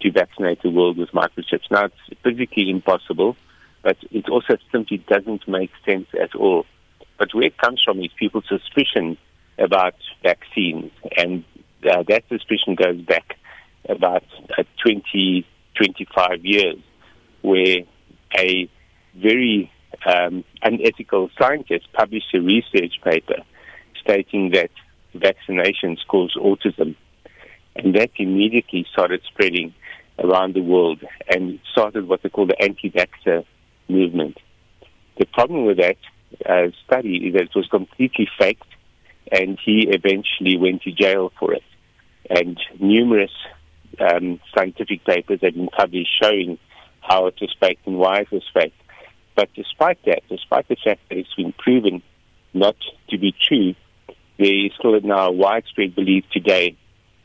to 0.00 0.10
vaccinate 0.10 0.62
the 0.62 0.70
world 0.70 0.98
with 0.98 1.10
microchips. 1.10 1.70
Now, 1.70 1.86
it's 1.86 2.20
physically 2.22 2.70
impossible, 2.70 3.36
but 3.82 3.96
it 4.10 4.28
also 4.28 4.56
simply 4.72 4.98
doesn't 4.98 5.46
make 5.48 5.70
sense 5.86 6.06
at 6.20 6.34
all. 6.34 6.66
But 7.18 7.34
where 7.34 7.44
it 7.44 7.58
comes 7.58 7.80
from 7.84 8.00
is 8.00 8.10
people's 8.18 8.48
suspicion 8.48 9.16
about 9.58 9.94
vaccines, 10.22 10.90
and 11.16 11.44
uh, 11.88 12.02
that 12.08 12.24
suspicion 12.28 12.74
goes 12.74 13.00
back 13.00 13.36
about 13.88 14.24
uh, 14.58 14.64
20, 14.82 15.46
25 15.76 16.44
years, 16.44 16.78
where 17.42 17.78
a 18.36 18.68
very 19.14 19.70
um, 20.06 20.44
unethical 20.62 21.30
scientist 21.38 21.86
published 21.92 22.34
a 22.34 22.40
research 22.40 22.94
paper 23.04 23.42
stating 24.00 24.50
that 24.50 24.70
vaccinations 25.14 25.98
cause 26.08 26.36
autism. 26.36 26.96
And 27.76 27.94
that 27.94 28.10
immediately 28.16 28.86
started 28.92 29.22
spreading 29.26 29.74
around 30.18 30.54
the 30.54 30.62
world 30.62 31.02
and 31.28 31.58
started 31.72 32.06
what 32.06 32.22
they 32.22 32.28
call 32.28 32.46
the 32.46 32.60
anti-vaxxer 32.60 33.44
movement. 33.88 34.38
The 35.18 35.26
problem 35.26 35.66
with 35.66 35.78
that 35.78 35.96
uh, 36.48 36.70
study 36.86 37.28
is 37.28 37.34
that 37.34 37.42
it 37.42 37.54
was 37.54 37.66
completely 37.68 38.28
faked 38.38 38.66
and 39.30 39.58
he 39.64 39.88
eventually 39.88 40.56
went 40.56 40.82
to 40.82 40.92
jail 40.92 41.32
for 41.38 41.52
it. 41.52 41.62
And 42.30 42.58
numerous 42.80 43.32
um, 44.00 44.40
scientific 44.54 45.04
papers 45.04 45.40
have 45.42 45.54
been 45.54 45.68
published 45.68 46.10
showing 46.22 46.58
how 47.00 47.26
it 47.26 47.34
was 47.40 47.54
faked 47.60 47.86
and 47.86 47.98
why 47.98 48.20
it 48.20 48.30
was 48.30 48.44
faked. 48.52 48.76
But 49.34 49.48
despite 49.54 49.98
that, 50.04 50.22
despite 50.28 50.68
the 50.68 50.76
fact 50.76 51.00
that 51.08 51.18
it's 51.18 51.34
been 51.34 51.52
proven 51.52 52.02
not 52.52 52.76
to 53.10 53.18
be 53.18 53.34
true, 53.46 53.74
there 54.38 54.66
is 54.66 54.72
still 54.78 54.98
now 55.00 55.30
widespread 55.30 55.94
belief 55.94 56.24
today 56.32 56.76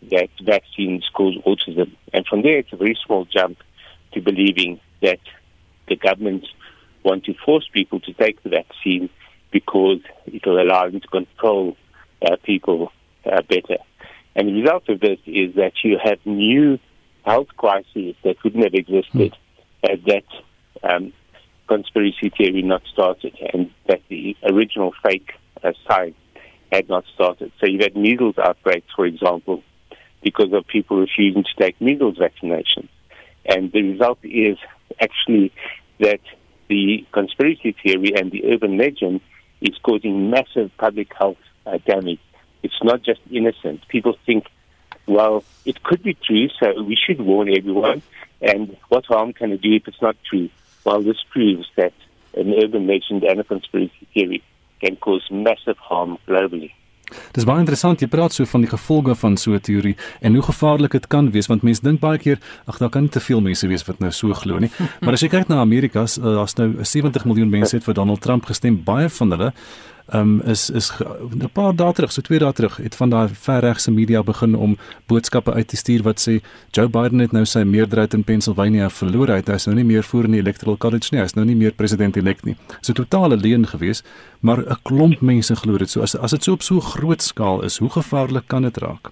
that 0.03 0.29
vaccines 0.41 1.07
cause 1.13 1.35
autism. 1.45 1.95
And 2.13 2.25
from 2.25 2.41
there, 2.41 2.57
it's 2.59 2.73
a 2.73 2.77
very 2.77 2.97
small 3.05 3.25
jump 3.25 3.57
to 4.13 4.21
believing 4.21 4.79
that 5.01 5.19
the 5.87 5.95
government 5.95 6.45
want 7.03 7.25
to 7.25 7.33
force 7.45 7.67
people 7.71 7.99
to 8.01 8.13
take 8.13 8.41
the 8.43 8.49
vaccine 8.49 9.09
because 9.51 9.99
it 10.25 10.45
will 10.45 10.61
allow 10.61 10.89
them 10.89 11.01
to 11.01 11.07
control 11.07 11.75
uh, 12.21 12.35
people 12.43 12.91
uh, 13.25 13.41
better. 13.43 13.77
And 14.35 14.47
the 14.47 14.61
result 14.61 14.87
of 14.89 14.99
this 14.99 15.19
is 15.25 15.55
that 15.55 15.73
you 15.83 15.97
have 16.03 16.19
new 16.25 16.79
health 17.25 17.47
crises 17.57 18.15
that 18.23 18.35
wouldn't 18.43 18.63
have 18.63 18.73
existed 18.73 19.33
mm. 19.33 19.89
had 19.89 20.05
that 20.05 20.89
um, 20.89 21.13
conspiracy 21.67 22.31
theory 22.35 22.61
not 22.61 22.81
started 22.91 23.35
and 23.53 23.71
that 23.87 24.01
the 24.09 24.35
original 24.43 24.93
fake 25.03 25.31
uh, 25.63 25.71
science 25.87 26.15
had 26.71 26.87
not 26.87 27.03
started. 27.13 27.51
So 27.59 27.67
you've 27.67 27.81
had 27.81 27.95
measles 27.95 28.37
outbreaks, 28.37 28.87
for 28.95 29.05
example, 29.05 29.63
because 30.21 30.51
of 30.53 30.67
people 30.67 30.99
refusing 30.99 31.43
to 31.43 31.63
take 31.63 31.79
measles 31.79 32.17
vaccinations. 32.17 32.89
And 33.45 33.71
the 33.71 33.81
result 33.81 34.19
is 34.23 34.57
actually 35.01 35.51
that 35.99 36.19
the 36.67 37.05
conspiracy 37.11 37.75
theory 37.83 38.13
and 38.15 38.31
the 38.31 38.45
urban 38.45 38.77
legend 38.77 39.21
is 39.61 39.75
causing 39.83 40.29
massive 40.29 40.71
public 40.77 41.11
health 41.17 41.37
uh, 41.65 41.77
damage. 41.85 42.19
It's 42.63 42.83
not 42.83 43.01
just 43.03 43.21
innocent. 43.31 43.87
People 43.87 44.15
think, 44.25 44.45
well, 45.07 45.43
it 45.65 45.81
could 45.83 46.03
be 46.03 46.13
true, 46.13 46.47
so 46.59 46.83
we 46.83 46.95
should 46.95 47.21
warn 47.21 47.49
everyone. 47.49 48.01
And 48.41 48.77
what 48.89 49.05
harm 49.05 49.33
can 49.33 49.51
it 49.51 49.61
do 49.61 49.73
if 49.73 49.87
it's 49.87 50.01
not 50.01 50.15
true? 50.29 50.49
Well, 50.85 51.01
this 51.01 51.17
proves 51.29 51.67
that 51.75 51.93
an 52.35 52.53
urban 52.53 52.87
legend 52.87 53.23
and 53.23 53.39
a 53.39 53.43
conspiracy 53.43 54.07
theory 54.13 54.43
can 54.81 54.95
cause 54.95 55.27
massive 55.29 55.77
harm 55.77 56.17
globally. 56.27 56.71
Dis 57.31 57.45
baie 57.45 57.59
interessant 57.59 58.01
jy 58.01 58.07
praat 58.07 58.33
so 58.33 58.45
van 58.45 58.61
die 58.61 58.69
gevolge 58.69 59.15
van 59.15 59.37
so 59.37 59.53
'n 59.53 59.59
teorie 59.59 59.95
en 60.21 60.33
hoe 60.33 60.43
gevaarlik 60.43 60.91
dit 60.91 61.07
kan 61.07 61.31
wees 61.31 61.47
want 61.47 61.63
mense 61.63 61.81
dink 61.81 61.99
baie 61.99 62.17
keer 62.17 62.39
ag 62.67 62.77
daar 62.77 62.89
kan 62.89 63.01
nie 63.01 63.09
te 63.09 63.19
veel 63.19 63.41
mense 63.41 63.67
wees 63.67 63.85
wat 63.87 63.99
nou 63.99 64.11
so 64.11 64.33
glo 64.33 64.59
nie. 64.59 64.71
Maar 65.01 65.13
as 65.13 65.21
jy 65.21 65.29
kyk 65.29 65.47
na 65.47 65.59
Amerika, 65.59 66.01
uh, 66.01 66.23
daar's 66.23 66.55
nou 66.55 66.83
70 66.83 67.25
miljoen 67.25 67.49
mense 67.49 67.75
het 67.75 67.83
vir 67.83 67.93
Donald 67.93 68.21
Trump 68.21 68.45
gestem, 68.45 68.83
baie 68.83 69.09
van 69.09 69.31
hulle 69.31 69.53
um, 70.13 70.41
is 70.41 70.69
is 70.69 70.91
'n 70.99 71.49
paar 71.53 71.75
dae 71.75 71.93
terug, 71.93 72.11
so 72.11 72.21
twee 72.21 72.39
dae 72.39 72.53
terug, 72.53 72.77
het 72.77 72.95
van 72.95 73.09
daai 73.09 73.27
verregse 73.27 73.91
media 73.91 74.23
begin 74.23 74.55
om 74.55 74.77
boodskappe 75.07 75.53
uit 75.53 75.67
te 75.67 75.77
stuur 75.77 76.03
wat 76.03 76.19
sê 76.19 76.41
Joe 76.71 76.87
Biden 76.87 77.19
het 77.19 77.31
nou 77.31 77.45
sy 77.45 77.63
meerderheid 77.63 78.13
in 78.13 78.23
Pennsylvania 78.23 78.89
verloor, 78.89 79.27
hy 79.27 79.43
is 79.53 79.65
nou 79.65 79.75
nie 79.75 79.85
meer 79.85 80.03
voor 80.03 80.23
in 80.23 80.31
die 80.31 80.41
electoral 80.41 80.77
college 80.77 81.09
nie, 81.11 81.19
hy 81.19 81.25
is 81.25 81.35
nou 81.35 81.45
nie 81.45 81.55
meer 81.55 81.71
president-elek 81.71 82.43
nie. 82.45 82.55
So 82.81 82.93
totale 82.93 83.37
leuen 83.37 83.67
gewees, 83.67 84.03
maar 84.41 84.57
'n 84.57 84.77
klomp 84.83 85.21
mense 85.21 85.55
glo 85.55 85.77
dit. 85.77 85.89
So 85.89 86.01
as 86.01 86.15
as 86.15 86.31
dit 86.31 86.43
so 86.43 86.53
op 86.53 86.61
so 86.61 86.79
groot 86.79 87.21
skaal 87.21 87.63
is, 87.63 87.77
hoe 87.77 87.89
gevaarlik 87.89 88.47
kan 88.47 88.61
dit 88.61 88.77
raak? 88.77 89.11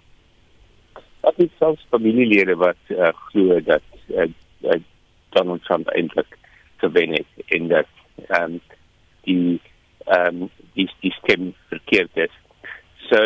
Ek 1.23 1.37
het 1.37 1.51
selfs 1.59 1.85
familielede 1.89 2.55
wat 2.55 2.77
uh, 2.89 3.11
glo 3.31 3.59
dat 3.59 3.81
uh, 4.09 4.25
Donald 5.29 5.63
Trump 5.63 5.87
eintlik 5.87 6.37
gewen 6.77 7.11
het 7.11 7.31
en 7.45 7.67
dat 7.67 7.87
ehm 8.27 8.43
um, 8.43 8.59
die 9.23 9.61
ehm 10.05 10.41
um, 10.41 10.49
die 10.77 10.89
die 11.01 11.13
stem 11.19 11.53
verkeerd. 11.69 12.29
So 13.09 13.19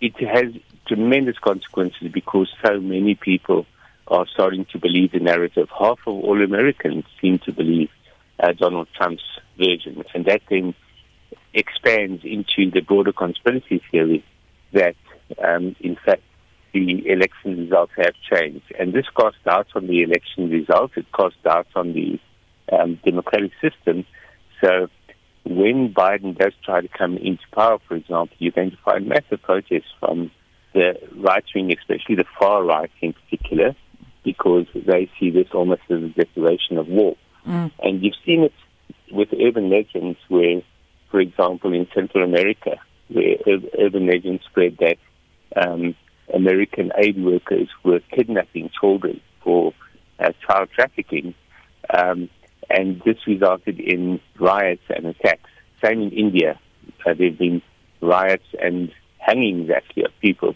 it 0.00 0.16
has 0.18 0.52
tremendous 0.86 1.38
consequences 1.38 2.10
because 2.12 2.48
so 2.64 2.80
many 2.80 3.14
people 3.14 3.66
are 4.08 4.26
starting 4.32 4.66
to 4.72 4.78
believe 4.78 5.12
the 5.12 5.20
narrative. 5.20 5.68
Half 5.76 6.00
of 6.06 6.14
all 6.14 6.42
Americans 6.42 7.04
seem 7.20 7.38
to 7.40 7.52
believe 7.52 7.90
uh, 8.40 8.52
Donald 8.52 8.88
Trump's 8.96 9.24
version, 9.58 10.04
and 10.14 10.24
that 10.26 10.42
then 10.48 10.74
expands 11.54 12.22
into 12.24 12.70
the 12.70 12.80
broader 12.80 13.12
conspiracy 13.12 13.82
theory 13.90 14.24
that, 14.72 14.94
um, 15.42 15.74
in 15.80 15.96
fact, 15.96 16.22
the 16.72 17.08
election 17.08 17.58
results 17.58 17.92
have 17.96 18.12
changed. 18.30 18.70
And 18.78 18.92
this 18.92 19.06
casts 19.18 19.38
doubts 19.44 19.70
on 19.74 19.86
the 19.86 20.02
election 20.02 20.50
results. 20.50 20.92
It 20.96 21.06
casts 21.16 21.38
doubts 21.42 21.70
on 21.74 21.94
the 21.94 22.20
um, 22.70 23.00
democratic 23.04 23.52
system. 23.62 24.04
So 24.60 24.88
when 25.48 25.94
Biden 25.94 26.36
does 26.36 26.52
try 26.64 26.80
to 26.80 26.88
come 26.88 27.16
into 27.16 27.42
power, 27.52 27.78
for 27.86 27.94
example, 27.94 28.36
you're 28.38 28.52
going 28.52 28.72
to 28.72 28.76
find 28.84 29.06
massive 29.06 29.42
protests 29.42 29.92
from 30.00 30.30
the 30.74 30.98
right 31.16 31.44
wing, 31.54 31.72
especially 31.72 32.16
the 32.16 32.24
far 32.38 32.64
right 32.64 32.90
in 33.00 33.14
particular, 33.14 33.74
because 34.24 34.66
they 34.74 35.08
see 35.18 35.30
this 35.30 35.46
almost 35.54 35.82
as 35.88 36.02
a 36.02 36.08
declaration 36.08 36.78
of 36.78 36.88
war. 36.88 37.16
Mm. 37.46 37.70
And 37.78 38.02
you've 38.02 38.14
seen 38.24 38.42
it 38.42 38.52
with 39.12 39.28
urban 39.40 39.70
legends 39.70 40.18
where, 40.28 40.62
for 41.10 41.20
example, 41.20 41.72
in 41.72 41.86
Central 41.94 42.24
America, 42.24 42.76
where 43.08 43.36
urban 43.78 44.06
legends 44.06 44.42
spread 44.50 44.78
that 44.80 44.98
um, 45.56 45.94
American 46.34 46.90
aid 46.98 47.22
workers 47.24 47.68
were 47.84 48.00
kidnapping 48.10 48.70
children 48.80 49.20
for 49.42 49.72
uh, 50.18 50.32
child 50.46 50.70
trafficking. 50.74 51.34
Um, 51.96 52.28
and 52.70 53.00
this 53.04 53.16
resulted 53.26 53.78
in 53.80 54.20
riots 54.38 54.82
and 54.88 55.06
attacks. 55.06 55.50
Same 55.84 56.02
in 56.02 56.10
India. 56.12 56.58
Uh, 57.04 57.14
there 57.14 57.30
have 57.30 57.38
been 57.38 57.62
riots 58.00 58.46
and 58.60 58.92
hangings 59.18 59.70
actually 59.70 60.04
of 60.04 60.10
people 60.20 60.54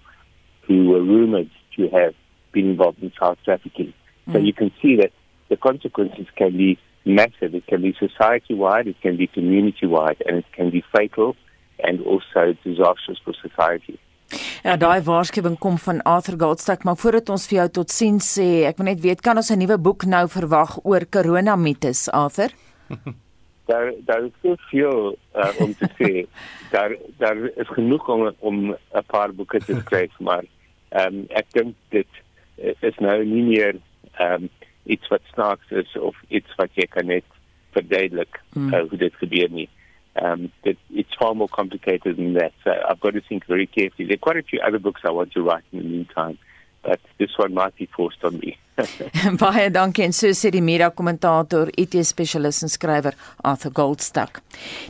who 0.66 0.88
were 0.88 1.02
rumored 1.02 1.50
to 1.76 1.88
have 1.88 2.14
been 2.52 2.70
involved 2.70 3.02
in 3.02 3.10
child 3.10 3.38
trafficking. 3.44 3.92
Mm. 4.28 4.32
So 4.32 4.38
you 4.38 4.52
can 4.52 4.70
see 4.80 4.96
that 4.96 5.12
the 5.48 5.56
consequences 5.56 6.26
can 6.36 6.56
be 6.56 6.78
massive. 7.04 7.54
It 7.54 7.66
can 7.66 7.82
be 7.82 7.94
society 7.98 8.54
wide, 8.54 8.86
it 8.86 9.00
can 9.00 9.16
be 9.16 9.26
community 9.26 9.86
wide, 9.86 10.22
and 10.26 10.38
it 10.38 10.52
can 10.52 10.70
be 10.70 10.84
fatal 10.94 11.36
and 11.82 12.00
also 12.02 12.54
disastrous 12.62 13.18
for 13.24 13.32
society. 13.40 13.98
Ja, 14.62 14.76
daai 14.76 15.00
waarskuwing 15.02 15.58
kom 15.58 15.78
van 15.78 16.02
Arthur 16.02 16.38
Goldstack, 16.38 16.84
maar 16.84 16.96
voordat 16.96 17.28
ons 17.28 17.46
vir 17.50 17.56
jou 17.58 17.68
totsiens 17.80 18.26
sê, 18.38 18.46
ek 18.68 18.78
wil 18.78 18.90
net 18.90 19.00
weet 19.00 19.20
kan 19.26 19.36
ons 19.36 19.50
'n 19.50 19.58
nuwe 19.58 19.78
boek 19.78 20.04
nou 20.04 20.28
verwag 20.28 20.78
oor 20.84 21.06
corona 21.10 21.56
mites, 21.56 22.08
Arthur? 22.08 22.50
daar 23.70 23.92
daar 24.06 24.24
is 24.24 24.36
so 24.42 24.54
veel 24.70 25.16
uh, 25.34 25.52
om 25.58 25.74
te 25.74 25.88
sê. 25.98 26.26
daar 26.74 26.96
daar 27.18 27.38
is 27.56 27.68
genoeg 27.68 28.08
om 28.08 28.34
om 28.38 28.56
'n 28.70 29.06
paar 29.06 29.32
boeke 29.32 29.58
te 29.58 29.74
skryf, 29.82 30.12
maar 30.18 30.44
ehm 30.88 31.14
um, 31.14 31.26
ek 31.28 31.46
dink 31.52 31.74
dit 31.88 32.08
is 32.80 32.96
nou 32.98 33.24
nie 33.24 33.42
meer 33.42 33.74
ehm 34.18 34.42
um, 34.42 34.48
iets 34.84 35.08
wat 35.08 35.22
snaaks 35.32 35.70
is 35.70 35.98
of 35.98 36.16
iets 36.28 36.54
wat 36.56 36.70
jy 36.74 36.86
kan 36.86 37.06
net 37.06 37.24
verduidelik 37.70 38.40
mm. 38.52 38.74
uh, 38.74 38.80
hoe 38.88 38.98
dit 38.98 39.14
gebeur 39.14 39.50
nie 39.50 39.68
um, 40.20 40.52
it's 40.62 41.14
far 41.18 41.34
more 41.34 41.48
complicated 41.48 42.16
than 42.16 42.34
that. 42.34 42.52
So 42.64 42.72
I've 42.88 43.00
got 43.00 43.14
to 43.14 43.20
think 43.20 43.46
very 43.46 43.66
carefully. 43.66 44.06
There 44.06 44.14
are 44.14 44.18
quite 44.18 44.36
a 44.36 44.42
few 44.42 44.60
other 44.60 44.78
books 44.78 45.00
I 45.04 45.10
want 45.10 45.32
to 45.32 45.42
write 45.42 45.64
in 45.72 45.78
the 45.78 45.84
meantime, 45.84 46.38
but 46.82 47.00
this 47.18 47.30
one 47.36 47.54
might 47.54 47.74
be 47.76 47.86
forced 47.86 48.22
on 48.22 48.38
me. 48.38 48.58
Baie 49.40 49.70
dankie 49.70 50.04
en 50.06 50.14
so 50.14 50.30
sê 50.36 50.50
die 50.54 50.62
media 50.64 50.90
kommentator, 50.90 51.70
IT 51.80 51.96
spesialis 52.06 52.62
en 52.64 52.72
skrywer 52.72 53.16
Arthur 53.44 53.72
Goldstuck. 53.74 54.40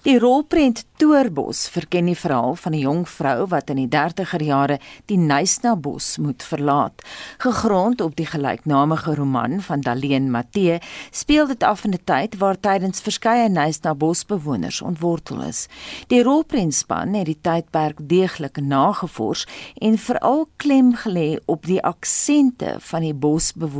Die 0.04 0.18
rolprent 0.20 0.84
Toerbos 1.00 1.64
verken 1.72 2.10
die 2.10 2.16
verhaal 2.18 2.56
van 2.60 2.74
'n 2.74 2.82
jong 2.84 3.08
vrou 3.08 3.46
wat 3.48 3.70
in 3.70 3.76
die 3.76 3.88
30er 3.88 4.42
jare 4.42 4.78
die 5.06 5.16
Nysna 5.16 5.74
bos 5.76 6.18
moet 6.18 6.42
verlaat. 6.42 7.02
Gegrond 7.38 8.00
op 8.00 8.16
die 8.16 8.26
gelyknamige 8.26 9.14
roman 9.14 9.60
van 9.62 9.80
Daleen 9.80 10.30
Matthee, 10.30 10.78
speel 11.10 11.46
dit 11.46 11.62
af 11.62 11.84
in 11.84 11.94
'n 11.94 12.04
tyd 12.04 12.38
waar 12.38 12.60
tydens 12.60 13.00
verskeie 13.00 13.48
Nysna 13.48 13.94
bosbewoners 13.94 14.82
ontwortel 14.82 15.42
is. 15.42 15.68
Die 16.08 16.22
rolprentspan 16.22 17.14
het 17.14 17.26
die 17.26 17.40
tydperk 17.40 17.98
deeglik 18.08 18.60
nagevors 18.60 19.46
en 19.80 19.98
veral 19.98 20.48
klem 20.56 20.94
gelê 20.94 21.38
op 21.46 21.66
die 21.66 21.82
aksente 21.82 22.76
van 22.78 23.00
die 23.00 23.14
bosbewoners 23.14 23.79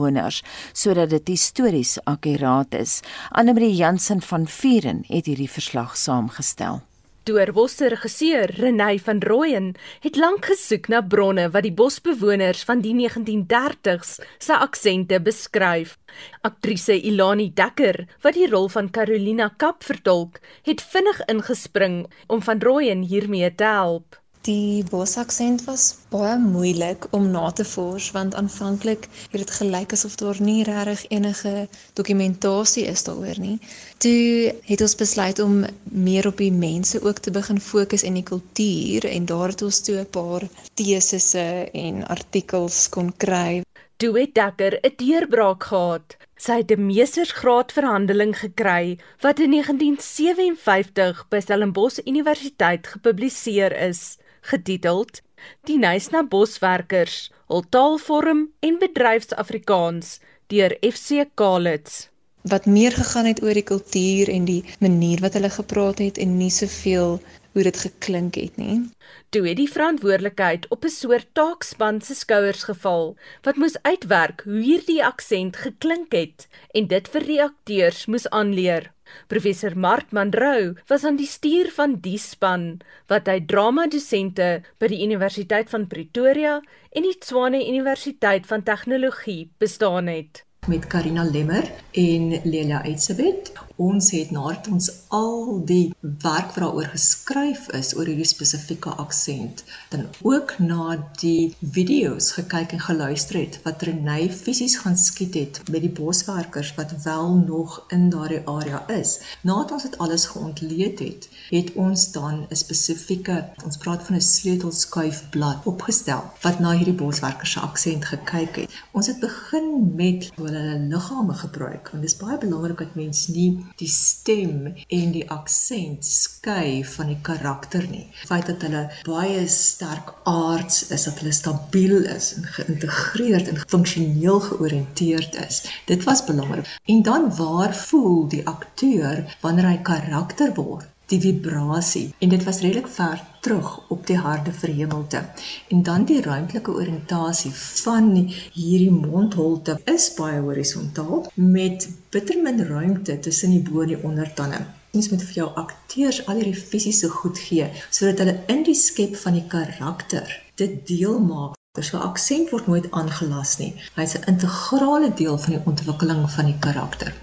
sodat 0.72 1.10
dit 1.10 1.28
histories 1.28 1.98
akkuraat 2.04 2.74
is. 2.74 3.00
Annelie 3.30 3.74
Jansen 3.74 4.22
van 4.22 4.46
Vuren 4.48 5.04
het 5.08 5.26
hierdie 5.26 5.50
verslag 5.50 5.96
saamgestel. 5.96 6.80
Doorbos 7.28 7.74
se 7.76 7.88
regisseur, 7.92 8.50
Renay 8.56 8.98
van 8.98 9.20
Rooyen, 9.20 9.74
het 10.00 10.16
lank 10.16 10.46
gesoek 10.48 10.88
na 10.88 11.02
bronne 11.04 11.50
wat 11.52 11.66
die 11.66 11.74
bosbewoners 11.76 12.62
van 12.64 12.80
die 12.80 12.94
1930s 12.96 14.16
se 14.38 14.56
aksente 14.56 15.20
beskryf. 15.20 15.98
Aktrise 16.42 16.96
Ilani 16.96 17.50
Dekker, 17.54 18.06
wat 18.24 18.38
die 18.38 18.48
rol 18.48 18.70
van 18.72 18.88
Carolina 18.90 19.50
Kap 19.56 19.84
vertolk, 19.84 20.40
het 20.64 20.80
vinnig 20.80 21.20
ingespring 21.28 22.02
om 22.26 22.42
van 22.42 22.64
Rooyen 22.64 23.04
hiermee 23.12 23.54
te 23.54 23.68
help. 23.68 24.19
Die 24.48 24.80
bosaksent 24.88 25.66
was 25.66 25.82
baie 26.08 26.38
moeilik 26.40 27.04
om 27.12 27.26
na 27.28 27.50
te 27.52 27.64
vors 27.68 28.06
want 28.14 28.34
aanvanklik 28.34 29.02
het 29.32 29.42
dit 29.42 29.50
gelyk 29.52 29.92
asof 29.92 30.14
daar 30.16 30.38
nie 30.40 30.62
regtig 30.64 31.02
enige 31.12 31.52
dokumentasie 31.98 32.86
is 32.88 33.04
daaroor 33.04 33.36
nie. 33.42 33.58
Toe 34.00 34.54
het 34.64 34.80
ons 34.80 34.96
besluit 34.96 35.42
om 35.44 35.58
meer 35.84 36.28
op 36.30 36.40
die 36.40 36.52
mense 36.52 37.02
ook 37.04 37.20
te 37.20 37.34
begin 37.36 37.60
fokus 37.60 38.02
en 38.02 38.16
die 38.16 38.24
kultuur 38.30 39.04
en 39.10 39.26
daar 39.28 39.52
het 39.52 39.62
ons 39.66 39.80
toe 39.84 39.98
'n 40.00 40.08
paar 40.16 40.48
tesisse 40.74 41.68
en 41.72 42.06
artikels 42.06 42.88
kon 42.88 43.12
kry. 43.16 43.60
Toe 43.96 44.18
het 44.20 44.34
Dekker 44.34 44.78
'n 44.80 44.96
deurbraak 44.96 45.64
gehad. 45.64 46.16
Sy 46.36 46.64
het 46.64 46.70
'n 46.72 46.86
meestersgraad 46.86 47.72
verhandeling 47.72 48.38
gekry 48.38 48.98
wat 49.20 49.38
in 49.38 49.50
1957 49.50 51.28
by 51.28 51.40
Stellenbosch 51.40 52.00
Universiteit 52.06 52.86
gepubliseer 52.86 53.76
is 53.76 54.16
getiteld 54.40 55.22
Die 55.64 55.78
Nysna 55.80 56.22
Boswerkers, 56.22 57.30
hul 57.48 57.64
taalvorm 57.72 58.48
en 58.60 58.78
bedryfsafrikaans 58.82 60.18
deur 60.52 60.76
FC 60.84 61.26
Kalitz 61.34 62.10
wat 62.42 62.66
meer 62.66 62.92
gegaan 62.92 63.26
het 63.28 63.42
oor 63.42 63.54
die 63.54 63.66
kultuur 63.66 64.30
en 64.32 64.44
die 64.48 64.64
manier 64.80 65.20
wat 65.20 65.36
hulle 65.36 65.50
gepraat 65.50 65.98
het 66.00 66.18
en 66.18 66.36
nie 66.38 66.50
soveel 66.50 67.20
hoe 67.52 67.62
dit 67.62 67.80
geklink 67.80 68.34
het 68.34 68.56
nie. 68.56 68.90
Toe 69.30 69.42
het 69.48 69.58
die 69.58 69.70
verantwoordelikheid 69.70 70.68
op 70.68 70.84
'n 70.84 70.88
soort 70.94 71.28
taakspan 71.32 72.00
se 72.00 72.14
skouers 72.14 72.62
geval 72.62 73.16
wat 73.42 73.56
moes 73.56 73.76
uitwerk 73.82 74.42
hoe 74.44 74.62
hierdie 74.62 75.04
aksent 75.04 75.56
geklink 75.56 76.12
het 76.12 76.48
en 76.74 76.86
dit 76.86 77.08
vir 77.08 77.24
die 77.26 77.42
akteurs 77.42 78.06
moes 78.06 78.28
aanleer. 78.28 78.92
Professor 79.26 79.78
Mart 79.78 80.12
Mandrou 80.12 80.74
was 80.86 81.04
aan 81.04 81.16
die 81.16 81.26
stuur 81.26 81.70
van 81.70 81.96
die 82.00 82.18
span 82.18 82.80
wat 83.06 83.26
hy 83.26 83.40
drama-dosente 83.46 84.62
by 84.78 84.86
die 84.86 85.02
Universiteit 85.02 85.70
van 85.70 85.86
Pretoria 85.86 86.60
en 86.90 87.02
die 87.02 87.18
Tshwane 87.18 87.68
Universiteit 87.68 88.46
van 88.46 88.62
Tegnologie 88.62 89.50
bestaan 89.58 90.06
het 90.06 90.44
met 90.68 90.86
Karina 90.86 91.24
Lemmer 91.24 91.70
en 91.90 92.40
Lelia 92.44 92.82
Eitsebet. 92.82 93.52
Ons 93.80 94.10
het 94.12 94.28
nadat 94.28 94.66
ons 94.68 94.86
al 95.16 95.62
die 95.64 95.94
werk 96.20 96.50
waaroor 96.52 96.90
geskryf 96.92 97.62
is 97.78 97.94
oor 97.96 98.10
hierdie 98.10 98.28
spesifieke 98.28 98.90
aksent, 99.00 99.62
dan 99.88 100.02
ook 100.20 100.52
na 100.60 100.98
die 101.22 101.54
video's 101.76 102.28
gekyk 102.36 102.74
en 102.76 102.82
geluister 102.84 103.38
het 103.40 103.56
wat 103.64 103.86
Renay 103.88 104.26
fisies 104.28 104.76
gaan 104.82 104.98
skiet 105.00 105.38
het 105.40 105.60
met 105.72 105.80
die 105.86 105.92
boswerkers 105.96 106.74
wat 106.76 106.92
wel 107.06 107.32
nog 107.38 107.78
in 107.96 108.10
daardie 108.12 108.42
area 108.44 108.82
is. 108.92 109.14
Nadat 109.48 109.72
ons 109.78 109.88
dit 109.88 109.96
alles 110.04 110.28
geontleed 110.34 111.00
het, 111.00 111.30
het 111.48 111.72
ons 111.72 112.04
dan 112.12 112.44
'n 112.50 112.60
spesifieke, 112.64 113.38
ons 113.64 113.80
praat 113.80 114.04
van 114.06 114.16
'n 114.16 114.28
sleutelskuifblad 114.28 115.64
opgestel 115.64 116.22
wat 116.44 116.60
na 116.60 116.76
hierdie 116.76 117.00
boswerkers 117.00 117.52
se 117.56 117.60
aksent 117.60 118.04
gekyk 118.04 118.56
het. 118.56 118.70
Ons 118.92 119.06
het 119.06 119.20
begin 119.20 119.92
met 119.96 120.30
hulle 120.36 120.78
liggame 120.92 121.34
gebruik 121.34 121.88
want 121.90 122.02
dit 122.04 122.12
is 122.12 122.20
baie 122.20 122.38
belangrik 122.38 122.78
dat 122.78 122.94
mens 122.94 123.26
nie 123.28 123.68
die 123.78 123.88
stem 123.88 124.74
en 124.88 125.12
die 125.14 125.24
aksent 125.30 126.04
skei 126.04 126.84
van 126.94 127.12
die 127.12 127.18
karakter 127.22 127.86
nie. 127.90 128.06
Die 128.20 128.28
feit 128.30 128.50
dat 128.50 128.66
hulle 128.66 128.82
baie 129.06 129.46
sterk 129.48 130.12
aards 130.28 130.82
is, 130.90 131.06
dat 131.08 131.22
hulle 131.22 131.34
stabiel 131.36 132.04
is 132.16 132.32
en 132.36 132.48
geïntegreerd 132.58 133.52
en 133.52 133.62
funksioneel 133.76 134.40
georiënteerd 134.50 135.38
is. 135.46 135.62
Dit 135.86 136.04
was 136.08 136.24
belangrik. 136.24 136.68
En 136.84 137.02
dan 137.02 137.30
waar 137.36 137.74
voel 137.86 138.28
die 138.28 138.46
akteur 138.46 139.24
wanneer 139.40 139.70
hy 139.72 139.78
karakter 139.92 140.54
word? 140.58 140.89
Die 141.10 141.20
vibrasie 141.20 142.06
en 142.18 142.32
dit 142.32 142.44
was 142.46 142.60
redelik 142.64 142.88
ver 142.88 143.20
terug 143.40 143.70
op 143.88 144.06
die 144.06 144.18
harde 144.18 144.52
verhemelte. 144.52 145.22
En 145.68 145.82
dan 145.82 146.04
die 146.04 146.20
ruimtelike 146.22 146.72
oriëntasie 146.72 147.52
van 147.54 148.10
hierdie 148.52 148.90
mondholte 148.92 149.78
is 149.94 150.10
baie 150.18 150.40
horisontaal 150.40 151.24
met 151.34 151.88
bitter 152.14 152.42
min 152.42 152.62
ruimte 152.66 153.18
tussen 153.18 153.56
die 153.56 153.62
bo 153.70 153.82
en 153.86 153.94
die 153.94 154.02
ondertande. 154.02 154.60
Ons 154.90 155.10
moet 155.10 155.22
vir 155.22 155.40
jou 155.42 155.48
akteurs 155.62 156.20
al 156.26 156.42
hierdie 156.42 156.66
fisiese 156.72 157.10
goed 157.14 157.38
gee 157.38 157.70
sodat 157.88 158.24
hulle 158.24 158.36
in 158.54 158.64
die 158.66 158.76
skep 158.78 159.16
van 159.24 159.38
die 159.38 159.46
karakter 159.54 160.36
dit 160.62 160.80
deel 160.90 161.18
maak. 161.22 161.56
So 161.80 162.00
aksent 162.02 162.50
word 162.52 162.66
nooit 162.68 162.90
aangelas 162.98 163.56
nie. 163.62 163.72
Hy's 163.96 164.16
'n 164.18 164.26
integrale 164.34 165.14
deel 165.22 165.38
van 165.38 165.52
die 165.56 165.66
ontwikkeling 165.72 166.24
van 166.36 166.50
die 166.50 166.58
karakter. 166.66 167.14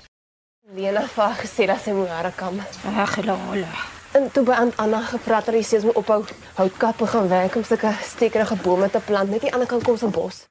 Lena 0.75 0.99
het 0.99 1.13
vir 1.15 1.35
gesê 1.39 1.65
dat 1.69 1.79
sy 1.79 1.93
moet 1.95 2.09
haar 2.11 2.27
kam. 2.35 2.57
Ag, 2.59 3.13
hulle. 3.15 3.67
En 4.17 4.25
toe 4.35 4.41
by 4.43 4.55
Anna 4.83 4.99
gepraat 5.07 5.45
dat 5.47 5.55
sy 5.55 5.61
sê 5.63 5.77
sy 5.79 5.87
moet 5.87 5.99
ophou 6.01 6.17
houtkappe 6.57 7.07
gaan 7.07 7.29
werk 7.31 7.55
om 7.55 7.63
sulke 7.63 7.93
stekerige 8.03 8.57
bome 8.65 8.89
te 8.91 8.99
plant 8.99 9.31
net 9.31 9.45
die 9.45 9.53
ander 9.53 9.69
kant 9.71 9.85
kom 9.87 9.95
se 9.95 10.09
bos. 10.11 10.41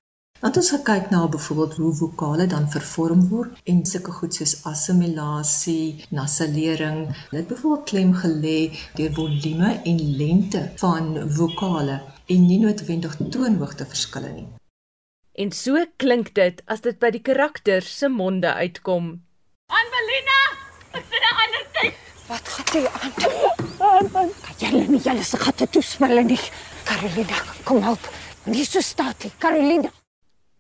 Want 0.41 0.57
ons 0.57 0.71
gekyk 0.73 1.11
na 1.13 1.21
byvoorbeeld 1.35 1.77
hoe 1.83 1.93
vokale 1.99 2.47
dan 2.49 2.71
vervorm 2.73 3.27
word 3.29 3.61
en 3.69 3.85
sulke 3.85 4.15
goed 4.21 4.39
soos 4.41 4.55
assimilasie, 4.73 6.07
nasalering. 6.09 7.13
Dit 7.29 7.43
het 7.43 7.53
byvoorbeeld 7.53 7.89
klem 7.93 8.17
gelê 8.23 8.59
deur 8.97 9.13
volume 9.21 9.75
en 9.85 10.03
lengte 10.23 10.65
van 10.81 11.13
vokale 11.29 12.01
en 12.25 12.49
nie 12.49 12.63
noodwendig 12.65 13.21
toonhoogte 13.21 13.85
verskille 13.93 14.33
nie. 14.33 14.49
En 15.37 15.53
so 15.53 15.85
klink 16.01 16.33
dit 16.41 16.65
as 16.65 16.81
dit 16.81 16.97
by 16.97 17.13
die 17.13 17.25
karakter 17.29 17.85
se 17.85 18.09
monde 18.09 18.57
uitkom. 18.65 19.26
Anvelina, 19.69 20.39
ek 20.95 21.05
sien 21.11 21.25
'n 21.27 21.39
ander 21.43 21.65
tyd. 21.75 21.95
Wat 22.29 22.49
gaan 22.55 22.69
jy 22.75 22.83
aan? 23.03 23.13
Aan. 23.89 24.31
Kan 24.47 24.57
jy 24.59 24.87
nie 24.93 25.01
julle 25.07 25.25
se 25.25 25.39
gatte 25.43 25.67
toespel 25.67 26.23
nie? 26.31 26.41
Carolina, 26.85 27.39
kom 27.65 27.83
help. 27.83 28.05
Nie 28.45 28.65
so 28.65 28.81
staat 28.81 29.25
nie, 29.25 29.33
Carolina. 29.39 29.91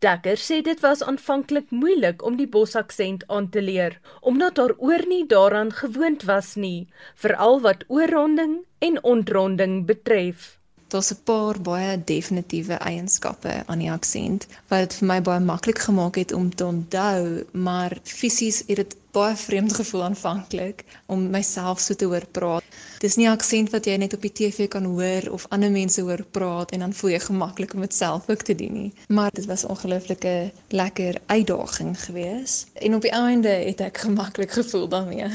Dekker 0.02 0.36
sê 0.36 0.60
dit 0.62 0.80
was 0.80 1.02
aanvanklik 1.02 1.70
moeilik 1.70 2.22
om 2.22 2.36
die 2.36 2.48
bosaksent 2.48 3.24
aan 3.28 3.48
te 3.48 3.62
leer, 3.62 4.00
omdat 4.20 4.56
haar 4.56 4.74
oor 4.78 5.06
nie 5.06 5.24
daaraan 5.26 5.72
gewoond 5.72 6.26
was 6.28 6.54
nie, 6.56 6.88
veral 7.14 7.60
wat 7.60 7.84
oorronding 7.88 8.66
en 8.78 9.02
ontronding 9.02 9.86
betref. 9.86 10.58
Daar's 10.96 11.12
'n 11.12 11.24
paar 11.28 11.60
baie 11.60 12.04
definitiewe 12.04 12.76
eienskappe 12.90 13.62
aan 13.66 13.78
die 13.84 13.90
aksent 13.92 14.46
wat 14.68 14.78
dit 14.84 14.94
vir 14.98 15.06
my 15.08 15.16
baie 15.22 15.40
maklik 15.40 15.80
gemaak 15.86 16.14
het 16.16 16.32
om 16.32 16.46
te 16.54 16.64
onthou, 16.64 17.44
maar 17.52 17.98
fisies 18.02 18.62
het 18.66 18.76
dit 18.76 18.94
baie 19.18 19.36
vreemd 19.36 19.74
gevoel 19.76 20.04
aanvanklik 20.04 20.84
om 21.06 21.26
myself 21.30 21.80
so 21.84 21.94
te 21.94 22.08
hoor 22.08 22.24
praat. 22.38 22.64
Dis 23.04 23.16
nie 23.16 23.26
'n 23.26 23.36
aksent 23.36 23.70
wat 23.74 23.84
jy 23.84 23.96
net 23.96 24.14
op 24.16 24.22
die 24.22 24.32
TV 24.32 24.68
kan 24.68 24.84
hoor 24.84 25.28
of 25.30 25.46
ander 25.48 25.70
mense 25.70 26.00
hoor 26.00 26.24
praat 26.30 26.72
en 26.72 26.80
dan 26.80 26.94
voel 26.94 27.10
jy 27.10 27.20
gemaklik 27.20 27.74
om 27.74 27.80
dit 27.80 27.94
self 27.94 28.30
ook 28.30 28.42
te 28.42 28.54
doen 28.54 28.72
nie. 28.72 28.92
Maar 29.08 29.30
dit 29.32 29.46
was 29.46 29.64
'n 29.64 29.68
ongelooflike 29.74 30.52
lekker 30.68 31.20
uitdaging 31.26 32.04
geweest 32.04 32.66
en 32.72 32.94
op 32.94 33.02
die 33.02 33.10
einde 33.10 33.48
het 33.48 33.80
ek 33.80 33.98
gemaklik 33.98 34.50
gevoel 34.50 34.88
daarmee. 34.88 35.28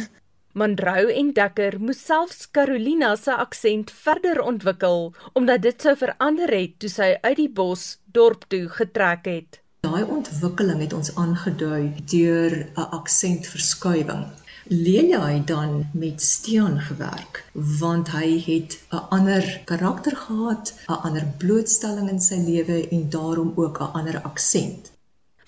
Monroe 0.54 1.14
en 1.16 1.32
Dekker 1.34 1.78
moes 1.80 2.00
selfs 2.06 2.50
Carolina 2.52 3.16
se 3.16 3.32
aksent 3.32 3.92
verder 3.92 4.42
ontwikkel 4.44 5.14
omdat 5.34 5.64
dit 5.64 5.82
sou 5.82 5.96
verander 5.96 6.52
het 6.52 6.74
toe 6.84 6.90
sy 6.92 7.10
uit 7.22 7.38
die 7.40 7.50
bos 7.62 7.86
dorp 8.06 8.44
toe 8.52 8.68
getrek 8.70 9.30
het. 9.32 9.62
Daai 9.88 10.04
ontwikkeling 10.04 10.84
het 10.84 10.94
ons 10.94 11.16
aangedui 11.16 11.94
deur 12.12 12.58
'n 12.76 12.88
aksentverskuiwing. 13.00 14.28
Lelia 14.68 15.24
het 15.28 15.48
dan 15.48 15.90
met 15.94 16.22
Stean 16.22 16.80
gewerk 16.80 17.44
want 17.80 18.12
hy 18.12 18.30
het 18.46 18.80
'n 18.92 19.08
ander 19.10 19.62
karakter 19.66 20.16
gehad, 20.16 20.74
'n 20.88 21.02
ander 21.08 21.26
blootstelling 21.38 22.10
in 22.10 22.22
sy 22.22 22.36
lewe 22.36 22.88
en 22.90 23.10
daarom 23.10 23.54
ook 23.56 23.80
'n 23.80 23.94
ander 23.94 24.22
aksent. 24.22 24.91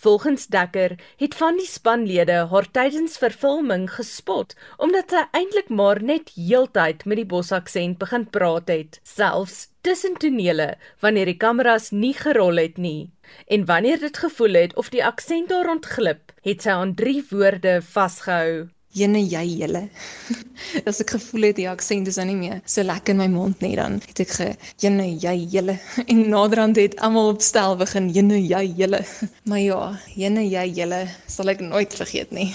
Volgens 0.04 0.48
Dekker 0.48 1.00
het 1.16 1.36
van 1.40 1.56
die 1.56 1.68
spanlede 1.68 2.42
haar 2.52 2.66
tydens 2.76 3.14
vervilming 3.22 3.86
gespot 3.88 4.52
omdat 4.84 5.14
sy 5.16 5.22
eintlik 5.40 5.70
maar 5.72 6.02
net 6.04 6.34
heeltyd 6.36 7.06
met 7.08 7.22
die 7.22 7.30
bosaksent 7.34 8.02
begin 8.02 8.26
praat 8.36 8.68
het, 8.68 9.00
selfs 9.08 9.70
tussen 9.88 10.20
tonele 10.20 10.74
wanneer 11.00 11.32
die 11.32 11.40
kameras 11.40 11.94
nie 11.96 12.12
gerol 12.20 12.60
het 12.60 12.76
nie. 12.76 13.14
En 13.48 13.64
wanneer 13.72 14.04
dit 14.04 14.20
gevoel 14.26 14.60
het 14.66 14.76
of 14.76 14.92
die 14.92 15.06
aksent 15.08 15.56
haar 15.56 15.72
ontglip, 15.72 16.36
het 16.44 16.68
sy 16.68 16.76
aan 16.76 16.96
drie 17.00 17.22
woorde 17.32 17.80
vasgehou. 17.96 18.73
Jene 18.94 19.24
jy 19.26 19.44
julle. 19.58 19.88
As 20.90 21.02
ek 21.02 21.16
gevoel 21.16 21.48
het 21.50 21.58
die 21.58 21.70
aksent 21.70 22.10
is 22.12 22.20
nou 22.22 22.28
nie 22.30 22.38
meer 22.38 22.60
so 22.70 22.86
lekker 22.86 23.16
in 23.16 23.22
my 23.24 23.30
mond 23.34 23.64
nie, 23.66 23.74
dan 23.80 23.98
het 24.06 24.22
ek 24.22 24.34
ge 24.38 24.50
jene 24.84 25.08
jy 25.10 25.34
julle 25.56 25.80
en 26.12 26.22
naderhand 26.30 26.78
het 26.78 27.00
almal 27.02 27.32
op 27.34 27.42
stel 27.42 27.74
begin 27.80 28.12
jene 28.14 28.38
jy 28.38 28.68
julle. 28.84 29.02
Maar 29.50 29.64
ja, 29.64 29.82
jene 30.16 30.46
jy 30.46 30.68
julle 30.78 31.02
sal 31.28 31.50
ek 31.52 31.66
nooit 31.66 31.94
vergeet 31.98 32.32
nie. 32.36 32.52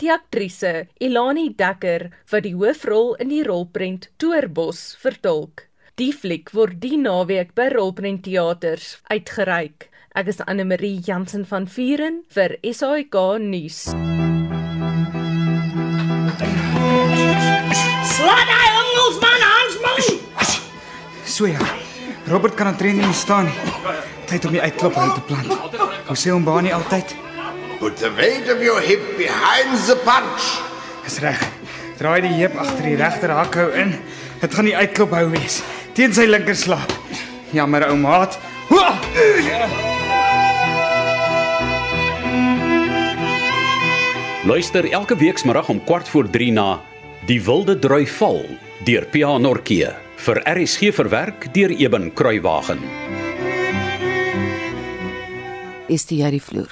Die 0.00 0.10
aktrise 0.10 0.88
Elani 0.98 1.50
Dekker 1.54 2.08
wat 2.32 2.48
die 2.48 2.56
hoofrol 2.56 3.14
in 3.22 3.30
die 3.30 3.44
rolprent 3.46 4.08
Toerbos 4.18 4.94
vertolk. 5.00 5.68
Die 6.00 6.10
fliek 6.10 6.50
word 6.56 6.80
die 6.82 6.96
naweek 6.98 7.52
by 7.54 7.68
Rolprent 7.70 8.24
Teaters 8.26 8.96
uitgereik. 9.12 9.92
Ek 10.18 10.32
is 10.32 10.42
Anne 10.48 10.66
Marie 10.66 10.98
Jansen 10.98 11.46
van 11.46 11.70
Vuren 11.70 12.24
vir 12.34 12.58
SAK 12.66 13.20
nuus. 13.46 13.84
Slaan 18.14 18.50
hy 18.50 18.66
ons 18.78 19.16
man 19.22 19.42
Hans 19.42 19.80
man. 19.82 19.98
So 21.26 21.48
ja. 21.50 21.58
Robert 22.30 22.54
kan 22.54 22.70
aantree 22.70 22.94
nie 22.94 23.10
staan 23.12 23.48
nie. 23.50 23.72
Tyd 24.30 24.46
om 24.48 24.54
die 24.54 24.62
uitklop 24.62 24.96
uit 24.96 25.16
te 25.18 25.24
plant. 25.28 25.50
Hoe 26.06 26.16
sê 26.16 26.30
hom 26.30 26.46
Bani 26.46 26.72
altyd? 26.72 27.16
Put 27.80 27.98
the 28.00 28.12
weight 28.14 28.48
of 28.52 28.62
your 28.62 28.80
hip 28.80 29.02
behind 29.18 29.74
the 29.88 29.98
punch. 30.06 30.46
Dis 31.04 31.18
reg. 31.24 31.42
Draai 31.98 32.20
die 32.24 32.32
heup 32.38 32.56
agter 32.62 32.86
die 32.86 32.96
regter 33.00 33.34
hakhou 33.34 33.66
in. 33.82 33.96
Dit 34.40 34.54
gaan 34.54 34.70
die 34.70 34.76
uitklop 34.78 35.12
hou 35.18 35.26
wees. 35.34 35.60
Teen 35.98 36.14
sy 36.14 36.28
linker 36.30 36.56
slaap. 36.56 36.94
Jammer 37.54 37.90
ou 37.90 37.98
maat. 37.98 38.38
Hoa! 38.70 38.94
Luister 44.44 44.86
elke 44.92 45.16
weekmiddag 45.16 45.68
om 45.72 45.84
kwart 45.84 46.08
voor 46.08 46.30
3 46.30 46.52
na 46.52 46.68
Die 47.24 47.38
Wilde 47.40 47.72
Drui 47.80 48.04
Val 48.04 48.42
deur 48.84 49.04
Pia 49.08 49.30
Nortjee 49.40 49.94
vir 50.26 50.38
RSG 50.44 50.90
verwerk 50.92 51.46
deur 51.54 51.72
Eben 51.72 52.10
Kruiwagen. 52.12 52.82
Is 55.88 56.04
dit 56.04 56.18
hierdie 56.18 56.42
vloer? 56.44 56.68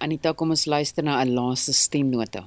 Anita, 0.00 0.32
kom 0.32 0.54
ons 0.56 0.64
luister 0.64 1.04
na 1.04 1.18
'n 1.20 1.34
laaste 1.36 1.74
stemnota. 1.76 2.46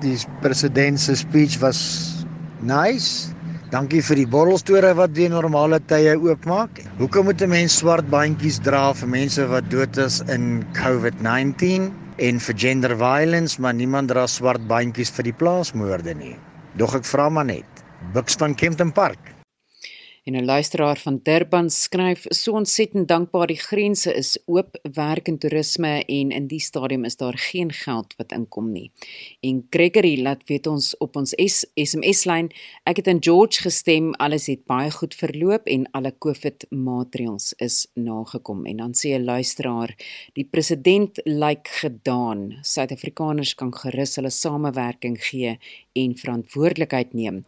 Die 0.00 0.16
president 0.40 0.98
se 1.00 1.16
speech 1.16 1.60
was 1.60 2.24
nice. 2.62 3.34
Dankie 3.70 4.00
vir 4.00 4.16
die 4.16 4.26
borrelstore 4.26 4.94
wat 4.96 5.12
die 5.12 5.28
normale 5.28 5.80
tye 5.84 6.16
oopmaak. 6.16 6.80
Hoekom 6.96 7.28
moet 7.28 7.42
'n 7.42 7.50
mens 7.50 7.76
swart 7.76 8.08
bandjies 8.08 8.58
dra 8.64 8.94
vir 8.94 9.08
mense 9.08 9.46
wat 9.52 9.68
dood 9.68 9.98
is 9.98 10.22
in 10.32 10.64
COVID-19? 10.72 12.05
En 12.18 12.40
vir 12.40 12.56
gender 12.56 12.96
violence, 12.96 13.60
maar 13.60 13.74
niemand 13.76 14.08
dra 14.08 14.26
swart 14.26 14.64
bandjies 14.68 15.12
vir 15.12 15.28
die 15.30 15.36
plaasmoorde 15.36 16.14
nie. 16.16 16.36
Dog 16.80 16.96
ek 16.98 17.08
vra 17.08 17.28
maar 17.28 17.48
net. 17.48 17.84
Buks 18.14 18.38
van 18.40 18.54
Kempton 18.54 18.92
Park. 18.92 19.35
En 20.26 20.34
'n 20.34 20.44
luisteraar 20.44 20.98
van 20.98 21.20
Durban 21.22 21.70
skryf: 21.70 22.24
"So 22.28 22.52
ontsettend 22.52 23.08
dankbaar 23.08 23.46
die 23.46 23.58
grense 23.58 24.14
is 24.14 24.38
oop, 24.44 24.78
werk 24.92 25.28
en 25.28 25.38
toerisme 25.38 26.04
en 26.04 26.30
in 26.30 26.46
die 26.46 26.60
stadium 26.60 27.04
is 27.04 27.16
daar 27.16 27.38
geen 27.38 27.72
geld 27.72 28.14
wat 28.16 28.32
inkom 28.32 28.72
nie." 28.72 28.90
En 29.40 29.66
Gregory 29.70 30.22
laat 30.22 30.42
weet 30.44 30.66
ons 30.66 30.96
op 30.96 31.16
ons 31.16 31.32
SMS-lyn: 31.74 32.50
"Ek 32.82 32.96
het 32.96 33.06
in 33.06 33.22
George 33.22 33.60
gestem, 33.62 34.14
alles 34.14 34.46
het 34.46 34.64
baie 34.64 34.90
goed 34.90 35.14
verloop 35.14 35.66
en 35.66 35.90
alle 35.90 36.14
COVID-maatreëls 36.18 37.52
is 37.56 37.86
nagekom." 37.94 38.66
En 38.66 38.76
dan 38.76 38.92
sê 38.94 39.08
'n 39.14 39.24
luisteraar: 39.24 39.96
"Die 40.32 40.48
president 40.50 41.20
lyk 41.24 41.68
gedaan. 41.68 42.58
Suid-Afrikaners 42.62 43.54
kan 43.54 43.74
gerus 43.74 44.16
hulle 44.16 44.30
samewerking 44.30 45.24
gee 45.24 45.58
en 45.92 46.16
verantwoordelikheid 46.16 47.12
neem." 47.12 47.44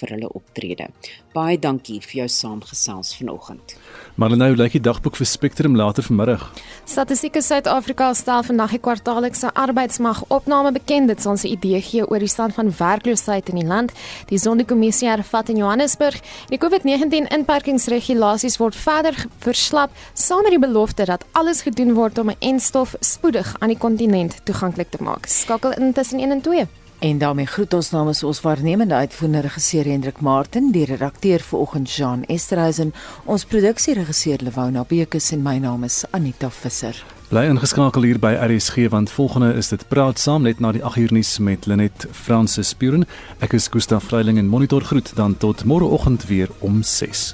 Vir 0.00 0.14
hulle 0.14 0.28
optrede. 0.36 0.88
Baie 1.32 1.58
dankie 1.58 2.00
vir 2.04 2.22
jou 2.22 2.28
saamgesels 2.28 3.14
vanoggend. 3.16 3.76
Maar 4.20 4.36
nou 4.36 4.50
lyk 4.56 4.74
die 4.76 4.82
dagboek 4.84 5.16
vir 5.16 5.26
Spectrum 5.26 5.76
later 5.76 6.04
vanmiddag. 6.04 6.44
Statistiek 6.84 7.38
Suid-Afrika 7.40 8.10
stel 8.14 8.42
vandag 8.44 8.74
die 8.76 8.80
kwartaallikse 8.84 9.52
arbeidsmag 9.54 10.24
opname 10.28 10.72
bekend. 10.72 11.08
Dit 11.08 11.22
sal 11.22 11.36
'n 11.36 11.46
idee 11.46 11.80
gee 11.80 12.04
oor 12.06 12.18
die 12.18 12.28
stand 12.28 12.54
van 12.54 12.74
werkloosheid 12.76 13.48
in 13.48 13.56
die 13.56 13.66
land. 13.66 13.92
Die 14.28 14.38
Sonderkommissie 14.38 15.08
hervat 15.08 15.48
in 15.48 15.56
Johannesburg. 15.56 16.20
Die 16.48 16.58
COVID-19 16.58 17.28
inperkingsregulasies 17.28 18.58
word 18.58 18.74
verder 18.74 19.14
verslap 19.38 19.90
saam 20.12 20.42
met 20.42 20.50
die 20.50 20.66
belofte 20.66 21.04
dat 21.04 21.24
alles 21.32 21.62
gedoen 21.62 21.94
word 21.94 22.18
om 22.18 22.30
'n 22.30 22.36
enstof 22.40 22.94
spoedig 23.00 23.56
aan 23.58 23.68
die 23.68 23.78
kontinent 23.78 24.44
toeganklik 24.44 24.90
te 24.90 25.02
maak. 25.02 25.26
Skakel 25.26 25.72
in 25.72 25.92
tussen 25.92 26.20
1 26.20 26.30
en 26.30 26.40
2. 26.40 26.81
En 27.02 27.18
daarmee 27.18 27.46
groet 27.46 27.72
ons 27.74 27.90
namens 27.90 28.22
ons 28.22 28.40
waarnemende 28.40 28.94
uitvoerende 28.94 29.40
regisseur 29.40 29.84
Hendrik 29.84 30.20
Martin, 30.20 30.68
die 30.70 30.84
redakteur 30.84 31.42
vir 31.42 31.58
oggend 31.58 31.90
Jean 31.90 32.22
Esterhuizen, 32.30 32.92
ons 33.24 33.44
produksieregisseur 33.44 34.38
Lewona 34.46 34.84
Bekes 34.86 35.32
en 35.34 35.42
my 35.42 35.56
naam 35.58 35.82
is 35.82 36.04
Anita 36.14 36.50
Visser. 36.50 37.02
Bly 37.32 37.48
ingeskakel 37.50 38.06
hier 38.06 38.22
by 38.22 38.36
RSG 38.46 38.86
want 38.94 39.10
volgende 39.10 39.50
is 39.58 39.74
dit 39.74 39.82
praat 39.90 40.22
saam 40.22 40.46
net 40.46 40.62
na 40.62 40.70
die 40.70 40.84
8 40.84 41.02
uur 41.02 41.18
nuus 41.18 41.38
met 41.42 41.66
Lenet 41.66 42.06
Fransis 42.12 42.70
Spuren. 42.70 43.02
Ek 43.42 43.58
is 43.58 43.66
Gustaf 43.66 44.06
Vreiling 44.12 44.38
en 44.38 44.46
monitor 44.46 44.86
groet 44.86 45.10
dan 45.18 45.34
tot 45.34 45.64
môreoggend 45.66 46.30
weer 46.30 46.54
om 46.60 46.84
6. 46.86 47.32